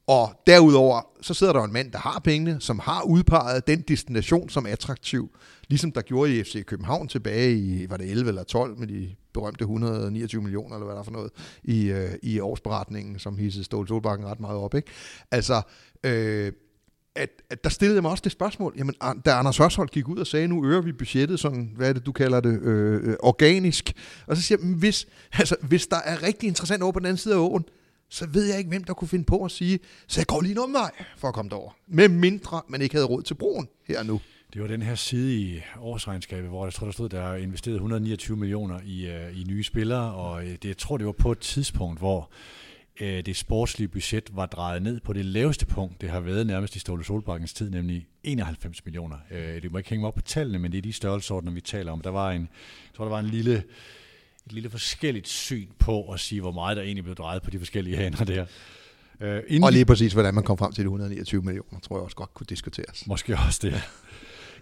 [0.08, 4.50] Og derudover, så sidder der en mand, der har pengene, som har udpeget den destination
[4.50, 5.30] som attraktiv,
[5.68, 9.16] ligesom der gjorde i FC København tilbage i, var det 11 eller 12, med de
[9.34, 11.32] berømte 129 millioner, eller hvad der er for noget,
[11.64, 14.76] i, øh, i årsberetningen, som hissede Ståle Solbakken ret meget op.
[14.76, 14.92] Ikke?
[15.32, 15.62] Altså,
[16.04, 16.52] øh,
[17.16, 18.96] at, at der stillede jeg mig også det spørgsmål, jamen
[19.26, 22.06] da Anders Hørsholt gik ud og sagde, nu øger vi budgettet sådan, hvad er det,
[22.06, 23.94] du kalder det, øh, øh organisk,
[24.28, 27.18] og så siger jeg, hvis, altså, hvis der er rigtig interessant over på den anden
[27.18, 27.66] side af åen,
[28.10, 30.52] så ved jeg ikke, hvem der kunne finde på at sige, så jeg går lige
[30.52, 31.72] en omvej for at komme derover.
[31.88, 34.22] Med mindre man ikke havde råd til broen her nu.
[34.54, 38.38] Det var den her side i årsregnskabet, hvor jeg tror, der stod, der investeret 129
[38.38, 41.40] millioner i, øh, i nye spillere, og øh, det, jeg tror, det var på et
[41.40, 42.30] tidspunkt, hvor
[43.00, 46.76] øh, det sportslige budget var drejet ned på det laveste punkt, det har været nærmest
[46.76, 49.18] i Ståle Solbakkens tid, nemlig 91 millioner.
[49.32, 51.62] Øh, det må ikke hænge mig op på tallene, men det er de størrelsordner, vi
[51.62, 52.02] taler om.
[52.02, 53.64] Der var en, jeg tror, der var en lille,
[54.46, 57.60] et lille forskelligt syn på at sige, hvor meget der egentlig blev drejet på de
[57.60, 58.46] forskellige haner der.
[59.22, 62.16] Øh, og lige præcis, hvordan man kom frem til de 129 millioner, tror jeg også
[62.16, 63.08] godt kunne diskuteres.
[63.08, 63.82] Måske også det.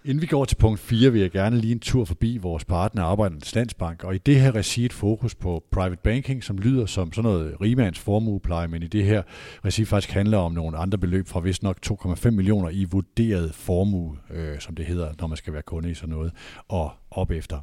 [0.08, 3.02] Inden vi går til punkt 4, vil jeg gerne lige en tur forbi vores partner
[3.02, 7.12] Arbejdernes Landsbank, og i det her regi et fokus på private banking, som lyder som
[7.12, 9.22] sådan noget rimands formuepleje, men i det her
[9.64, 14.16] regi faktisk handler om nogle andre beløb fra vist nok 2,5 millioner i vurderet formue,
[14.30, 16.32] øh, som det hedder, når man skal være kunde i sådan noget,
[16.68, 17.58] og op efter.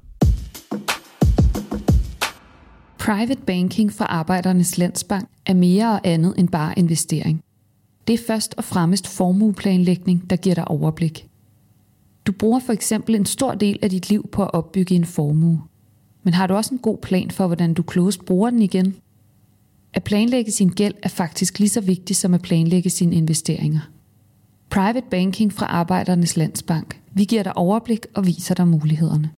[3.00, 7.42] Private banking fra Arbejdernes Landsbank er mere og andet end bare investering.
[8.08, 11.28] Det er først og fremmest formueplanlægning, der giver dig overblik.
[12.26, 15.62] Du bruger for eksempel en stor del af dit liv på at opbygge en formue.
[16.24, 18.96] Men har du også en god plan for, hvordan du klogest bruger den igen?
[19.94, 23.80] At planlægge sin gæld er faktisk lige så vigtigt som at planlægge sine investeringer.
[24.70, 27.02] Private Banking fra Arbejdernes Landsbank.
[27.14, 29.30] Vi giver dig overblik og viser dig mulighederne.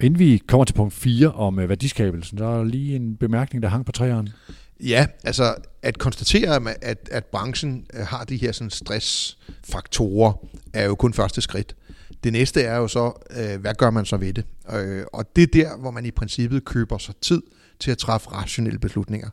[0.00, 3.62] Inden vi kommer til punkt 4 om øh, værdiskabelsen, så er der lige en bemærkning,
[3.62, 4.32] der hang på træerne.
[4.80, 10.32] Ja, altså at konstatere, at, at branchen øh, har de her sådan stressfaktorer,
[10.72, 11.76] er jo kun første skridt.
[12.24, 14.44] Det næste er jo så, øh, hvad gør man så ved det?
[14.72, 17.42] Øh, og det er der, hvor man i princippet køber sig tid
[17.80, 19.30] til at træffe rationelle beslutninger.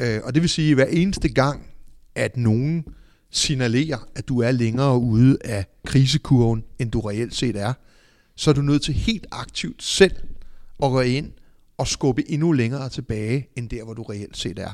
[0.00, 1.66] Øh, og det vil sige, at hver eneste gang,
[2.14, 2.84] at nogen
[3.30, 7.72] signalerer, at du er længere ude af krisekurven, end du reelt set er,
[8.36, 10.16] så er du nødt til helt aktivt selv
[10.82, 11.32] at gå ind
[11.78, 14.72] og skubbe endnu længere tilbage, end der, hvor du reelt set er.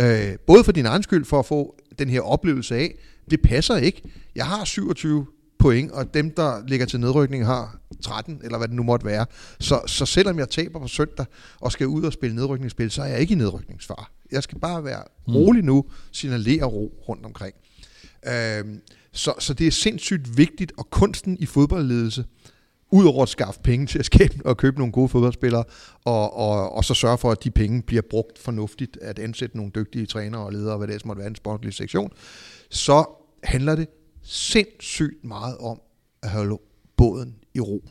[0.00, 2.94] Øh, både for din egen skyld, for at få den her oplevelse af,
[3.30, 4.02] det passer ikke.
[4.34, 5.26] Jeg har 27
[5.58, 9.26] point, og dem, der ligger til nedrykning, har 13, eller hvad det nu måtte være.
[9.60, 11.26] Så, så selvom jeg taber på søndag,
[11.60, 14.10] og skal ud og spille nedrykningsspil, så er jeg ikke i nedrykningsfar.
[14.32, 15.34] Jeg skal bare være mm.
[15.34, 17.54] rolig nu, signalere ro rundt omkring.
[18.26, 18.64] Øh,
[19.12, 22.24] så, så det er sindssygt vigtigt, og kunsten i fodboldledelse,
[22.92, 25.64] udover at skaffe penge til at skabe og købe nogle gode fodboldspillere,
[26.04, 29.72] og, og, og så sørge for, at de penge bliver brugt fornuftigt, at ansætte nogle
[29.74, 32.10] dygtige trænere og ledere, hvad det måtte være en sportlig sektion,
[32.70, 33.04] så
[33.44, 33.88] handler det
[34.22, 35.80] sindssygt meget om
[36.22, 36.58] at holde
[36.96, 37.84] båden i ro.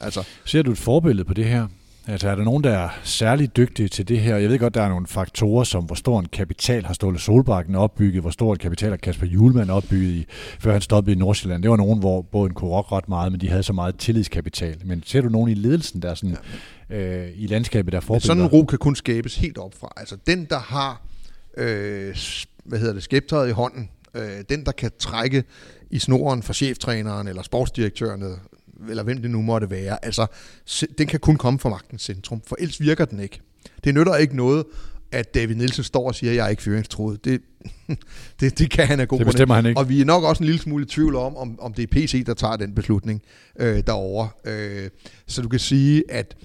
[0.00, 1.68] Altså, Ser du et forbillede på det her?
[2.08, 4.36] Altså er der nogen, der er særligt dygtige til det her?
[4.36, 7.74] Jeg ved godt, der er nogle faktorer, som hvor stor en kapital har Ståle Solbakken
[7.74, 10.26] opbygget, hvor stor en kapital har Kasper Julemand opbygget, i,
[10.60, 11.62] før han stoppede i Nordsjælland.
[11.62, 14.76] Det var nogen, hvor båden kunne rokke ret meget, men de havde så meget tillidskapital.
[14.84, 16.36] Men ser du nogen i ledelsen, der er sådan,
[16.90, 16.96] ja.
[16.96, 18.26] øh, i landskabet, der forbilleder?
[18.26, 19.92] Sådan en ro kan kun skabes helt opfra.
[19.96, 21.02] Altså den, der har
[21.56, 22.16] øh,
[22.64, 25.44] hvad hedder det, skæbtøjet i hånden, øh, den, der kan trække
[25.90, 28.22] i snoren for cheftræneren eller sportsdirektøren
[28.88, 30.04] eller hvem det nu måtte være.
[30.04, 30.26] Altså,
[30.98, 33.40] den kan kun komme fra magtens centrum, for ellers virker den ikke.
[33.84, 34.64] Det nytter ikke noget,
[35.12, 37.24] at David Nielsen står og siger, at jeg er ikke fyringstroet.
[37.24, 37.40] Det,
[38.40, 39.80] det, det kan han af god Det bestemmer han ikke.
[39.80, 41.86] Og vi er nok også en lille smule i tvivl om, om, om det er
[41.86, 43.22] PC, der tager den beslutning
[43.58, 44.28] øh, derovre.
[44.44, 44.90] Øh,
[45.26, 46.36] så du kan sige, at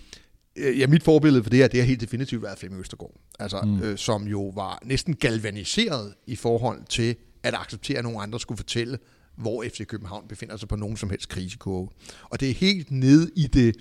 [0.55, 3.13] øh, ja, mit forbillede for det her, det har helt definitivt været Flemming Østergaard.
[3.39, 3.81] Altså, mm.
[3.81, 8.57] øh, som jo var næsten galvaniseret i forhold til at acceptere, at nogle andre skulle
[8.57, 8.97] fortælle,
[9.35, 11.89] hvor FC København befinder sig på nogen som helst krisekurve.
[12.23, 13.75] Og det er helt ned i det,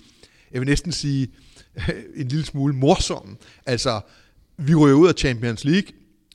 [0.51, 1.27] jeg vil næsten sige,
[2.15, 3.35] en lille smule morsomme.
[3.65, 4.01] Altså,
[4.57, 5.91] vi ryger ud af Champions League,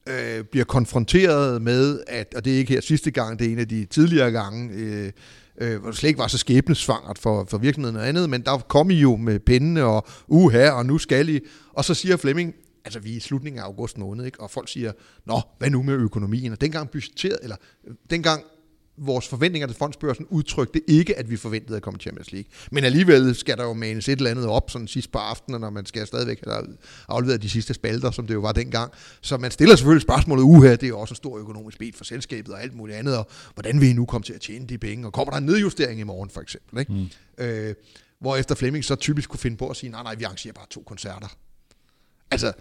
[0.09, 3.59] øh, bliver konfronteret med, at, og det er ikke her sidste gang, det er en
[3.59, 5.13] af de tidligere gange, øh,
[5.61, 8.59] øh, hvor det slet ikke var så skæbnesvangert for, for virksomheden og andet, men der
[8.59, 11.41] kom I jo med pindene og uha, og nu skal I.
[11.73, 12.55] Og så siger Flemming,
[12.85, 14.41] altså vi er i slutningen af august måned, ikke?
[14.41, 14.93] og folk siger,
[15.27, 16.53] nå, hvad nu med økonomien?
[16.53, 18.45] Og dengang budgetteret, eller øh, dengang
[19.01, 22.51] vores forventninger til fondsbørsen udtrykte ikke, at vi forventede at komme til Champions League.
[22.71, 25.71] Men alligevel skal der jo manes et eller andet op sådan sidst på aftenen, når
[25.71, 26.67] man skal stadigvæk have
[27.09, 28.93] afleveret de sidste spalter, som det jo var dengang.
[29.21, 32.05] Så man stiller selvfølgelig spørgsmålet, uha, det er jo også en stor økonomisk bed for
[32.05, 34.79] selskabet og alt muligt andet, og hvordan vil I nu komme til at tjene de
[34.79, 36.79] penge, og kommer der en nedjustering i morgen for eksempel?
[36.79, 36.93] Ikke?
[36.93, 37.45] Mm.
[37.45, 37.75] Øh,
[38.21, 40.67] hvor efter Flemming så typisk kunne finde på at sige, nej, nej, vi arrangerer bare
[40.71, 41.37] to koncerter.
[42.31, 42.53] Altså,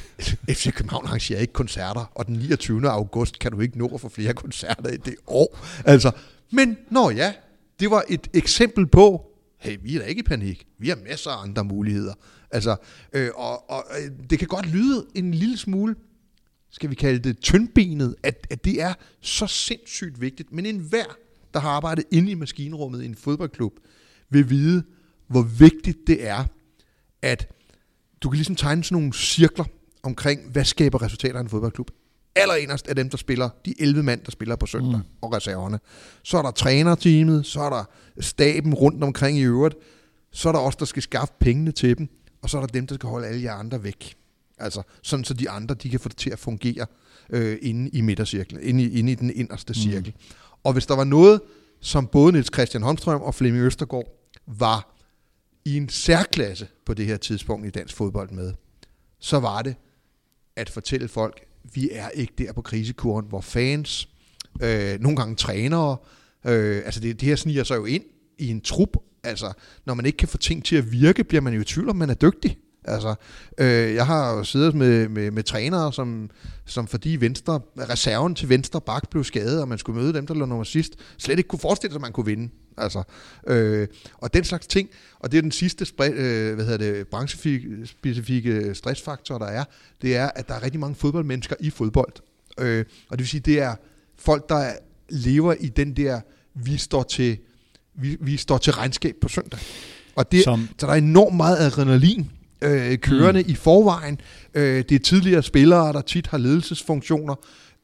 [0.54, 2.88] FC København arrangerer ikke koncerter, og den 29.
[2.88, 5.58] august kan du ikke nå at få flere koncerter i det år.
[5.84, 6.10] Altså,
[6.52, 7.32] men når ja,
[7.80, 9.26] det var et eksempel på,
[9.58, 10.66] hey, vi er da ikke i panik.
[10.78, 12.14] Vi har masser af andre muligheder.
[12.50, 12.76] Altså,
[13.12, 15.94] øh, og, og øh, det kan godt lyde en lille smule,
[16.70, 20.52] skal vi kalde det tyndbenet, at, at det er så sindssygt vigtigt.
[20.52, 21.16] Men enhver,
[21.54, 23.72] der har arbejdet inde i maskinrummet i en fodboldklub,
[24.30, 24.82] vil vide,
[25.26, 26.44] hvor vigtigt det er,
[27.22, 27.48] at
[28.22, 29.64] du kan ligesom tegne sådan nogle cirkler,
[30.02, 31.90] omkring, hvad skaber resultater i en fodboldklub.
[32.34, 35.04] Allerenderst er dem, der spiller, de 11 mand, der spiller på søndag, mm.
[35.20, 35.80] og reserverne.
[36.22, 37.84] Så er der trænerteamet, så er der
[38.20, 39.74] staben rundt omkring i øvrigt,
[40.32, 42.08] så er der også der skal skaffe pengene til dem,
[42.42, 44.16] og så er der dem, der skal holde alle jer andre væk.
[44.58, 46.86] Altså, sådan så de andre, de kan få det til at fungere
[47.30, 49.74] øh, inde i midtercirklen, inde i, inde i den inderste mm.
[49.74, 50.14] cirkel.
[50.16, 50.34] Mm.
[50.64, 51.40] Og hvis der var noget,
[51.80, 54.06] som både Niels Christian Holmstrøm og Flemming Østergaard
[54.46, 54.96] var
[55.64, 58.52] i en særklasse på det her tidspunkt i dansk fodbold med,
[59.18, 59.74] så var det,
[60.56, 64.08] at fortælle folk, vi er ikke der på krisekuren, hvor fans,
[64.62, 65.96] øh, nogle gange trænere.
[66.46, 68.04] Øh, altså det, det her sniger sig jo ind
[68.38, 68.96] i en trup.
[69.24, 69.52] Altså,
[69.86, 71.96] når man ikke kan få ting til at virke, bliver man jo i tvivl om,
[71.96, 72.58] man er dygtig.
[72.84, 73.14] Altså,
[73.58, 76.30] øh, jeg har jo siddet med, med, med trænere, som,
[76.64, 80.34] som fordi venstre, reserven til venstre bak blev skadet, og man skulle møde dem, der
[80.34, 82.48] lå nummer sidst, slet ikke kunne forestille sig, at man kunne vinde.
[82.76, 83.02] Altså,
[83.46, 83.88] øh,
[84.18, 84.88] og den slags ting,
[85.20, 89.64] og det er den sidste spre, øh, hvad hedder det, branchespecifikke stressfaktor, der er,
[90.02, 92.12] det er, at der er rigtig mange fodboldmennesker i fodbold.
[92.58, 93.74] Øh, og det vil sige, det er
[94.18, 94.72] folk, der
[95.08, 96.20] lever i den der,
[96.54, 97.38] vi står til,
[97.94, 99.60] vi, vi står til regnskab på søndag.
[100.16, 100.68] Og det, Som...
[100.78, 102.30] så der er enormt meget adrenalin
[102.62, 103.50] øh, kørende mm.
[103.50, 104.20] i forvejen.
[104.54, 107.34] Øh, det er tidligere spillere, der tit har ledelsesfunktioner.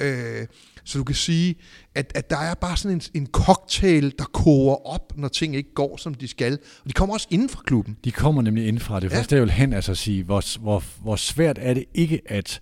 [0.00, 0.46] Øh,
[0.84, 1.54] så du kan sige,
[1.94, 5.74] at, at der er bare sådan en, en cocktail, der koger op, når ting ikke
[5.74, 6.52] går, som de skal.
[6.52, 7.96] Og de kommer også inden fra klubben.
[8.04, 9.12] De kommer nemlig inden fra det.
[9.12, 9.42] Første ja.
[9.42, 12.60] er jo hen altså at sige, hvor, hvor, hvor svært er det ikke at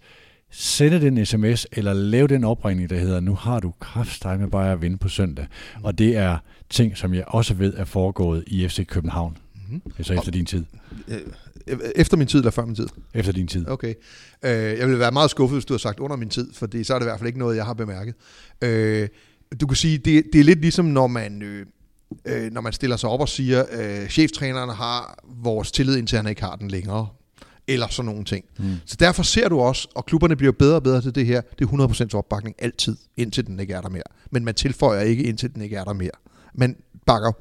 [0.50, 4.72] sende den sms, eller lave den opringning, der hedder, nu har du kraftsteg med bare
[4.72, 5.46] at vinde på søndag.
[5.82, 6.38] Og det er
[6.70, 9.36] ting, som jeg også ved er foregået i FC København.
[9.54, 9.82] Mm-hmm.
[9.98, 10.64] Altså efter og, din tid.
[11.08, 11.20] Øh,
[11.94, 12.88] efter min tid eller før min tid?
[13.14, 13.68] Efter din tid.
[13.68, 13.94] Okay.
[14.44, 16.94] Øh, jeg ville være meget skuffet, hvis du har sagt under min tid, for så
[16.94, 18.14] er det i hvert fald ikke noget, jeg har bemærket.
[18.62, 19.08] Øh,
[19.60, 21.42] du kan sige, det, det er lidt ligesom, når man...
[21.42, 21.66] Øh,
[22.24, 26.26] øh, når man stiller sig op og siger, øh, cheftræneren har vores tillid, indtil han
[26.26, 27.08] ikke har den længere.
[27.68, 28.44] Eller sådan nogle ting.
[28.58, 28.64] Mm.
[28.86, 31.64] Så derfor ser du også, og klubberne bliver bedre og bedre til det her, det
[31.64, 34.02] er 100% opbakning altid, indtil den ikke er der mere.
[34.30, 36.10] Men man tilføjer ikke, indtil den ikke er der mere.
[36.54, 36.76] Man
[37.06, 37.32] bakker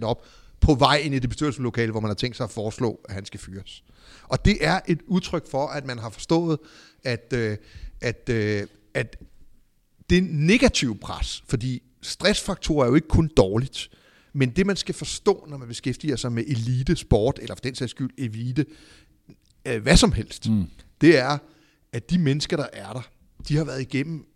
[0.00, 0.24] 100% op,
[0.64, 3.24] på vej ind i det bestyrelseslokale, hvor man har tænkt sig at foreslå, at han
[3.24, 3.84] skal fyres.
[4.22, 6.58] Og det er et udtryk for, at man har forstået,
[7.04, 7.56] at, øh,
[8.00, 9.16] at, øh, at
[10.10, 13.90] det er negativ pres, fordi stressfaktorer er jo ikke kun dårligt,
[14.32, 17.74] men det man skal forstå, når man beskæftiger sig med elite sport, eller for den
[17.74, 18.66] sags skyld elite,
[19.66, 20.64] øh, hvad som helst, mm.
[21.00, 21.38] det er,
[21.92, 23.08] at de mennesker, der er der,
[23.48, 24.26] de har været igennem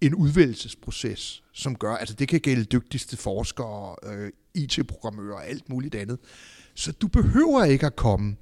[0.00, 5.94] en udvælgelsesproces, som gør, altså det kan gælde dygtigste forskere, øh, IT-programmører og alt muligt
[5.94, 6.18] andet.
[6.74, 8.36] Så du behøver ikke at komme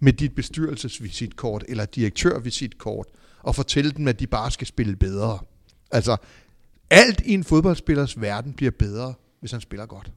[0.00, 3.06] med dit bestyrelsesvisitkort eller direktørvisitkort
[3.42, 5.38] og fortælle dem, at de bare skal spille bedre.
[5.90, 6.16] Altså,
[6.90, 10.12] alt i en fodboldspillers verden bliver bedre, hvis han spiller godt.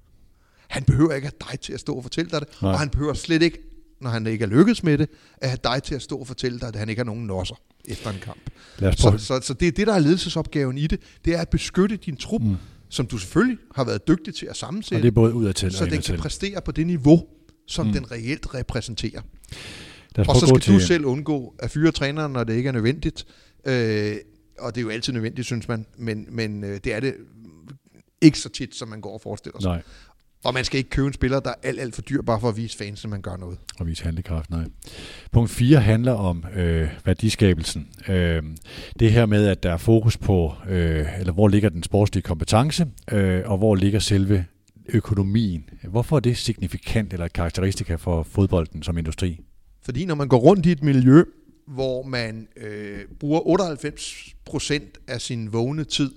[0.67, 2.71] Han behøver ikke have dig til at stå og fortælle dig det, Nej.
[2.71, 3.59] og han behøver slet ikke,
[4.03, 6.59] når han ikke er lykkedes med det, at have dig til at stå og fortælle
[6.59, 7.55] dig, at han ikke har nogen nosser
[7.85, 8.49] efter en kamp.
[8.79, 10.99] Så, så, så det er det, der er ledelsesopgaven i det.
[11.25, 12.55] Det er at beskytte din trup, mm.
[12.89, 14.99] som du selvfølgelig har været dygtig til at sammensætte.
[14.99, 17.27] Og det er både ud af til Så den kan præstere på det niveau,
[17.67, 17.93] som mm.
[17.93, 19.21] den reelt repræsenterer.
[20.17, 20.87] Og så skal du til...
[20.87, 23.25] selv undgå at fyre træneren, når det ikke er nødvendigt.
[23.65, 24.15] Øh,
[24.59, 27.13] og det er jo altid nødvendigt, synes man, men, men øh, det er det
[28.21, 29.71] ikke så tit, som man går og forestiller sig.
[29.71, 29.81] Nej.
[30.43, 32.49] Og man skal ikke købe en spiller, der er alt, alt for dyr, bare for
[32.49, 33.57] at vise fans, at man gør noget.
[33.79, 34.65] Og vise handlekraft, nej.
[35.31, 37.87] Punkt 4 handler om øh, værdiskabelsen.
[38.07, 38.43] Øh,
[38.99, 42.85] det her med, at der er fokus på, øh, eller hvor ligger den sportslige kompetence,
[43.11, 44.45] øh, og hvor ligger selve
[44.89, 45.69] økonomien.
[45.83, 49.39] Hvorfor er det signifikant eller karakteristika for fodbolden som industri?
[49.81, 51.23] Fordi når man går rundt i et miljø,
[51.67, 56.11] hvor man øh, bruger 98% af sin vågne tid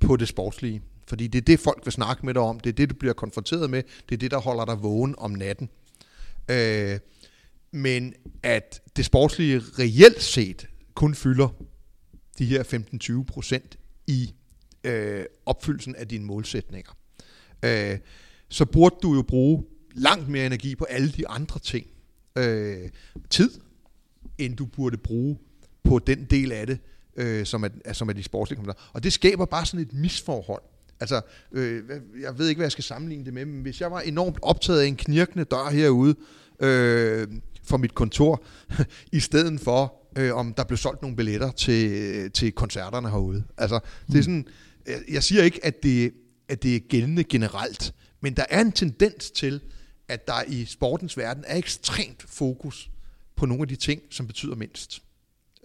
[0.00, 2.60] på det sportslige, fordi det er det, folk vil snakke med dig om.
[2.60, 3.82] Det er det, du bliver konfronteret med.
[4.08, 5.68] Det er det, der holder dig vågen om natten.
[6.50, 6.98] Øh,
[7.70, 11.48] men at det sportslige reelt set kun fylder
[12.38, 12.62] de her
[13.22, 14.34] 15-20 procent i
[14.84, 16.92] øh, opfyldelsen af dine målsætninger.
[17.64, 17.98] Øh,
[18.48, 19.64] så burde du jo bruge
[19.94, 21.86] langt mere energi på alle de andre ting.
[22.38, 22.88] Øh,
[23.30, 23.50] tid,
[24.38, 25.38] end du burde bruge
[25.84, 26.78] på den del af det,
[27.16, 28.90] øh, som, er, som er de sportslige kompetencer.
[28.92, 30.62] Og det skaber bare sådan et misforhold.
[31.00, 31.20] Altså,
[31.52, 31.82] øh,
[32.20, 34.80] jeg ved ikke, hvad jeg skal sammenligne det med, men hvis jeg var enormt optaget
[34.80, 36.14] af en knirkende dør herude
[36.60, 37.28] øh,
[37.64, 38.44] for mit kontor,
[39.12, 43.44] i stedet for, øh, om der blev solgt nogle billetter til, til koncerterne herude.
[43.56, 44.22] Altså, det er mm.
[44.22, 44.46] sådan,
[45.08, 46.12] jeg siger ikke, at det,
[46.48, 49.60] at det er gældende generelt, men der er en tendens til,
[50.08, 52.90] at der i sportens verden er ekstremt fokus
[53.36, 55.02] på nogle af de ting, som betyder mindst.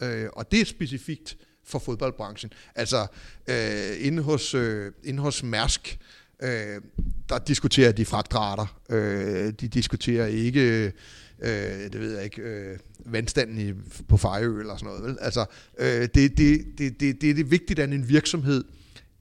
[0.02, 2.52] Øh, og det er specifikt for fodboldbranchen.
[2.76, 3.08] Altså,
[3.48, 6.00] øh, inde, hos, øh, inde hos Mærsk,
[6.44, 6.82] øh,
[7.30, 8.80] der diskuterer de fragtrater.
[8.90, 10.94] Øh, de diskuterer ikke,
[11.40, 11.50] øh,
[11.94, 13.74] det ved jeg ikke, øh, vandstanden i,
[14.08, 15.04] på Fejø eller sådan noget.
[15.04, 15.18] Vel?
[15.22, 15.46] Altså,
[15.80, 18.64] øh, det, det, det, det, det er det vigtigt, at en virksomhed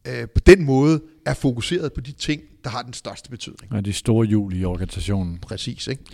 [0.05, 3.73] øh, på den måde er fokuseret på de ting, der har den største betydning.
[3.75, 5.39] Ja, de store hjul i organisationen.
[5.39, 6.05] Præcis, ikke?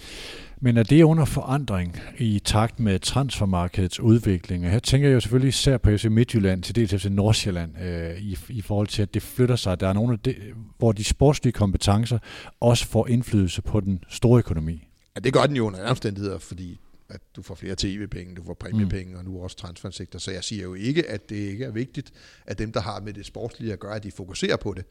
[0.63, 4.65] Men er det under forandring i takt med transfermarkedets udvikling?
[4.65, 8.19] Og her tænker jeg jo selvfølgelig især på FC Midtjylland, til dels FC Nordsjælland, øh,
[8.19, 9.81] i, i forhold til, at det flytter sig.
[9.81, 10.37] Der er nogle af det,
[10.79, 12.19] hvor de sportslige kompetencer
[12.61, 14.89] også får indflydelse på den store økonomi.
[15.17, 18.55] Ja, det gør den jo under omstændigheder, fordi at du får flere tv-penge, du får
[18.55, 19.19] præmiepenge, mm.
[19.19, 20.19] og nu også transferindsigter.
[20.19, 22.13] Så jeg siger jo ikke, at det ikke er vigtigt,
[22.47, 24.85] at dem, der har med det sportslige at gøre, at de fokuserer på det.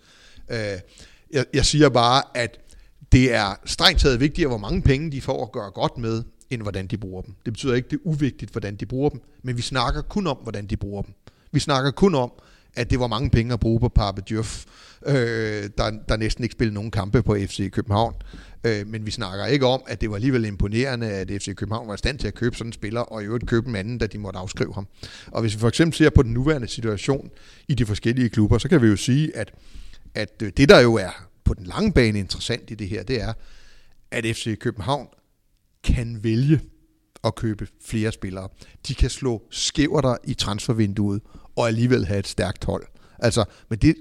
[0.49, 0.79] Øh,
[1.31, 2.59] jeg, jeg siger bare, at
[3.11, 6.61] det er strengt taget vigtigere, hvor mange penge de får at gøre godt med, end
[6.61, 7.35] hvordan de bruger dem.
[7.45, 10.37] Det betyder ikke, det er uvigtigt, hvordan de bruger dem, men vi snakker kun om,
[10.43, 11.13] hvordan de bruger dem.
[11.51, 12.31] Vi snakker kun om,
[12.75, 14.65] at det var mange penge at bruge på Pape Diouf,
[15.05, 15.13] øh,
[15.77, 18.13] der, der næsten ikke spillede nogen kampe på FC København.
[18.63, 21.93] Øh, men vi snakker ikke om, at det var alligevel imponerende, at FC København var
[21.93, 24.07] i stand til at købe sådan en spiller, og i øvrigt købe en anden, da
[24.07, 24.87] de måtte afskrive ham.
[25.27, 27.29] Og hvis vi for eksempel ser på den nuværende situation
[27.67, 29.51] i de forskellige klubber, så kan vi jo sige, at,
[30.15, 33.21] at øh, det der jo er på den lange bane interessant i det her, det
[33.21, 33.33] er,
[34.11, 35.07] at FC København
[35.83, 36.61] kan vælge
[37.23, 38.49] at købe flere spillere.
[38.87, 41.21] De kan slå skæverter i transfervinduet
[41.55, 42.83] og alligevel have et stærkt hold.
[43.19, 43.95] Altså, men det,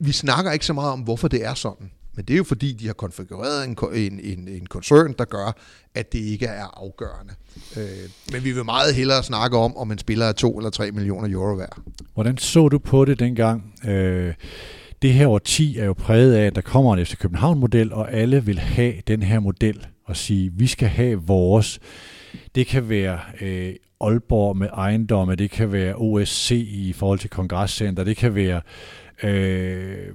[0.00, 1.90] vi snakker ikke så meget om, hvorfor det er sådan.
[2.14, 5.56] Men det er jo fordi, de har konfigureret en, en, en, en koncern, der gør,
[5.94, 7.34] at det ikke er afgørende.
[7.76, 10.90] Øh, men vi vil meget hellere snakke om, om en spiller er 2 eller 3
[10.90, 11.78] millioner euro værd.
[12.14, 13.74] Hvordan så du på det dengang?
[13.86, 14.34] Øh,
[15.02, 18.44] det her årti er jo præget af, at der kommer en FC København-model, og alle
[18.44, 21.80] vil have den her model og sige, vi skal have vores.
[22.54, 28.04] Det kan være øh, Aalborg med ejendomme, det kan være OSC i forhold til kongresscenter,
[28.04, 28.60] det kan være
[29.24, 30.08] øh,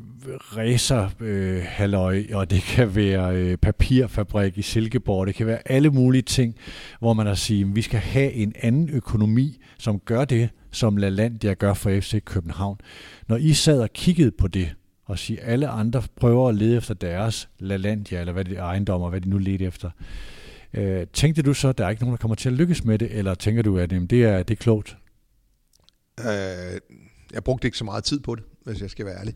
[0.58, 5.90] racer øh, halløj, og det kan være øh, papirfabrik i Silkeborg, det kan være alle
[5.90, 6.56] mulige ting,
[7.00, 10.98] hvor man har sige, at vi skal have en anden økonomi, som gør det, som
[10.98, 12.78] LaLandia gør for FC København.
[13.28, 14.76] Når I sad og kiggede på det,
[15.06, 19.10] og sige, alle andre prøver at lede efter deres LaLandia, eller hvad det er ejendommer,
[19.10, 19.90] hvad de nu leder efter,
[20.74, 23.00] øh, tænkte du så, at der er ikke nogen, der kommer til at lykkes med
[23.00, 24.98] det, eller tænker du, at jamen, det, er, det er klogt?
[26.20, 26.80] Øh,
[27.34, 29.36] jeg brugte ikke så meget tid på det, hvis jeg skal være ærlig.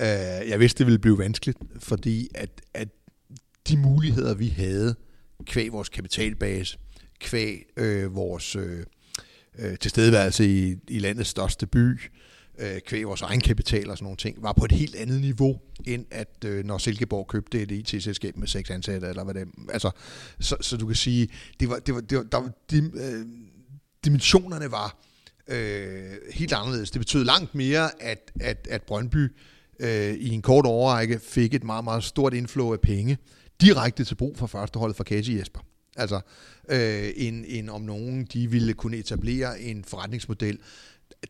[0.00, 2.88] Øh, jeg vidste, det ville blive vanskeligt, fordi at, at
[3.68, 4.94] de muligheder, vi havde,
[5.46, 6.78] kvæg vores kapitalbase,
[7.20, 8.84] kvæg øh, vores øh,
[9.58, 12.00] øh tilstedeværelse i, i landets største by,
[12.58, 16.06] øh, kvæg vores egenkapital og sådan nogle ting, var på et helt andet niveau, end
[16.10, 19.90] at øh, når Silkeborg købte et IT-selskab med seks ansatte, eller hvad det altså,
[20.40, 21.28] så, så du kan sige,
[21.60, 23.26] det var, det var, det var, der, de, øh,
[24.04, 25.02] dimensionerne var
[25.48, 26.90] øh, helt anderledes.
[26.90, 29.32] Det betød langt mere, at, at, at Brøndby
[29.80, 33.18] øh, i en kort overrække fik et meget, meget stort indflow af penge,
[33.60, 35.60] direkte til brug for førsteholdet for Kaji Jesper.
[35.96, 36.20] Altså,
[36.68, 40.58] øh, en, en om nogen, de ville kunne etablere en forretningsmodel,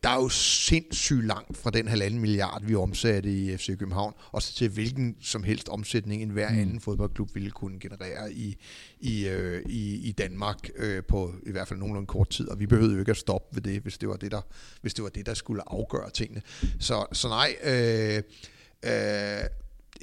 [0.03, 4.43] der er jo sindssygt langt fra den halvanden milliard, vi omsatte i FC København, og
[4.43, 6.59] så til hvilken som helst omsætning en hver mm.
[6.59, 8.57] anden fodboldklub ville kunne generere i,
[9.01, 12.49] i, øh, i, i Danmark øh, på i hvert fald nogenlunde kort tid.
[12.49, 14.41] Og vi behøvede jo ikke at stoppe ved det, hvis det var det, der,
[14.81, 16.43] hvis det, var det, der skulle afgøre tingene.
[16.81, 18.23] Så, så nej, øh,
[18.85, 19.45] øh,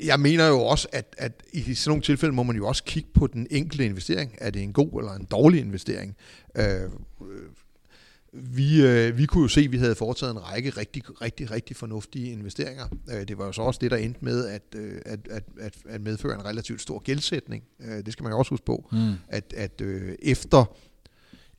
[0.04, 3.10] jeg mener jo også, at, at i sådan nogle tilfælde må man jo også kigge
[3.14, 4.36] på den enkelte investering.
[4.38, 6.16] Er det en god eller en dårlig investering?
[6.58, 6.90] Øh,
[8.34, 11.76] vi, øh, vi kunne jo se, at vi havde foretaget en række rigtig, rigtig, rigtig
[11.76, 12.86] fornuftige investeringer.
[13.12, 15.74] Øh, det var jo så også det, der endte med at, øh, at, at, at,
[15.90, 17.64] at medføre en relativt stor gældsætning.
[17.80, 18.90] Øh, det skal man jo også huske på.
[18.92, 19.14] Mm.
[19.28, 20.76] At, at øh, efter,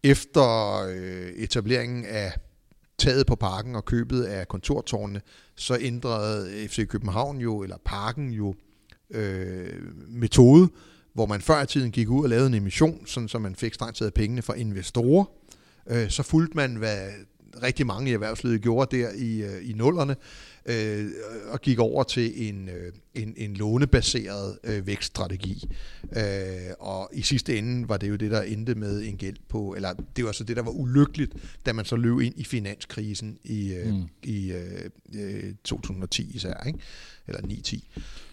[0.03, 2.33] efter øh, etableringen af
[2.99, 5.21] taget på parken og købet af kontortårnene,
[5.57, 8.55] så ændrede FC København jo, eller parken jo,
[9.11, 10.69] øh, metode,
[11.13, 13.75] hvor man før i tiden gik ud og lavede en emission, sådan så man fik
[13.75, 15.25] strengt taget pengene fra investorer,
[15.91, 17.09] øh, så fulgte man, hvad
[17.63, 20.17] rigtig mange i erhvervslivet gjorde der i, øh, i nullerne,
[20.67, 21.11] øh,
[21.49, 25.69] og gik over til en, øh, en, en lånebaseret øh, vækststrategi.
[26.17, 26.23] Øh,
[26.79, 29.95] og i sidste ende var det jo det, der endte med en gæld på, eller
[30.17, 31.33] det var så det, der var ulykkeligt,
[31.67, 34.09] da man så løb ind i finanskrisen i, øh, mm.
[34.23, 34.53] i
[35.15, 36.79] øh, 2010 øh, især, ikke?
[37.29, 37.79] eller 9-10.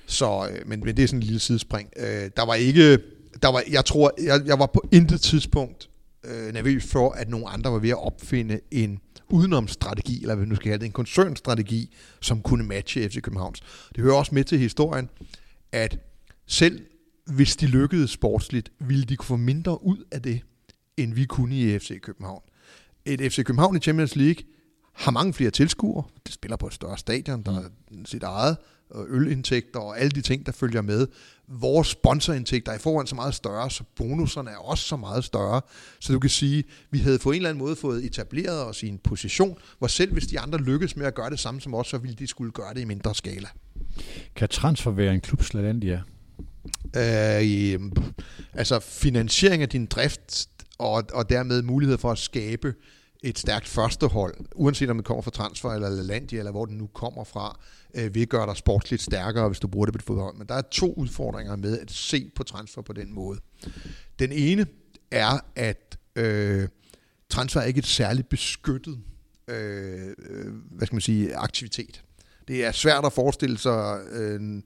[0.05, 1.89] Så, øh, men, men det er sådan en lille sidespring.
[1.97, 2.99] Øh, der var ikke,
[3.41, 5.89] der var, jeg tror, jeg, jeg var på intet tidspunkt
[6.28, 8.99] øh, nervøs for, at nogle andre var ved at opfinde en
[9.30, 13.62] udenomstrategi, eller hvad nu skal kalde det, en koncernstrategi, som kunne matche FC Københavns.
[13.95, 15.10] Det hører også med til historien,
[15.72, 15.99] at
[16.48, 16.82] selv
[17.26, 20.41] hvis de lykkedes sportsligt, ville de kunne få mindre ud af det,
[20.98, 22.41] end vi kunne i FC København.
[23.06, 24.44] Et FC København i Champions League
[24.94, 26.04] har mange flere tilskuere.
[26.26, 27.70] Det spiller på et større stadion, der er
[28.06, 28.58] sit eget
[28.90, 31.08] og ølindtægter og alle de ting, der følger med.
[31.48, 35.61] Vores sponsorindtægter er i forvejen så meget større, så bonuserne er også så meget større.
[35.99, 38.88] Så du kan sige, vi havde på en eller anden måde fået etableret os i
[38.88, 41.88] en position, hvor selv hvis de andre lykkes med at gøre det samme som os,
[41.88, 43.48] så ville de skulle gøre det i mindre skala.
[44.36, 46.02] Kan transfer være en klub Slalandia?
[46.95, 47.80] Øh,
[48.53, 50.48] altså finansiering af din drift
[50.78, 52.74] og, og dermed mulighed for at skabe
[53.23, 56.88] et stærkt førstehold, uanset om det kommer fra transfer eller Landia, eller hvor den nu
[56.88, 57.60] kommer fra,
[57.94, 60.38] øh, vil gøre dig sportsligt stærkere, hvis du bruger det på et fodbold.
[60.38, 63.39] Men der er to udfordringer med at se på transfer på den måde.
[64.19, 64.65] Den ene
[65.11, 65.88] er, at
[66.18, 66.68] Øh,
[67.30, 68.99] transfer er ikke et særligt beskyttet
[69.48, 72.03] øh, øh hvad skal man sige, aktivitet.
[72.48, 74.61] Det er svært at forestille sig øh,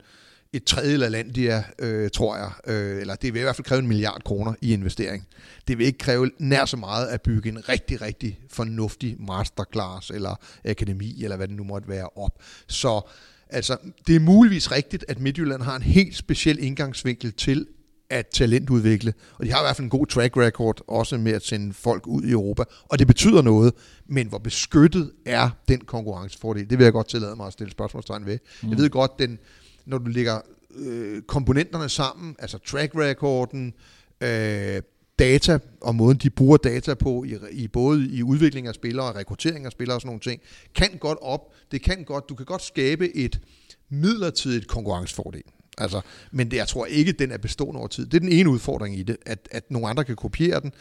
[0.52, 3.88] et tredje LaLandia, øh, tror jeg, øh, eller det vil i hvert fald kræve en
[3.88, 5.26] milliard kroner i investering.
[5.68, 10.34] Det vil ikke kræve nær så meget at bygge en rigtig, rigtig fornuftig masterclass eller
[10.64, 12.42] akademi, eller hvad det nu måtte være, op.
[12.66, 13.00] Så
[13.48, 13.76] altså,
[14.06, 17.66] det er muligvis rigtigt, at Midtjylland har en helt speciel indgangsvinkel til
[18.10, 21.42] at talentudvikle, og de har i hvert fald en god track record også med at
[21.42, 23.74] sende folk ud i Europa, og det betyder noget,
[24.06, 28.26] men hvor beskyttet er den konkurrencefordel, det vil jeg godt tillade mig at stille spørgsmålstegn
[28.26, 28.38] ved.
[28.62, 28.70] Mm.
[28.70, 29.38] Jeg ved godt, den,
[29.86, 30.40] når du lægger
[30.74, 33.74] øh, komponenterne sammen, altså track recorden,
[34.20, 34.82] øh,
[35.18, 39.16] data og måden, de bruger data på, i, i både i udvikling af spillere og
[39.16, 40.40] rekruttering af spillere og sådan nogle ting,
[40.74, 41.40] kan godt op,
[41.72, 43.40] det kan godt, du kan godt skabe et
[43.88, 45.42] midlertidigt konkurrencefordel.
[45.78, 46.00] Altså,
[46.32, 48.06] men det, jeg tror ikke, den er bestående over tid.
[48.06, 50.72] Det er den ene udfordring i det, at, at nogle andre kan kopiere den,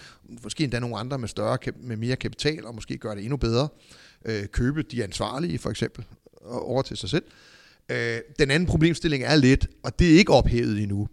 [0.44, 3.68] måske endda nogle andre med, større, med mere kapital, og måske gøre det endnu bedre.
[4.26, 6.06] Øh, købe de ansvarlige, for eksempel,
[6.46, 7.24] over til sig selv.
[7.26, 7.51] Øh,
[8.40, 11.08] den anden problemstilling er lidt, og det er ikke ophævet endnu,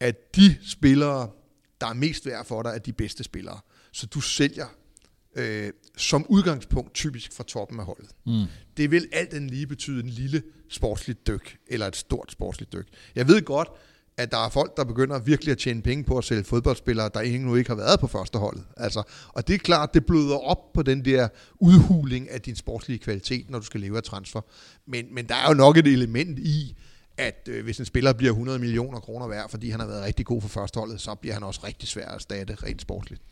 [0.00, 1.30] at de spillere,
[1.80, 3.60] der er mest værd for dig, er de bedste spillere.
[3.92, 4.66] Så du sælger
[5.36, 8.10] øh, som udgangspunkt typisk fra toppen af holdet.
[8.26, 8.44] Mm.
[8.76, 12.88] Det vil alt den lige betyde en lille sportsligt dyk, eller et stort sportsligt dyk.
[13.14, 13.68] Jeg ved godt,
[14.16, 17.20] at der er folk, der begynder virkelig at tjene penge på at sælge fodboldspillere, der
[17.20, 18.64] endnu ikke har været på førsteholdet.
[18.76, 21.28] Altså, og det er klart, det bløder op på den der
[21.60, 24.40] udhuling af din sportslige kvalitet, når du skal leve af transfer.
[24.86, 26.74] Men, men der er jo nok et element i,
[27.16, 30.26] at øh, hvis en spiller bliver 100 millioner kroner værd, fordi han har været rigtig
[30.26, 33.22] god for førsteholdet, så bliver han også rigtig svær at erstatte rent sportsligt.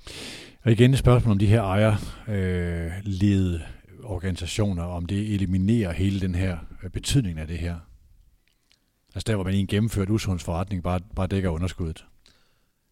[0.62, 6.34] Og igen et spørgsmål om de her ejerledede øh, organisationer, om det eliminerer hele den
[6.34, 7.76] her øh, betydning af det her.
[9.14, 12.04] Altså der, hvor man i en gennemført usundsforretning bare, bare dækker underskuddet.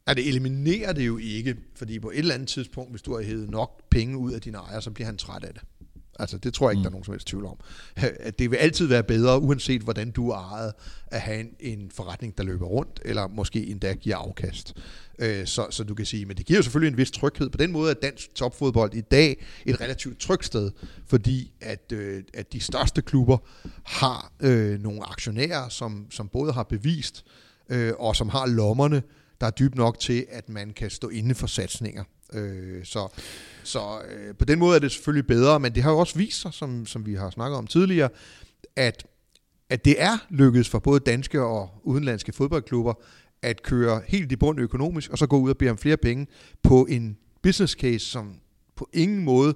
[0.08, 3.22] Ja, det eliminerer det jo ikke, fordi på et eller andet tidspunkt, hvis du har
[3.22, 5.62] hævet nok penge ud af dine ejere, så bliver han træt af det.
[6.20, 6.82] Altså, det tror jeg ikke, mm.
[6.82, 7.56] der er nogen som helst tvivl om.
[8.28, 10.72] At det vil altid være bedre, uanset hvordan du er ejet,
[11.06, 14.74] at have en, en forretning, der løber rundt, eller måske endda giver afkast.
[15.18, 17.50] Øh, så, så du kan sige, men det giver jo selvfølgelig en vis tryghed.
[17.50, 20.70] På den måde er dansk topfodbold i dag et relativt trygt sted,
[21.06, 23.38] fordi at, øh, at de største klubber
[23.84, 27.24] har øh, nogle aktionærer, som, som både har bevist,
[27.68, 29.02] øh, og som har lommerne,
[29.40, 32.04] der er dybt nok til, at man kan stå inde for satsninger.
[32.32, 33.08] Øh, så
[33.62, 36.40] så øh, på den måde er det selvfølgelig bedre, men det har jo også vist
[36.40, 38.08] sig, som, som vi har snakket om tidligere,
[38.76, 39.06] at,
[39.70, 42.94] at det er lykkedes for både danske og udenlandske fodboldklubber
[43.42, 46.26] at køre helt i bund økonomisk, og så gå ud og bede om flere penge
[46.62, 48.34] på en business case, som
[48.76, 49.54] på ingen måde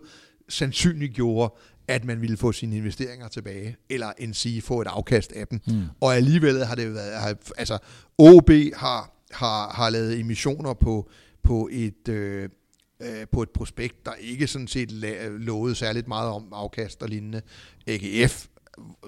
[0.49, 1.55] sandsynliggjorde,
[1.89, 5.61] at man ville få sine investeringer tilbage, eller en sige få et afkast af dem.
[5.67, 5.83] Mm.
[6.01, 7.79] Og alligevel har det været, har, altså
[8.19, 11.11] OB har, har, har lavet emissioner på,
[11.43, 12.49] på et, øh,
[13.01, 14.93] øh, på et prospekt, der ikke sådan set
[15.41, 17.43] lovede særligt meget om afkast og lignende.
[17.87, 18.47] AGF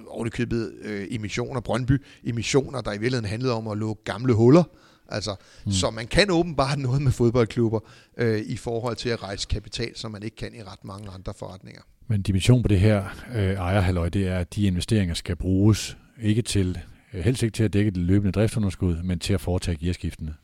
[0.09, 4.65] ovenikøbet øh, emissioner, Brøndby emissioner, der i virkeligheden handlede om at lukke gamle huller.
[5.09, 5.37] Altså,
[5.67, 5.73] mm.
[5.73, 7.81] Så man kan åbenbart noget med fodboldklubber
[8.17, 11.33] øh, i forhold til at rejse kapital, som man ikke kan i ret mange andre
[11.39, 11.83] forretninger.
[12.09, 13.05] Men dimension på det her
[13.35, 16.79] øh, ejerhaløj, det er, at de investeringer skal bruges ikke til,
[17.13, 20.35] øh, helst ikke til at dække det løbende driftsunderskud, men til at foretage gearskiftene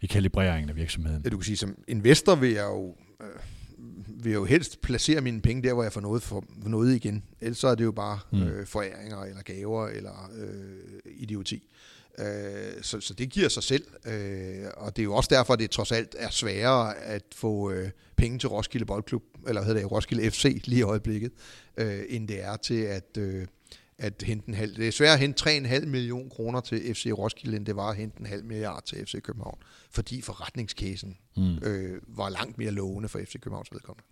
[0.00, 1.22] i kalibreringen af virksomheden.
[1.24, 3.26] Ja, du kan sige, som investor vil jeg jo, øh,
[4.24, 7.24] vil jeg jo helst placere mine penge der, hvor jeg får noget, for, noget igen.
[7.40, 8.42] Ellers så er det jo bare mm.
[8.42, 11.68] øh, foræringer, eller gaver, eller øh, idioti.
[12.18, 15.58] Øh, så, så det giver sig selv, øh, og det er jo også derfor, at
[15.58, 19.80] det trods alt er sværere at få øh, penge til Roskilde Boldklub, eller hvad hedder
[19.80, 21.32] det, Roskilde FC lige i øjeblikket,
[21.76, 23.16] øh, end det er til at...
[23.18, 23.46] Øh,
[24.00, 24.76] at hente en halv.
[24.76, 27.96] Det er svært at hente 3,5 million kroner til FC Roskilde, end det var at
[27.96, 29.58] hente en halv milliard til FC København,
[29.90, 31.58] fordi forretningscasen mm.
[31.58, 34.04] øh, var langt mere lovende for FC Københavns vedkommende.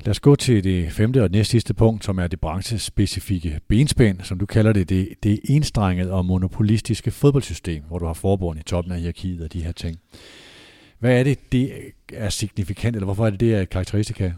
[0.00, 4.20] Lad os gå til det femte og næst sidste punkt, som er det branchespecifikke benspænd,
[4.20, 8.62] som du kalder det, det, det enstrengede og monopolistiske fodboldsystem, hvor du har forbund i
[8.62, 10.00] toppen af hierarkiet og de her ting.
[10.98, 11.72] Hvad er det, det
[12.12, 14.32] er signifikant, eller hvorfor er det, det er karakteristika?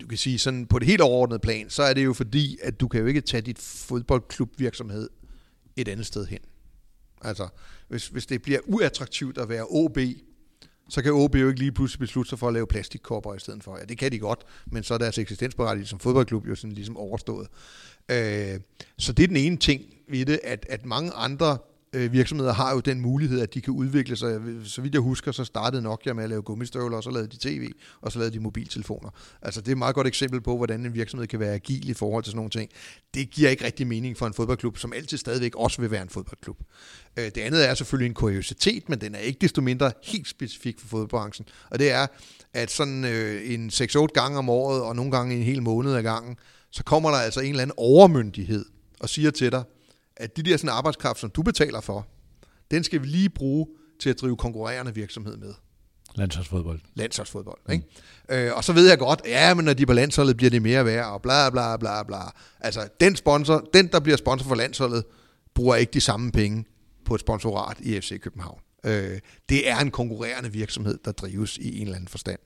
[0.00, 2.80] Du kan sige sådan på det helt overordnede plan, så er det jo fordi, at
[2.80, 5.10] du kan jo ikke tage dit fodboldklubvirksomhed
[5.76, 6.38] et andet sted hen.
[7.22, 7.48] Altså,
[7.88, 9.98] hvis, hvis det bliver uattraktivt at være OB,
[10.88, 13.64] så kan OB jo ikke lige pludselig beslutte sig for at lave plastikkopper i stedet
[13.64, 13.78] for.
[13.78, 16.96] Ja, det kan de godt, men så er deres eksistensberettigelse som fodboldklub jo sådan ligesom
[16.96, 17.48] overstået.
[18.10, 18.60] Øh,
[18.98, 21.58] så det er den ene ting ved det, at, at mange andre
[21.92, 24.40] øh, virksomheder har jo den mulighed, at de kan udvikle sig.
[24.64, 27.36] Så vidt jeg husker, så startede Nokia med at lave gummistøvler, og så lavede de
[27.36, 29.10] tv, og så lavede de mobiltelefoner.
[29.42, 31.94] Altså det er et meget godt eksempel på, hvordan en virksomhed kan være agil i
[31.94, 32.70] forhold til sådan nogle ting.
[33.14, 36.08] Det giver ikke rigtig mening for en fodboldklub, som altid stadigvæk også vil være en
[36.08, 36.56] fodboldklub.
[37.16, 40.80] Øh, det andet er selvfølgelig en kuriositet, men den er ikke desto mindre helt specifik
[40.80, 41.46] for fodboldbranchen.
[41.70, 42.06] Og det er,
[42.52, 46.02] at sådan øh, en 6-8 gange om året, og nogle gange en hel måned ad
[46.02, 46.36] gangen,
[46.70, 48.64] så kommer der altså en eller anden overmyndighed
[49.00, 49.64] og siger til dig,
[50.20, 52.06] at de der sådan arbejdskraft, som du betaler for,
[52.70, 53.66] den skal vi lige bruge
[54.00, 55.54] til at drive konkurrerende virksomhed med.
[56.14, 56.80] Landsholdsfodbold.
[56.94, 57.72] Landsholdsfodbold, mm.
[57.72, 57.84] ikke?
[58.28, 60.62] Øh, og så ved jeg godt, ja, men når de er på landsholdet, bliver det
[60.62, 62.18] mere værd, og bla bla bla bla.
[62.60, 65.04] Altså, den, sponsor, den der bliver sponsor for landsholdet,
[65.54, 66.64] bruger ikke de samme penge
[67.04, 68.60] på et sponsorat i FC København.
[68.84, 69.18] Øh,
[69.48, 72.38] det er en konkurrerende virksomhed, der drives i en eller anden forstand.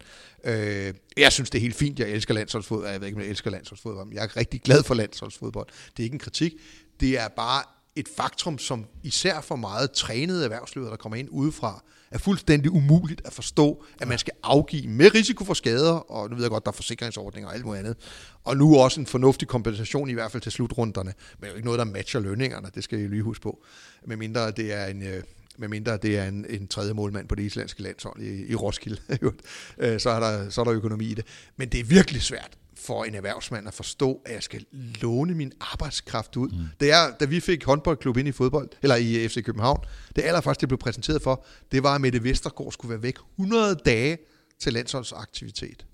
[0.45, 1.99] Øh, jeg synes, det er helt fint.
[1.99, 2.91] Jeg elsker landsholdsfodbold.
[2.91, 5.67] Jeg ved ikke, om jeg elsker landsholdsfodbold, men jeg er rigtig glad for landsholdsfodbold.
[5.67, 6.53] Det er ikke en kritik.
[7.01, 7.63] Det er bare
[7.97, 13.23] et faktum, som især for meget trænede erhvervslivet, der kommer ind udefra, er fuldstændig umuligt
[13.25, 16.65] at forstå, at man skal afgive med risiko for skader, og nu ved jeg godt,
[16.65, 17.97] der er forsikringsordninger og alt muligt andet,
[18.45, 21.79] og nu også en fornuftig kompensation i hvert fald til slutrunderne, men jo ikke noget,
[21.79, 23.65] der matcher lønningerne, det skal I lige huske på,
[24.07, 25.23] medmindre det er en, øh,
[25.59, 29.01] medmindre det er en, en tredje målmand på det islandske landshold i, i Roskilde,
[29.79, 31.27] øh, så er, der, så er der økonomi i det.
[31.57, 34.65] Men det er virkelig svært for en erhvervsmand at forstå, at jeg skal
[35.03, 36.49] låne min arbejdskraft ud.
[36.49, 36.65] Mm.
[36.81, 39.85] Da, jeg, da vi fik håndboldklub ind i fodbold, eller i FC København,
[40.17, 43.75] det allerførste, det blev præsenteret for, det var, at Mette Vestergaard skulle være væk 100
[43.75, 44.19] dage
[44.59, 45.87] til landsholdsaktivitet.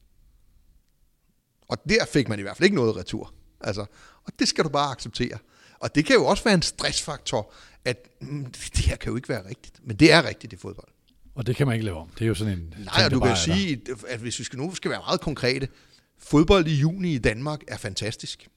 [1.68, 3.34] Og der fik man i hvert fald ikke noget retur.
[3.60, 3.80] Altså,
[4.24, 5.38] og det skal du bare acceptere.
[5.80, 7.52] Og det kan jo også være en stressfaktor,
[7.84, 9.80] at mm, det her kan jo ikke være rigtigt.
[9.84, 10.88] Men det er rigtigt i fodbold.
[11.34, 12.08] Og det kan man ikke lave om.
[12.08, 12.74] Det er jo sådan en...
[12.78, 15.68] Nej, og du kan sige, at hvis vi skal, nu skal være meget konkrete,
[16.22, 18.48] fodbold i juni i Danmark er fantastisk.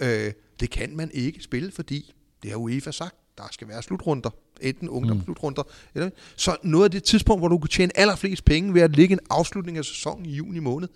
[0.00, 4.30] Øh, det kan man ikke spille, fordi det har UEFA sagt, der skal være slutrunder,
[4.60, 5.62] enten ungdomsslutrunder.
[5.62, 5.90] Mm.
[5.94, 9.12] Eller, så noget af det tidspunkt, hvor du kan tjene allerflest penge ved at ligge
[9.12, 10.88] en afslutning af sæsonen i juni måned,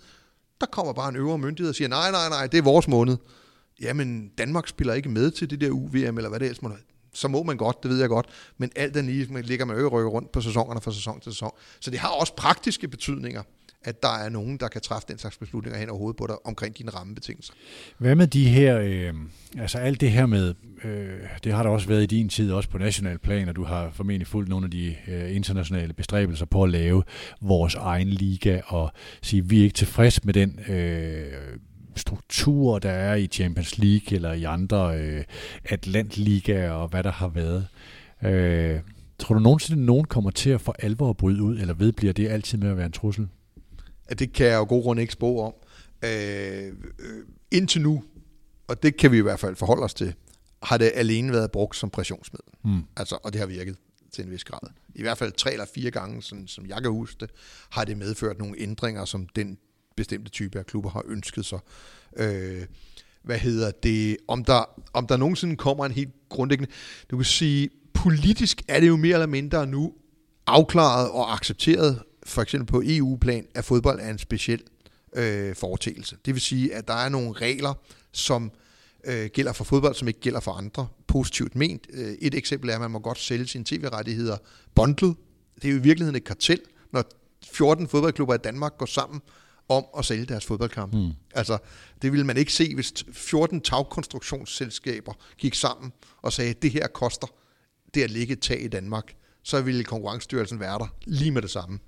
[0.61, 3.17] der kommer bare en øvre myndighed og siger, nej, nej, nej, det er vores måned.
[3.81, 6.71] Jamen, Danmark spiller ikke med til det der UVM, eller hvad det ellers må
[7.13, 8.25] så må man godt, det ved jeg godt,
[8.57, 11.51] men alt den lige ligger man jo rykke rundt på sæsonerne fra sæson til sæson.
[11.79, 13.43] Så det har også praktiske betydninger
[13.83, 16.77] at der er nogen, der kan træffe den slags beslutninger hen overhovedet på dig omkring
[16.77, 17.53] dine rammebetingelser.
[17.97, 19.13] Hvad med de her, øh,
[19.57, 20.53] altså alt det her med,
[20.83, 23.63] øh, det har der også været i din tid, også på national plan, og du
[23.63, 27.03] har formentlig fulgt nogle af de øh, internationale bestræbelser på at lave
[27.41, 28.91] vores egen liga, og
[29.21, 31.33] sige, vi er ikke tilfreds med den øh,
[31.95, 35.23] struktur, der er i Champions League eller i andre øh,
[35.65, 37.67] Atlantligaer og hvad der har været.
[38.23, 38.79] Øh,
[39.19, 41.91] tror du nogensinde, at nogen kommer til at få alvor at bryde ud, eller ved
[41.91, 43.27] bliver det altid med at være en trussel?
[44.09, 45.53] At det kan jeg jo god grund ikke spå om.
[46.03, 48.03] Øh, øh, indtil nu,
[48.67, 50.13] og det kan vi i hvert fald forholde os til,
[50.63, 52.53] har det alene været brugt som pressionsmiddel.
[52.63, 52.81] Mm.
[52.97, 53.77] Altså, og det har virket
[54.11, 54.69] til en vis grad.
[54.95, 57.29] I hvert fald tre eller fire gange, sådan, som jeg kan huske det,
[57.69, 59.57] har det medført nogle ændringer, som den
[59.97, 61.59] bestemte type af klubber har ønsket sig.
[62.17, 62.65] Øh,
[63.23, 64.17] hvad hedder det?
[64.27, 66.71] Om der, om der nogensinde kommer en helt grundlæggende...
[67.11, 69.93] Du kan sige, politisk er det jo mere eller mindre nu
[70.47, 74.63] afklaret og accepteret, for eksempel på EU-plan, at fodbold er en speciel
[75.15, 76.17] øh, foretægelse.
[76.25, 77.73] Det vil sige, at der er nogle regler,
[78.11, 78.51] som
[79.03, 80.87] øh, gælder for fodbold, som ikke gælder for andre.
[81.07, 81.87] Positivt ment.
[81.93, 84.37] Øh, et eksempel er, at man må godt sælge sine tv-rettigheder
[84.75, 85.15] bundlet.
[85.55, 86.61] Det er jo i virkeligheden et kartel,
[86.91, 87.03] når
[87.51, 89.21] 14 fodboldklubber i Danmark går sammen
[89.69, 90.97] om at sælge deres fodboldkampe.
[90.97, 91.11] Mm.
[91.35, 91.57] Altså,
[92.01, 96.87] det ville man ikke se, hvis 14 tagkonstruktionsselskaber gik sammen og sagde, at det her
[96.87, 97.27] koster
[97.93, 99.13] det at ligge et tag i Danmark
[99.49, 101.79] så ville konkurrencestyrelsen være der lige med det samme.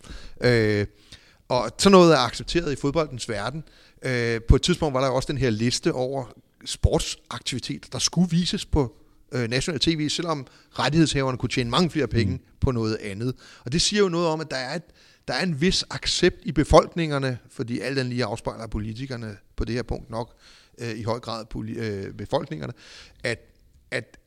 [0.42, 0.86] Øh,
[1.50, 3.64] og sådan noget er accepteret i fodboldens verden.
[4.06, 6.26] Øh, på et tidspunkt var der også den her liste over
[6.66, 8.96] sportsaktiviteter, der skulle vises på
[9.32, 12.44] øh, national tv, selvom rettighedshaverne kunne tjene mange flere penge mm.
[12.62, 13.36] på noget andet.
[13.66, 14.84] Og det siger jo noget om, at der er, et,
[15.28, 19.76] der er en vis accept i befolkningerne, fordi alt den lige afspejler politikerne på det
[19.76, 20.36] her punkt nok
[20.78, 22.74] øh, i høj grad poli- øh, befolkningerne,
[23.24, 23.40] at,
[23.92, 24.18] at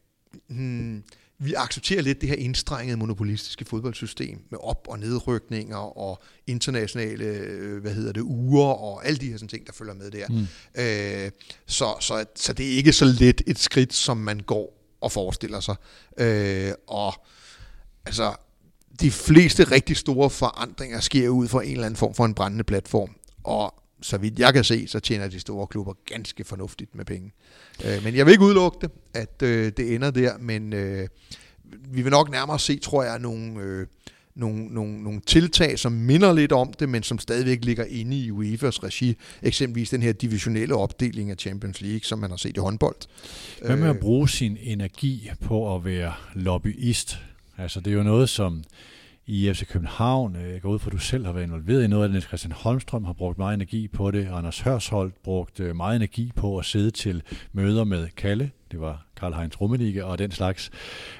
[0.49, 1.03] hmm,
[1.45, 7.81] vi accepterer lidt det her indstrengede monopolistiske fodboldsystem med op- og nedrykninger og internationale, øh,
[7.81, 10.27] hvad hedder det, uger og alle de her sådan ting, der følger med der.
[10.29, 10.47] Mm.
[10.83, 11.31] Øh,
[11.67, 15.61] så, så, så det er ikke så let et skridt, som man går og forestiller
[15.61, 15.77] sig.
[16.19, 17.15] Øh, og
[18.07, 18.35] altså,
[19.01, 22.65] de fleste rigtig store forandringer sker ud fra en eller anden form for en brændende
[22.65, 23.11] platform.
[23.45, 27.33] Og så vidt jeg kan se, så tjener de store klubber ganske fornuftigt med penge.
[27.85, 31.09] Øh, men jeg vil ikke udelukke det, at øh, det ender der, men øh,
[31.91, 33.87] vi vil nok nærmere se, tror jeg, nogle, øh,
[34.35, 38.31] nogle, nogle, nogle tiltag, som minder lidt om det, men som stadigvæk ligger inde i
[38.31, 39.17] UEFA's regi.
[39.43, 42.97] Eksempelvis den her divisionelle opdeling af Champions League, som man har set i håndbold.
[43.67, 47.19] Hvad med at bruge sin energi på at være lobbyist?
[47.59, 48.65] Altså det er jo noget, som
[49.27, 50.37] i FC København.
[50.37, 52.23] Jeg går ud fra, at du selv har været involveret i noget af det.
[52.23, 54.29] Christian Holmstrøm har brugt meget energi på det.
[54.33, 57.23] Anders Hørsholdt brugt meget energi på at sidde til
[57.53, 58.51] møder med Kalle.
[58.71, 60.71] Det var Karl Heinz Rummenigge og den slags.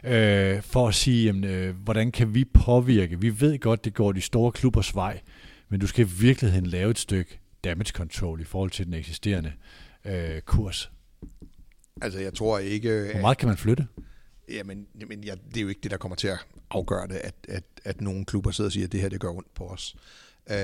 [0.05, 3.21] Øh, for at sige, jamen, øh, hvordan kan vi påvirke?
[3.21, 5.21] Vi ved godt, det går de store klubbers vej,
[5.69, 9.53] men du skal i virkeligheden lave et stykke damage control i forhold til den eksisterende
[10.05, 10.91] øh, kurs.
[12.03, 13.09] Altså, jeg tror ikke...
[13.13, 13.87] Hvor meget kan man flytte?
[14.49, 16.39] Jamen, jamen ja, det er jo ikke det, der kommer til at
[16.75, 19.31] afgøre det, at, at, at nogle klubber sidder og siger, at det her det gør
[19.31, 19.97] ondt på os.
[20.51, 20.57] Øh,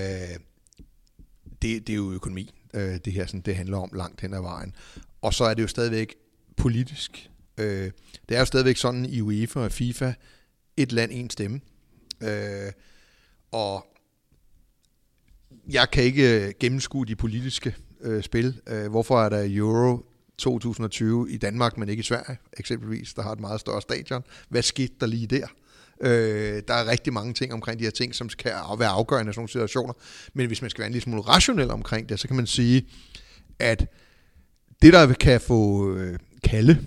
[1.62, 4.40] det, det er jo økonomi, øh, det her sådan, det handler om langt hen ad
[4.40, 4.74] vejen.
[5.22, 6.16] Og så er det jo stadigvæk
[6.56, 7.30] politisk.
[7.58, 7.90] Øh,
[8.28, 10.12] det er jo stadigvæk sådan i UEFA og FIFA,
[10.76, 11.60] et land, en stemme.
[12.20, 12.72] Øh,
[13.52, 13.86] og
[15.70, 18.60] jeg kan ikke øh, gennemskue de politiske øh, spil.
[18.66, 20.04] Øh, hvorfor er der Euro
[20.38, 24.22] 2020 i Danmark, men ikke i Sverige, eksempelvis, der har et meget større stadion.
[24.48, 25.46] Hvad skete der lige der?
[26.00, 29.32] Øh, der er rigtig mange ting omkring de her ting, som kan være afgørende i
[29.32, 29.92] sådan nogle situationer.
[30.34, 32.86] Men hvis man skal være en lille smule rationel omkring det, så kan man sige,
[33.58, 33.86] at
[34.82, 36.80] det, der kan få øh, Kalle,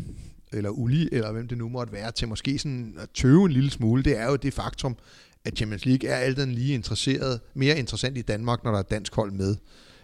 [0.53, 3.71] eller Uli, eller hvem det nu måtte være, til måske sådan at tøve en lille
[3.71, 4.97] smule, det er jo det faktum,
[5.45, 8.91] at Champions League er alt lige interesseret, mere interessant i Danmark, når der er et
[8.91, 9.55] dansk hold med.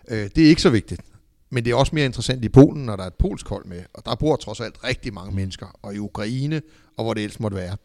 [0.09, 1.01] Øh, det er ikke så vigtigt.
[1.49, 3.83] Men det er også mere interessant i Polen, når der er et polsk hold med.
[3.93, 5.79] Og der bor trods alt rigtig mange mennesker.
[5.81, 6.61] Og i Ukraine,
[6.97, 7.77] og hvor det ellers måtte være.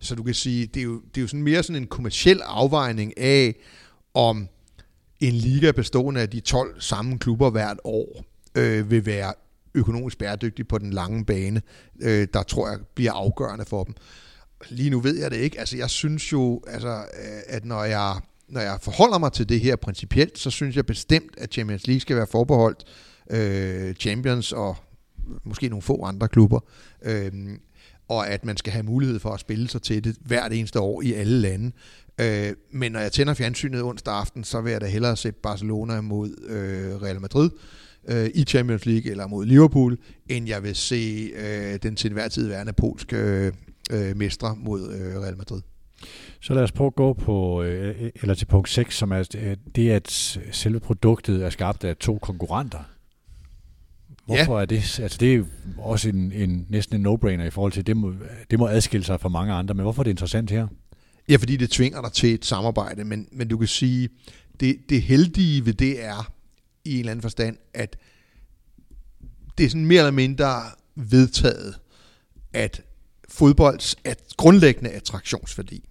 [0.00, 2.40] Så du kan sige, det er jo, det er jo sådan mere sådan en kommersiel
[2.40, 3.56] afvejning af,
[4.14, 4.48] om
[5.20, 9.32] en liga bestående af de 12 samme klubber hvert år øh, vil være
[9.74, 11.62] økonomisk bæredygtig på den lange bane,
[12.00, 13.94] øh, der tror jeg bliver afgørende for dem.
[14.68, 15.60] Lige nu ved jeg det ikke.
[15.60, 19.60] Altså jeg synes jo, altså, øh, at når jeg, når jeg forholder mig til det
[19.60, 22.84] her principielt, så synes jeg bestemt, at Champions League skal være forbeholdt
[23.30, 24.76] øh, Champions og
[25.44, 26.60] måske nogle få andre klubber.
[27.02, 27.32] Øh,
[28.08, 31.02] og at man skal have mulighed for at spille sig til det hvert eneste år
[31.02, 31.72] i alle lande.
[32.20, 36.00] Øh, men når jeg tænder fjernsynet onsdag aften, så vil jeg da hellere se Barcelona
[36.00, 37.50] mod øh, Real Madrid
[38.08, 39.98] øh, i Champions League eller mod Liverpool,
[40.28, 43.52] end jeg vil se øh, den til enhver tid værende polske øh,
[43.90, 45.60] øh, mestre mod øh, Real Madrid.
[46.40, 49.56] Så lad os prøve at gå på, øh, eller til punkt 6, som er øh,
[49.76, 52.78] det, at selve produktet er skabt af to konkurrenter.
[54.28, 54.62] Hvorfor ja.
[54.62, 55.00] er det?
[55.00, 55.44] Altså det er
[55.78, 58.14] også en, en, næsten en no-brainer i forhold til, det må,
[58.50, 60.66] det må adskille sig fra mange andre, men hvorfor er det interessant her?
[61.28, 64.08] Ja, fordi det tvinger dig til et samarbejde, men, men du kan sige,
[64.60, 66.32] det, det heldige ved det er,
[66.84, 67.96] i en eller anden forstand, at
[69.58, 70.62] det er sådan mere eller mindre
[70.94, 71.78] vedtaget,
[72.52, 72.82] at
[73.28, 75.88] fodbolds at grundlæggende attraktionsværdi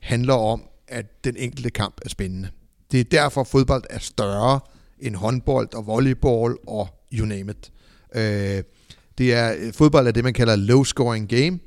[0.00, 2.50] handler om, at den enkelte kamp er spændende.
[2.92, 4.60] Det er derfor, fodbold er større
[4.98, 7.71] end håndbold og volleyball og you name it.
[8.14, 8.62] Øh,
[9.18, 11.58] det er, fodbold er det, man kalder low scoring game,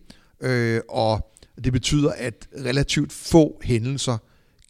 [0.42, 4.18] øh, og det betyder, at relativt få hændelser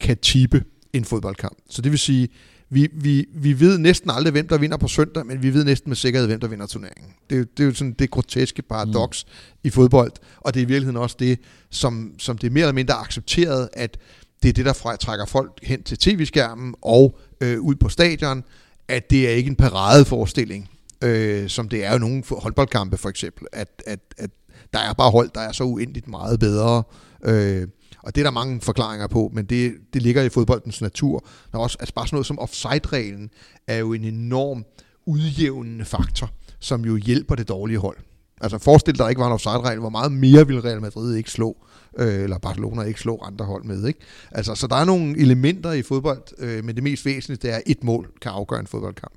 [0.00, 1.56] kan tippe en fodboldkamp.
[1.70, 2.28] Så det vil sige,
[2.70, 5.90] vi, vi, vi ved næsten aldrig, hvem der vinder på søndag, men vi ved næsten
[5.90, 7.12] med sikkerhed, hvem der vinder turneringen.
[7.30, 9.60] Det, det er jo sådan det groteske paradoks mm.
[9.64, 11.38] i fodbold, og det er i virkeligheden også det,
[11.70, 13.98] som, som det er mere eller mindre accepteret, at
[14.42, 18.44] det er det, der trækker folk hen til tv-skærmen og øh, ud på stadion,
[18.88, 20.70] at det er ikke en paradeforestilling,
[21.04, 24.30] øh, som det er jo nogle håndboldkampe for eksempel, at, at, at
[24.72, 26.82] der er bare hold, der er så uendeligt meget bedre.
[27.24, 27.68] Øh,
[28.02, 31.24] og det er der mange forklaringer på, men det, det ligger i fodboldens natur.
[31.52, 33.30] Der er også, altså bare sådan noget som offside-reglen
[33.66, 34.64] er jo en enorm
[35.06, 37.96] udjævnende faktor, som jo hjælper det dårlige hold.
[38.40, 41.30] Altså forestil dig, der ikke var en offside-regel, hvor meget mere ville Real Madrid ikke
[41.30, 41.56] slå,
[41.98, 43.86] øh, eller Barcelona ikke slå andre hold med.
[43.86, 44.00] Ikke?
[44.32, 47.56] Altså, så der er nogle elementer i fodbold, øh, men det mest væsentlige det er,
[47.56, 49.14] at et mål kan afgøre en fodboldkamp.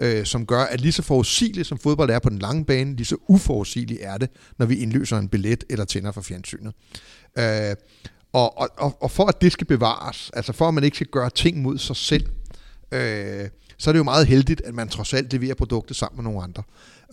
[0.00, 3.06] Øh, som gør, at lige så forudsigeligt som fodbold er på den lange bane, lige
[3.06, 6.72] så uforudsigeligt er det, når vi indløser en billet eller tænder for fjernsynet.
[7.38, 7.76] Øh,
[8.32, 11.30] og, og, og for at det skal bevares, altså for at man ikke skal gøre
[11.30, 12.26] ting mod sig selv,
[12.92, 13.48] øh,
[13.78, 16.42] så er det jo meget heldigt, at man trods alt leverer produktet sammen med nogle
[16.42, 16.62] andre.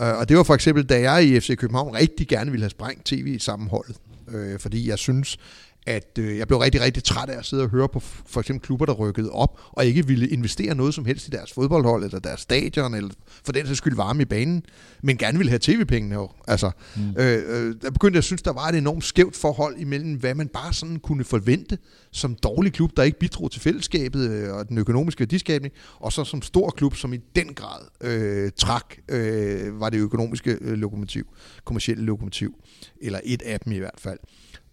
[0.01, 2.69] Øh, og det var for eksempel, da jeg i FC København rigtig gerne ville have
[2.69, 3.95] sprængt tv i sammenholdet.
[4.27, 5.37] Øh, fordi jeg synes,
[5.85, 8.65] at øh, jeg blev rigtig, rigtig træt af at sidde og høre på for eksempel
[8.65, 12.19] klubber, der rykkede op, og ikke ville investere noget som helst i deres fodboldhold, eller
[12.19, 13.09] deres stadion, eller
[13.45, 14.63] for den sags skyld varme i banen,
[15.01, 16.29] men gerne ville have tv-pengene jo.
[16.47, 17.01] Altså, mm.
[17.17, 20.35] øh, øh, der begyndte jeg at synes, der var et enormt skævt forhold imellem, hvad
[20.35, 21.77] man bare sådan kunne forvente
[22.11, 26.23] som dårlig klub, der ikke bidrog til fællesskabet øh, og den økonomiske værdiskabning, og så
[26.23, 31.27] som stor klub, som i den grad øh, trak, øh, var det økonomiske øh, lokomotiv,
[31.65, 32.55] kommersielle lokomotiv,
[33.01, 34.19] eller et af dem i hvert fald.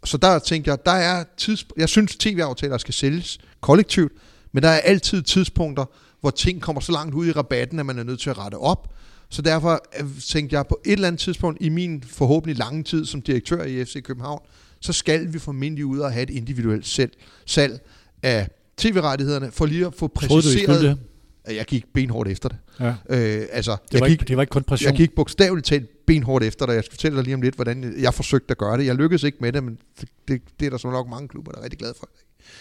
[0.04, 4.12] Så der tænkte jeg, der er tids, jeg synes tv-aftaler skal sælges kollektivt,
[4.52, 5.84] men der er altid tidspunkter,
[6.20, 8.54] hvor ting kommer så langt ud i rabatten, at man er nødt til at rette
[8.54, 8.94] op.
[9.28, 13.06] Så derfor øh, tænkte jeg på et eller andet tidspunkt i min forhåbentlig lange tid
[13.06, 14.40] som direktør i FC København,
[14.80, 17.10] så skal vi formentlig ud og have et individuelt selv,
[17.46, 17.80] salg
[18.22, 20.98] af tv-rettighederne, for lige at få præciseret...
[21.44, 22.58] at jeg gik benhårdt efter det.
[22.80, 22.94] Ja.
[23.08, 24.90] Øh, altså, Det jeg var, gik, ikke, det var ikke kun pression.
[24.92, 26.74] jeg gik bogstaveligt talt benhårdt efter dig.
[26.74, 28.86] Jeg skal fortælle dig lige om lidt, hvordan jeg forsøgte at gøre det.
[28.86, 31.52] Jeg lykkedes ikke med det, men det, det, det er der så nok mange klubber,
[31.52, 32.08] der er rigtig glade for,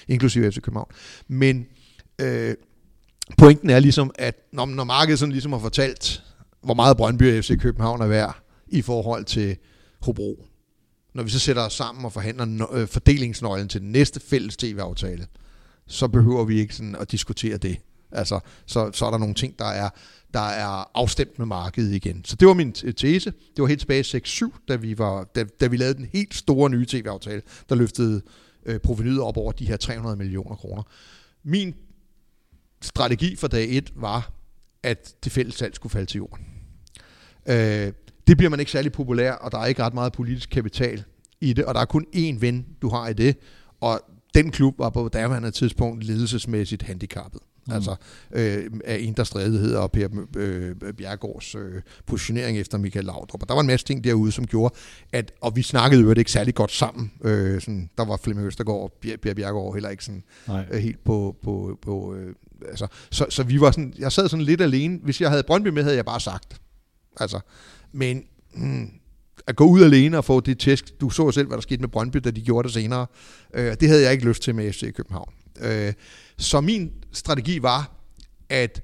[0.08, 0.92] inklusive FC København.
[1.28, 1.66] Men
[2.22, 2.56] øh,
[3.38, 6.24] pointen er ligesom, at når, når markedet sådan ligesom har fortalt,
[6.62, 9.58] hvor meget Brøndby og FC København er værd i forhold til
[10.02, 10.46] Hobro,
[11.14, 15.28] når vi så sætter os sammen og forhandler øh, fordelingsnøglen til den næste fælles tv-aftale,
[15.88, 17.78] så behøver vi ikke sådan at diskutere det.
[18.12, 19.90] Altså, så, så er der nogle ting, der er,
[20.34, 22.26] der er afstemt med markedet igen.
[22.26, 23.34] Så det var min tese.
[23.56, 26.36] Det var helt tilbage i 6-7, da vi, var, da, da vi lavede den helt
[26.36, 28.22] store nye tv-aftale, der løftede
[28.66, 30.84] øh, provenyet op over de her 300 millioner kroner.
[31.44, 31.76] Min
[32.82, 34.32] strategi for dag 1 var,
[34.84, 36.46] at det fælles salg skulle falde til jorden.
[37.50, 37.94] Øh,
[38.28, 41.04] det bliver man ikke særlig populær, og der er ikke ret meget politisk kapital
[41.42, 43.38] i det, og der er kun én ven, du har i det,
[43.82, 44.02] og
[44.34, 47.42] den klub var på daværende tidspunkt ledelsesmæssigt handicappet.
[47.68, 47.74] Mm.
[47.74, 47.96] Altså
[48.32, 50.08] øh, af Indre Strædighed og Per
[50.38, 53.42] øh, Bjergårds øh, positionering efter Michael Laudrup.
[53.42, 54.76] Og der var en masse ting derude, som gjorde,
[55.14, 57.12] at, og vi snakkede jo ikke særlig godt sammen.
[57.24, 60.66] Øh, sådan, der var Flemming Østergaard og Per Per Bjergård heller ikke sådan, Nej.
[60.72, 62.36] øh, helt på, på, på øh,
[62.68, 65.00] altså, så, så vi var sådan, jeg sad sådan lidt alene.
[65.04, 66.62] Hvis jeg havde Brøndby med, havde jeg bare sagt.
[67.20, 67.40] Altså,
[67.92, 68.24] men
[68.54, 68.92] mm,
[69.48, 71.90] at gå ud alene og få det tæsk, du så selv, hvad der skete med
[71.90, 73.06] Brøndby, da de gjorde det senere,
[73.54, 75.34] øh, det havde jeg ikke lyst til med FC København.
[75.62, 75.94] Øh,
[76.40, 77.92] så min strategi var,
[78.50, 78.84] at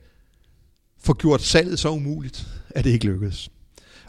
[1.00, 3.50] få gjort salget så umuligt, at det ikke lykkedes.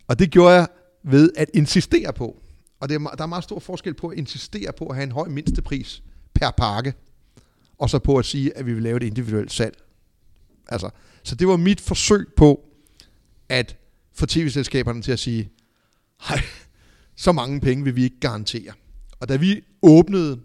[0.07, 0.69] Og det gjorde jeg
[1.03, 2.43] ved at insistere på,
[2.81, 5.13] og det er, der er meget stor forskel på at insistere på at have en
[5.13, 6.03] høj mindstepris
[6.35, 6.95] per pakke,
[7.79, 9.77] og så på at sige, at vi vil lave et individuelt salg.
[10.69, 10.91] Altså,
[11.23, 12.69] så det var mit forsøg på
[13.49, 13.77] at
[14.13, 15.51] få tv-selskaberne til at sige,
[16.29, 16.41] hej,
[17.17, 18.73] så mange penge vil vi ikke garantere.
[19.21, 20.41] Og da vi åbnede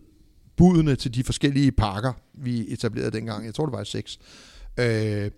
[0.56, 4.20] budene til de forskellige pakker, vi etablerede dengang, jeg tror det var seks,
[4.80, 5.32] øh,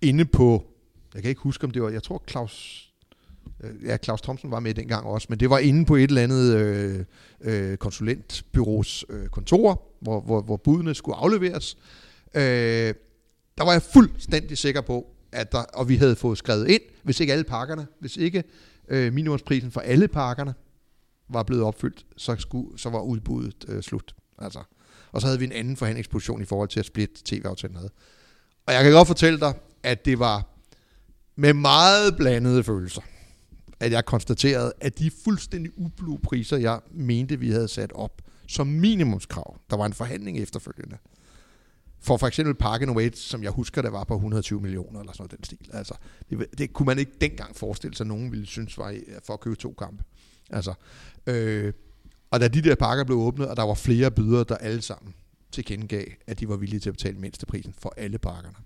[0.00, 0.64] inde på,
[1.14, 2.88] jeg kan ikke huske om det var, jeg tror Claus,
[3.60, 6.22] øh, ja Claus Thomsen var med dengang også, men det var inde på et eller
[6.22, 7.04] andet øh,
[7.40, 11.76] øh, konsulentbyrås øh, kontor, hvor, hvor, hvor budene skulle afleveres.
[12.34, 12.94] Øh,
[13.58, 17.20] der var jeg fuldstændig sikker på, at der, og vi havde fået skrevet ind, hvis
[17.20, 18.44] ikke alle pakkerne, hvis ikke
[18.88, 20.54] øh, minimumsprisen for alle pakkerne
[21.28, 24.14] var blevet opfyldt, så, skulle, så var udbuddet øh, slut.
[24.42, 24.62] Altså.
[25.12, 27.90] Og så havde vi en anden forhandlingsposition i forhold til at splitte tv-aftalen havde.
[28.66, 30.46] Og jeg kan godt fortælle dig, at det var
[31.36, 33.02] med meget blandede følelser,
[33.80, 38.66] at jeg konstaterede, at de fuldstændig ublu priser, jeg mente, vi havde sat op som
[38.66, 40.96] minimumskrav, der var en forhandling efterfølgende,
[42.00, 45.22] for for eksempel Park and som jeg husker, der var på 120 millioner eller sådan
[45.22, 45.70] noget den stil.
[45.72, 45.94] Altså,
[46.30, 49.40] det, det kunne man ikke dengang forestille sig, at nogen ville synes var for at
[49.40, 50.04] købe to kampe.
[50.50, 50.74] Altså,
[51.26, 51.72] øh,
[52.32, 55.14] og da de der pakker blev åbnet, og der var flere bydere, der alle sammen
[55.52, 58.56] tilkendegav, at de var villige til at betale mindsteprisen for alle pakkerne.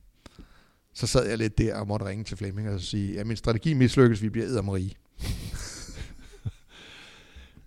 [0.95, 3.75] Så sad jeg lidt der og måtte ringe til Flemming og sige, at min strategi
[3.75, 4.91] mislykkes, vi bliver eddermarie.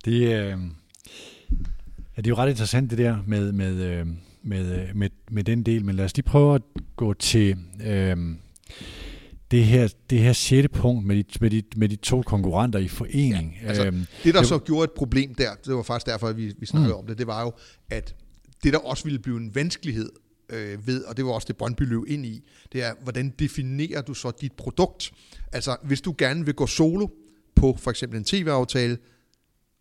[0.05, 0.59] Det, øh,
[2.17, 4.07] ja, det er jo ret interessant det der med, med, øh,
[4.43, 6.61] med, øh, med, med den del, men lad os lige prøve at
[6.95, 8.17] gå til øh,
[9.51, 12.87] det, her, det her sjette punkt med de, med, de, med de to konkurrenter i
[12.87, 13.57] forening.
[13.61, 16.27] Ja, altså, Øhm, Det, der Det- så gjorde et problem der, det var faktisk derfor,
[16.27, 16.99] at vi, vi snakkede Mm.
[16.99, 17.51] om det, det var jo,
[17.89, 18.15] at
[18.63, 20.09] det, der også ville blive en vanskelighed
[20.49, 22.41] øh, ved, og det var også det, Brøndby løb ind i,
[22.73, 25.11] det er, hvordan definerer du så dit produkt?
[25.51, 27.07] Altså, hvis du gerne vil gå solo
[27.55, 28.97] på for eksempel en tv-aftale,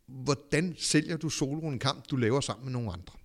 [0.09, 3.18] hvordan sælger du solo en kamp, du laver sammen med nogle andre?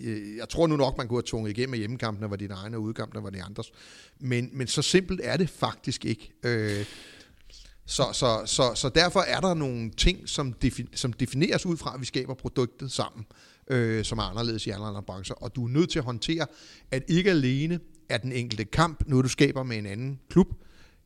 [0.00, 2.76] Øh, jeg tror nu nok, man kunne have tvunget igennem, at hjemmekampene var dine egne,
[2.76, 3.72] og udkampene var de andres.
[4.20, 6.32] Men, men så simpelt er det faktisk ikke.
[6.42, 6.86] Øh,
[7.86, 11.94] så, så, så, så derfor er der nogle ting, som, defin, som defineres ud fra,
[11.94, 13.26] at vi skaber produktet sammen,
[13.70, 15.34] øh, som er anderledes i alle andre brancher.
[15.34, 16.46] Og du er nødt til at håndtere,
[16.90, 20.48] at ikke alene er den enkelte kamp noget, du skaber med en anden klub.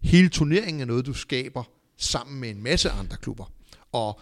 [0.02, 1.64] Hele turneringen er noget, du skaber
[1.96, 3.52] sammen med en masse andre klubber.
[3.92, 4.20] Og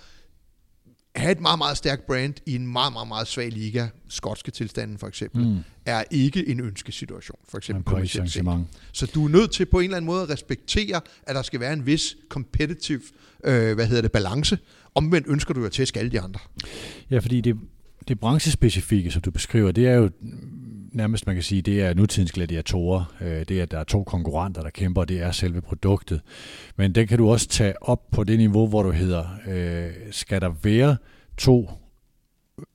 [1.17, 4.99] have et meget, meget stærkt brand i en meget, meget, meget svag liga, skotske tilstanden
[4.99, 5.59] for eksempel, Mm.
[5.87, 8.45] er ikke en ønskesituation, for eksempel kommercielt set.
[8.93, 11.61] Så du er nødt til på en eller anden måde at respektere, at der skal
[11.61, 13.01] være en vis competitive
[13.45, 14.59] øh, hvad hedder det, balance.
[14.95, 16.41] Omvendt ønsker du at tæske alle de andre.
[17.11, 17.57] Ja, fordi det,
[18.09, 20.11] det branchespecifikke, som du beskriver, det er jo
[20.95, 23.15] nærmest, man kan sige, det er nutidens gladiatorer.
[23.21, 26.21] Øh, det er, at der er to konkurrenter, der kæmper, og det er selve produktet.
[26.77, 30.41] Men den kan du også tage op på det niveau, hvor du hedder, øh, skal
[30.41, 30.97] der være
[31.37, 31.71] to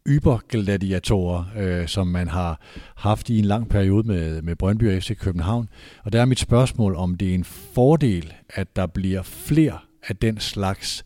[0.08, 2.62] ybergladiatorer, øh, som man har
[2.96, 5.70] haft i en lang periode med, med Brøndby og FC København.
[6.04, 9.78] Og der er mit spørgsmål, om det er en fordel, at der bliver flere
[10.08, 11.04] af den slags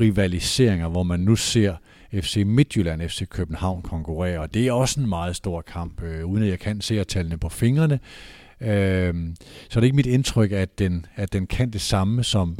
[0.00, 1.74] rivaliseringer, hvor man nu ser
[2.22, 6.42] FC Midtjylland FC København konkurrerer, Og det er også en meget stor kamp, øh, uden
[6.42, 8.00] at jeg kan se tallene på fingrene.
[8.60, 9.14] Øh,
[9.70, 12.56] så er det ikke mit indtryk, at den, at den kan det samme, som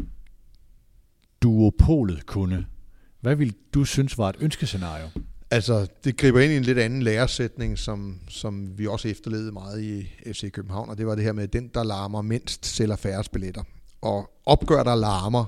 [1.42, 2.66] duopolet kunne.
[3.20, 5.06] Hvad vil du synes var et ønskescenario?
[5.50, 9.82] Altså, det griber ind i en lidt anden læresætning, som, som vi også efterlevede meget
[9.82, 12.96] i FC København, og det var det her med, at den, der larmer mindst, sælger
[12.96, 13.62] færre billetter.
[14.02, 15.44] Og opgør, der larmer,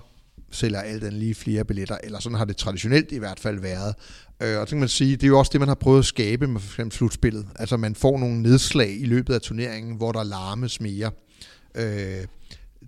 [0.51, 3.95] sælger alt andet lige flere billetter, eller sådan har det traditionelt i hvert fald været.
[4.43, 6.05] Øh, og så kan man sige, det er jo også det, man har prøvet at
[6.05, 7.47] skabe med for eksempel slutspillet.
[7.57, 11.11] Altså man får nogle nedslag i løbet af turneringen, hvor der larmes mere.
[11.75, 12.27] Øh,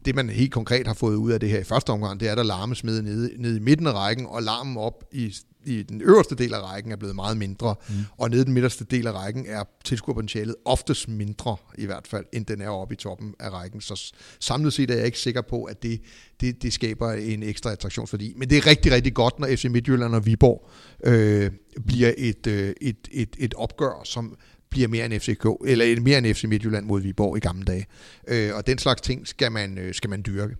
[0.04, 2.32] det man helt konkret har fået ud af det her i første omgang, det er,
[2.32, 5.34] at der larmes med nede, nede i midten af rækken, og larmen op i
[5.68, 7.94] i den øverste del af rækken er blevet meget mindre, mm.
[8.18, 12.24] og nede i den midterste del af rækken er tilskuerpotentialet oftest mindre, i hvert fald,
[12.32, 13.80] end den er oppe i toppen af rækken.
[13.80, 16.00] Så samlet set er jeg ikke sikker på, at det,
[16.40, 18.32] det, det skaber en ekstra attraktionsværdi.
[18.36, 20.70] Men det er rigtig, rigtig godt, når FC Midtjylland og Viborg
[21.04, 21.50] øh,
[21.86, 24.36] bliver et, øh, et, et, et opgør, som
[24.70, 27.86] bliver mere end FCK, eller mere end FC Midtjylland mod Viborg i gamle dage.
[28.28, 30.56] Øh, og den slags ting skal man, øh, skal man dyrke.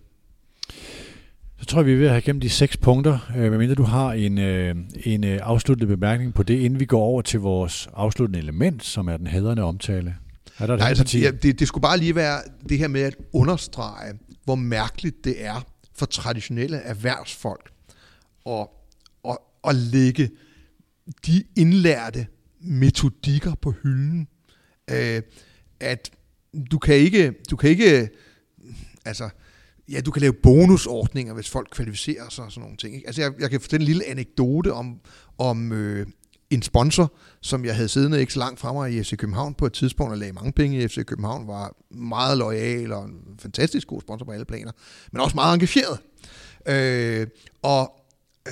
[1.59, 3.83] Så tror jeg, vi er ved at have gennem de seks punkter, øh, medmindre du
[3.83, 7.89] har en, øh, en øh, afsluttende bemærkning på det, inden vi går over til vores
[7.93, 10.15] afsluttende element, som er den hedrende omtale.
[10.59, 13.15] Er der Nej, altså, ja, det, det skulle bare lige være det her med at
[13.33, 14.13] understrege,
[14.43, 15.65] hvor mærkeligt det er
[15.95, 17.69] for traditionelle erhvervsfolk
[18.45, 18.67] at,
[19.29, 19.37] at,
[19.67, 20.29] at lægge
[21.25, 22.27] de indlærte
[22.61, 24.27] metodikker på hylden.
[24.91, 25.21] Øh,
[25.79, 26.11] at
[26.71, 28.09] du kan ikke, du kan ikke
[29.05, 29.29] altså,
[29.91, 32.95] ja, du kan lave bonusordninger, hvis folk kvalificerer sig og sådan nogle ting.
[32.95, 33.07] Ikke?
[33.07, 34.99] Altså, jeg, jeg kan fortælle en lille anekdote om,
[35.37, 36.07] om øh,
[36.49, 39.65] en sponsor, som jeg havde siddende ikke så langt fra mig i FC København på
[39.65, 43.87] et tidspunkt, og lagde mange penge i FC København, var meget lojal og en fantastisk
[43.87, 44.71] god sponsor på alle planer,
[45.11, 45.99] men også meget engageret.
[46.65, 47.27] Øh,
[47.61, 47.91] og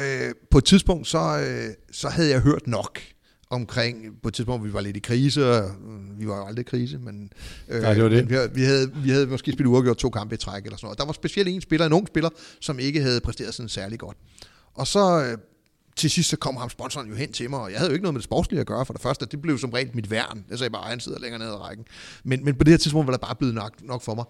[0.02, 3.00] øh, på et tidspunkt, så, øh, så havde jeg hørt nok
[3.50, 5.72] omkring, på et tidspunkt, vi var lidt i krise, og
[6.20, 7.32] vi var jo aldrig i krise, men,
[7.70, 8.30] øh, Nej, det var det.
[8.30, 10.98] vi, vi, havde, vi havde måske spillet uafgjort to kampe i træk, eller sådan noget.
[11.00, 12.30] Der var specielt en spiller, en ung spiller,
[12.60, 14.18] som ikke havde præsteret sådan særlig godt.
[14.74, 15.38] Og så øh,
[15.96, 18.04] til sidst, så kom ham sponsoren jo hen til mig, og jeg havde jo ikke
[18.04, 19.26] noget med det sportslige at gøre for det første.
[19.26, 20.46] Det blev som regel mit værn.
[20.50, 21.86] Jeg sagde bare, at han sidder længere nede i rækken.
[22.24, 24.26] Men, men på det her tidspunkt var der bare blevet nok, nok for mig.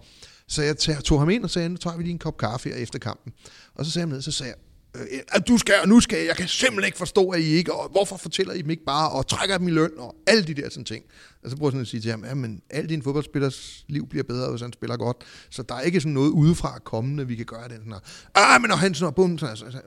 [0.48, 2.98] Så jeg tog ham ind og sagde, nu tager vi lige en kop kaffe efter
[2.98, 3.32] kampen.
[3.74, 4.67] Og så sagde jeg ned, så sagde jeg, øh,
[5.00, 7.74] Øh, at du skal, og nu skal jeg, kan simpelthen ikke forstå, at I ikke,
[7.74, 10.54] og hvorfor fortæller I dem ikke bare, og trækker dem i løn, og alle de
[10.54, 11.04] der sådan ting.
[11.42, 14.08] Og så prøver jeg sådan at sige til ham, ja, men alle dine fodboldspillers liv
[14.08, 15.16] bliver bedre, hvis han spiller godt,
[15.50, 17.76] så der er ikke sådan noget udefra kommende, vi kan gøre det.
[17.76, 18.00] Sådan her.
[18.34, 19.80] Ah, men når han sådan, bum, så, så, så,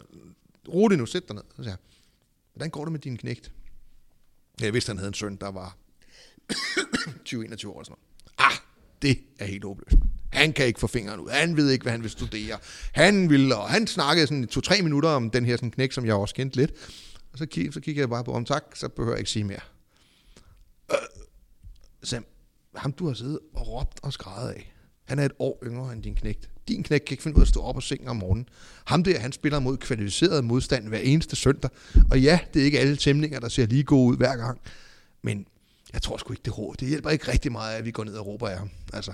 [0.74, 1.44] rolig nu, sæt dig ned.
[1.56, 1.78] Så siger jeg,
[2.54, 3.52] hvordan går det med din knægt?
[4.62, 5.78] Jeg vidste, han havde en søn, der var
[7.30, 7.98] 20-21 år og sådan noget.
[8.38, 8.58] Ah,
[9.02, 9.98] det er helt håbløst.
[10.32, 11.30] Han kan ikke få fingeren ud.
[11.30, 12.58] Han ved ikke, hvad han vil studere.
[12.92, 16.16] Han vil, og han snakkede sådan to-tre minutter om den her sådan knæk, som jeg
[16.16, 16.72] også kendte lidt.
[17.34, 19.44] Og så, kig, så kiggede jeg bare på ham, tak, så behøver jeg ikke sige
[19.44, 19.60] mere.
[20.92, 20.98] Øh,
[22.04, 22.26] Sam,
[22.76, 26.04] ham du har siddet og råbt og skrevet af, han er et år yngre end
[26.04, 26.50] din knægt.
[26.68, 28.50] Din knægt kan ikke finde ud af at stå op og sengen om morgenen.
[28.86, 31.70] Ham der, han spiller mod kvalificeret modstand hver eneste søndag.
[32.12, 34.62] Og ja, det er ikke alle tæmninger, der ser lige gode ud hver gang.
[35.22, 35.46] Men
[35.94, 36.76] jeg tror sgu ikke, det råd.
[36.76, 38.70] Det hjælper ikke rigtig meget, at vi går ned og råber af ham.
[38.94, 39.14] Altså,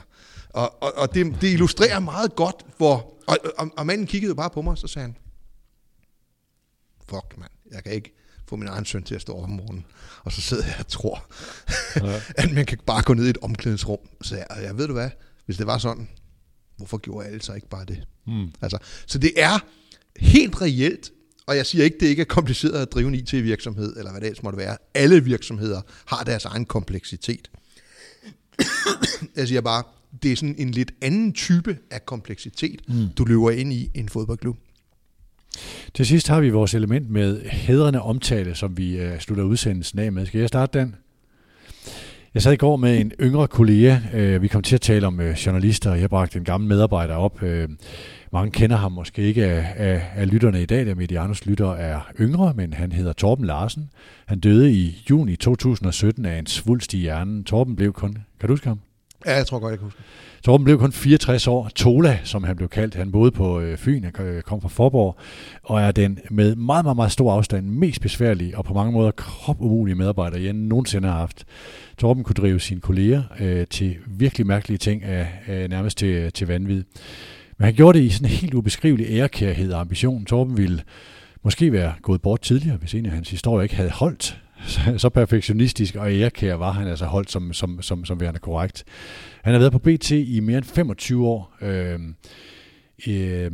[0.49, 3.13] og, og, og det, det illustrerer meget godt, hvor...
[3.27, 5.15] Og, og, og manden kiggede jo bare på mig, så sagde han,
[7.09, 8.13] fuck mand, jeg kan ikke
[8.47, 9.85] få min egen søn til at stå op om morgenen.
[10.23, 11.25] Og så sidder jeg og tror,
[11.95, 12.21] ja.
[12.43, 13.99] at man kan bare gå ned i et omklædningsrum.
[14.21, 15.09] Så jeg, jeg ved du hvad,
[15.45, 16.09] hvis det var sådan,
[16.77, 18.03] hvorfor gjorde alle så ikke bare det?
[18.27, 18.53] Mm.
[18.61, 18.77] Altså,
[19.07, 19.59] så det er
[20.19, 21.11] helt reelt,
[21.47, 24.27] og jeg siger ikke, det ikke er kompliceret at drive en IT-virksomhed, eller hvad det
[24.27, 24.77] ellers måtte være.
[24.93, 27.51] Alle virksomheder har deres egen kompleksitet.
[29.35, 29.83] jeg siger bare,
[30.23, 33.07] det er sådan en lidt anden type af kompleksitet, mm.
[33.17, 34.57] du løber ind i en fodboldklub.
[35.93, 40.11] Til sidst har vi vores element med hedrende omtale, som vi uh, slutter udsendelsen af
[40.11, 40.25] med.
[40.25, 40.95] Skal jeg starte den?
[42.37, 43.97] Jeg sad i går med en yngre kollega.
[44.13, 47.15] Øh, vi kom til at tale om øh, journalister, og jeg bragte en gammel medarbejder
[47.15, 47.43] op.
[47.43, 47.69] Øh,
[48.33, 51.99] mange kender ham måske ikke af, af, af lytterne i dag, da Medianos lytter er
[52.19, 53.89] yngre, men han hedder Torben Larsen.
[54.25, 57.43] Han døde i juni 2017 af en svulst i hjernen.
[57.43, 58.17] Torben blev kun...
[58.39, 58.79] Kan du huske ham?
[59.25, 59.99] Ja, jeg tror godt, jeg kan huske.
[60.43, 61.69] Torben blev kun 64 år.
[61.75, 62.95] Tola, som han blev kaldt.
[62.95, 65.17] Han boede på øh, Fyn, han kom fra Forborg,
[65.63, 69.11] og er den med meget, meget, meget stor afstand mest besværlige og på mange måder
[69.11, 71.45] kropumulige medarbejder, jeg nogensinde har haft.
[71.97, 76.47] Torben kunne drive sine kolleger øh, til virkelig mærkelige ting, øh, nærmest til, øh, til
[76.47, 76.83] vanvid.
[77.57, 80.25] Men han gjorde det i sådan en helt ubeskrivelig ærekærhed og ambition.
[80.25, 80.81] Torben ville
[81.43, 84.37] måske være gået bort tidligere, hvis en af hans historier ikke havde holdt
[84.97, 88.83] så perfektionistisk og ærekær var han altså holdt som, som, som, som værende korrekt.
[89.43, 91.53] Han har været på BT i mere end 25 år.
[91.61, 91.99] Øh,
[93.07, 93.51] øh,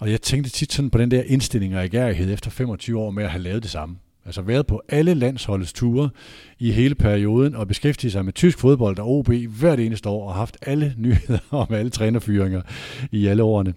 [0.00, 3.24] og jeg tænkte tit sådan på den der indstilling og agerighed efter 25 år med
[3.24, 3.96] at have lavet det samme.
[4.26, 6.10] Altså været på alle landsholdets ture
[6.58, 10.34] i hele perioden og beskæftiget sig med tysk fodbold og OB hvert eneste år og
[10.34, 12.62] haft alle nyheder om alle trænerfyringer
[13.10, 13.74] i alle årene.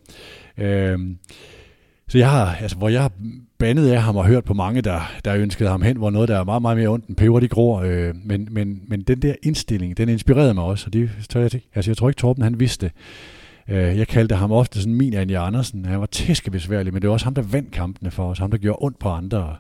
[0.58, 1.00] Øh,
[2.10, 3.12] så jeg har, altså, hvor jeg har
[3.58, 6.40] bandet af ham og hørt på mange, der, der ønskede ham hen, hvor noget, der
[6.40, 7.82] er meget, meget mere ondt end peber, de gror.
[7.82, 11.54] Øh, men, men, men den der indstilling, den inspirerede mig også, og det tør jeg
[11.54, 11.70] ikke.
[11.76, 12.94] Altså, jeg tror ikke, Torben han vidste det.
[13.76, 15.86] Øh, jeg kaldte ham ofte sådan min Anja Andersen.
[15.86, 18.40] Han var tæskebesværlig, men det var også ham, der vandt kampene for os.
[18.40, 19.56] Ham, der gjorde ondt på andre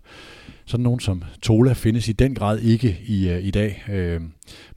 [0.65, 3.83] sådan nogen som Tola findes i den grad ikke i, øh, i dag.
[3.89, 4.21] Øh,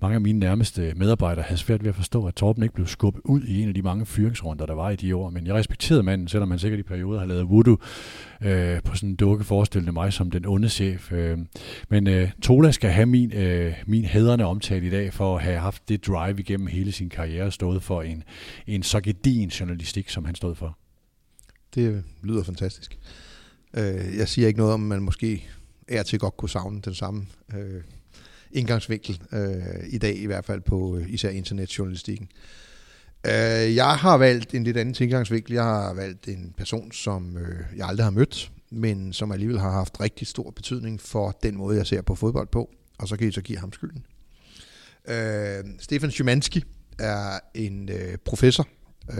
[0.00, 3.20] mange af mine nærmeste medarbejdere havde svært ved at forstå, at Torben ikke blev skubbet
[3.24, 5.30] ud i en af de mange fyringsrunder, der var i de år.
[5.30, 7.76] Men jeg respekterede manden, selvom han sikkert i perioder har lavet voodoo
[8.42, 11.12] øh, på sådan en dukke forestillende mig som den onde chef.
[11.12, 11.38] Øh,
[11.88, 15.58] men øh, Tola skal have min, øh, min hædrende omtale i dag for at have
[15.58, 18.22] haft det drive igennem hele sin karriere stået for en,
[18.66, 20.78] en så gedin journalistik, som han stod for.
[21.74, 22.98] Det lyder fantastisk.
[23.74, 25.48] Øh, jeg siger ikke noget om, man måske
[25.88, 27.82] er til godt kunne savne den samme øh,
[28.52, 32.28] indgangsvinkel øh, i dag, i hvert fald på øh, især internetjournalistikken.
[33.26, 35.52] Øh, jeg har valgt en lidt anden indgangsvinkel.
[35.52, 39.70] Jeg har valgt en person, som øh, jeg aldrig har mødt, men som alligevel har
[39.70, 42.70] haft rigtig stor betydning for den måde, jeg ser på fodbold på.
[42.98, 44.04] Og så kan I så give ham skylden.
[45.08, 46.64] Øh, Stefan Szymanski
[46.98, 48.68] er en øh, professor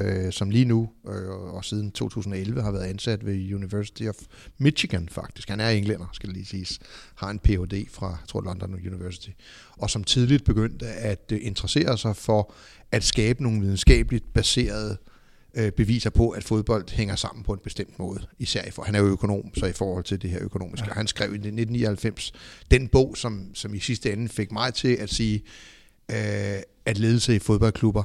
[0.00, 4.14] øh, som lige nu øh, og siden 2011 har været ansat ved University of
[4.58, 5.48] Michigan faktisk.
[5.48, 6.78] Han er englænder, skal det lige siges.
[7.14, 7.86] Har en Ph.D.
[7.90, 9.30] fra, jeg tror, London University.
[9.78, 12.54] Og som tidligt begyndte at øh, interessere sig for
[12.92, 14.96] at skabe nogle videnskabeligt baserede
[15.54, 18.26] øh, beviser på, at fodbold hænger sammen på en bestemt måde.
[18.38, 20.86] Især for, han er jo økonom, så i forhold til det her økonomiske.
[20.88, 20.94] Ja.
[20.94, 22.32] Han skrev i 1999
[22.70, 25.42] den bog, som, som i sidste ende fik mig til at sige,
[26.10, 28.02] øh, at ledelse i fodboldklubber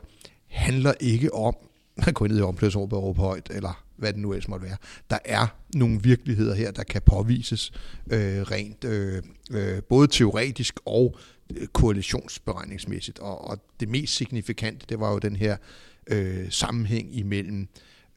[0.47, 1.55] handler ikke om
[2.05, 4.77] man går ned i omklædningsrummet og råber højt, eller hvad det nu ellers måtte være.
[5.09, 7.71] Der er nogle virkeligheder her, der kan påvises
[8.11, 11.17] øh, rent øh, øh, både teoretisk og
[11.55, 13.19] øh, koalitionsberegningsmæssigt.
[13.19, 15.57] Og, og det mest signifikante, det var jo den her
[16.07, 17.67] øh, sammenhæng imellem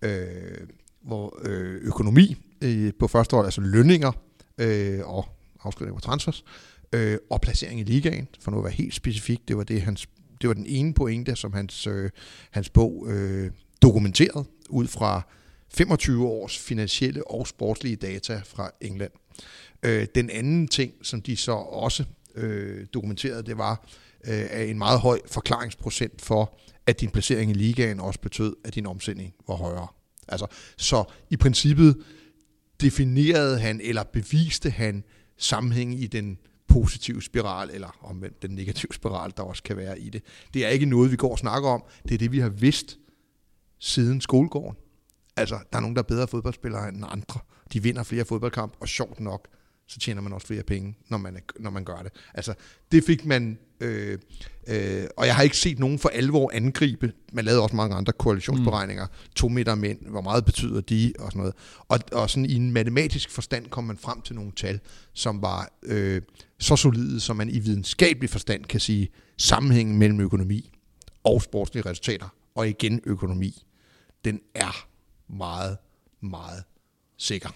[0.03, 0.67] øh,
[1.03, 4.13] hvor øh, økonomi øh, på første år, altså lønninger
[4.59, 5.29] øh, og
[5.63, 6.45] afskrivning på transfers,
[6.93, 10.09] øh, og placering i ligaen, for nu at være helt specifik, det var det, hans
[10.41, 12.11] det var den ene pointe, som hans, øh,
[12.51, 13.51] hans bog øh,
[13.83, 15.23] dokumenteret ud fra
[15.75, 19.13] 25 års finansielle og sportslige data fra England.
[19.83, 22.05] Øh, den anden ting, som de så også
[22.35, 23.89] øh, dokumenterede, det var
[24.27, 28.87] øh, en meget høj forklaringsprocent for, at din placering i ligaen også betød, at din
[28.87, 29.87] omsætning var højere.
[30.29, 30.47] Altså,
[30.77, 31.97] så i princippet
[32.81, 35.05] definerede han, eller beviste han
[35.39, 36.39] sammenhæng i den
[36.69, 40.23] positive spiral, eller omvendt den negative spiral, der også kan være i det.
[40.55, 41.85] Det er ikke noget, vi går og snakker om.
[42.03, 42.99] Det er det, vi har vidst
[43.87, 44.77] siden skolegården.
[45.37, 47.41] Altså, der er nogen, der er bedre fodboldspillere end andre.
[47.73, 49.49] De vinder flere fodboldkamp, og sjovt nok,
[49.89, 52.13] så tjener man også flere penge, når man, når man gør det.
[52.35, 52.55] Altså,
[52.93, 54.19] det fik man, øh,
[54.69, 57.13] øh, og jeg har ikke set nogen for alvor angribe.
[57.33, 59.07] Man lavede også mange andre koalitionsberegninger.
[59.07, 59.33] Mm.
[59.35, 61.55] To meter mænd, hvor meget betyder de, og sådan noget.
[61.89, 64.81] Og, og sådan i en matematisk forstand kom man frem til nogle tal,
[65.13, 66.23] som var øh,
[66.59, 70.73] så solide, som man i videnskabelig forstand kan sige, sammenhængen mellem økonomi
[71.25, 73.66] og sportslige resultater, og igen økonomi
[74.27, 74.89] den er
[75.29, 75.79] meget,
[76.21, 76.65] meget
[77.17, 77.49] sikker.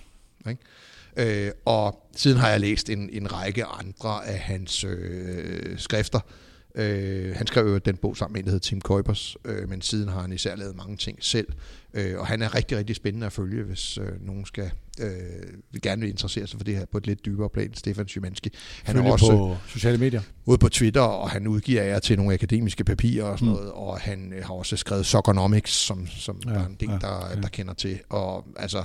[0.48, 1.46] Ikke?
[1.46, 6.20] Øh, og siden har jeg læst en, en række andre af hans øh, skrifter.
[6.74, 9.82] Øh, han skrev jo den bog sammen med en, der hedder Tim Kuipers, øh, men
[9.82, 11.48] siden har han især lavet mange ting selv.
[11.94, 14.70] Øh, og han er rigtig, rigtig spændende at følge, hvis øh, nogen skal
[15.00, 17.74] øh, gerne vil interessere sig for det her på et lidt dybere plan.
[17.74, 18.50] Stefan Szymanski.
[18.82, 20.22] Han er også på sociale medier.
[20.46, 23.54] Ude på Twitter, og han udgiver jer til nogle akademiske papirer og sådan mm.
[23.54, 26.90] noget, og han øh, har også skrevet Soconomics, som, som ja, der er en del,
[26.90, 27.40] ja, der, ja.
[27.40, 28.00] der kender til.
[28.08, 28.84] Og altså,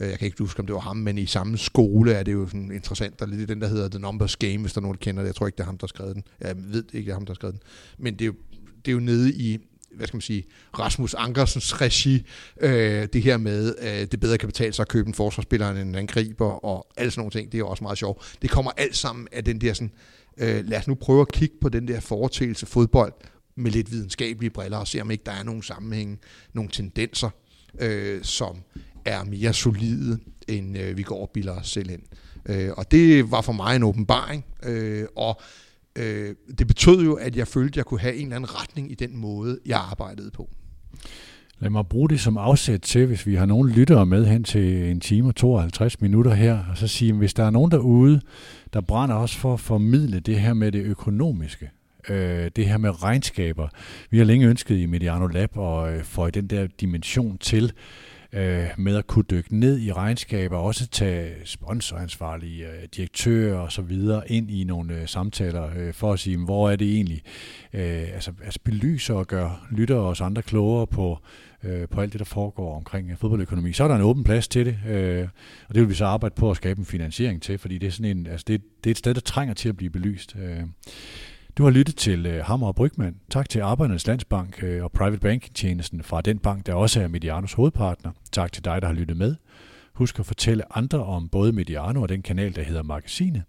[0.00, 2.32] øh, jeg kan ikke huske, om det var ham, men i samme skole er det
[2.32, 3.18] jo sådan interessant.
[3.18, 5.22] Der er lidt den, der hedder The Numbers Game, hvis der er nogen, der kender
[5.22, 5.26] det.
[5.26, 6.24] Jeg tror ikke, det er ham, der har skrevet den.
[6.40, 7.62] Jeg ved ikke, det er ham, der har skrevet den.
[7.98, 8.34] Men det er jo,
[8.84, 9.58] det er jo nede i
[9.90, 10.44] hvad skal man sige,
[10.78, 12.26] Rasmus Ankersens regi,
[12.60, 15.78] øh, det her med, øh, det bedre kan betale sig at købe en forsvarsspiller end
[15.78, 18.36] en angriber, og alle sådan nogle ting, det er også meget sjovt.
[18.42, 19.92] Det kommer alt sammen af den der sådan,
[20.38, 23.12] øh, lad os nu prøve at kigge på den der foretagelse fodbold
[23.56, 26.18] med lidt videnskabelige briller, og se om ikke der er nogle sammenhænge,
[26.52, 27.30] nogle tendenser,
[27.78, 28.56] øh, som
[29.04, 30.18] er mere solide,
[30.48, 32.02] end øh, vi går og bilder os selv ind.
[32.48, 35.40] Øh, og det var for mig en åbenbaring, øh, og
[35.96, 38.90] øh, det betød jo, at jeg følte, at jeg kunne have en eller anden retning
[38.90, 40.48] i den måde, jeg arbejdede på.
[41.58, 44.90] Lad mig bruge det som afsæt til, hvis vi har nogen lyttere med hen til
[44.90, 48.20] en time og 52 minutter her, og så sige, hvis der er nogen derude,
[48.72, 51.70] der brænder også for at formidle det her med det økonomiske,
[52.08, 53.68] øh, det her med regnskaber.
[54.10, 57.72] Vi har længe ønsket i Mediano Lab at øh, få den der dimension til,
[58.36, 63.82] øh, med at kunne dykke ned i regnskaber, også tage sponsoransvarlige øh, direktører og så
[63.82, 67.22] videre ind i nogle øh, samtaler øh, for at sige, hvor er det egentlig,
[67.72, 71.18] øh, altså, altså belyse og gøre lyttere og os andre klogere på,
[71.64, 73.72] øh, på alt det, der foregår omkring øh, fodboldøkonomi.
[73.72, 75.28] Så er der en åben plads til det, øh,
[75.68, 77.90] og det vil vi så arbejde på at skabe en finansiering til, fordi det er
[77.90, 80.36] sådan en, altså det, det er et sted, der trænger til at blive belyst.
[80.38, 80.62] Øh.
[81.58, 83.16] Du har lyttet til uh, Hammer og Brygman.
[83.30, 87.52] Tak til Arbejdernes Landsbank uh, og Private Banking-tjenesten fra den bank, der også er Medianos
[87.52, 88.12] hovedpartner.
[88.32, 89.34] Tak til dig, der har lyttet med.
[89.92, 93.42] Husk at fortælle andre om både Mediano og den kanal, der hedder Magasinet.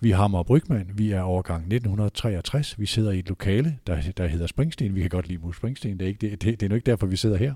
[0.00, 0.90] Vi er Hammer og Brygman.
[0.94, 2.78] Vi er overgang 1963.
[2.78, 4.94] Vi sidder i et lokale, der, der hedder Springsteen.
[4.94, 5.98] Vi kan godt lide Mus Springsteen.
[5.98, 7.54] Det er, ikke, det, det, det er nu ikke derfor, vi sidder her.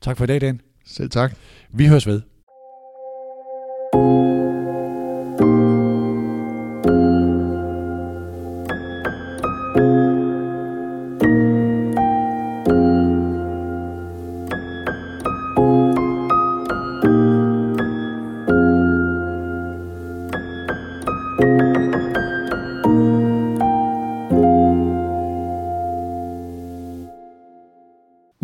[0.00, 0.60] Tak for i dag, Dan.
[0.84, 1.36] Selv tak.
[1.70, 2.22] Vi høres ved.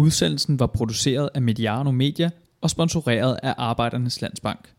[0.06, 2.30] Udsendelsen var produceret af Mediano Media
[2.60, 4.75] og sponsoreret af Arbejdernes Landsbank.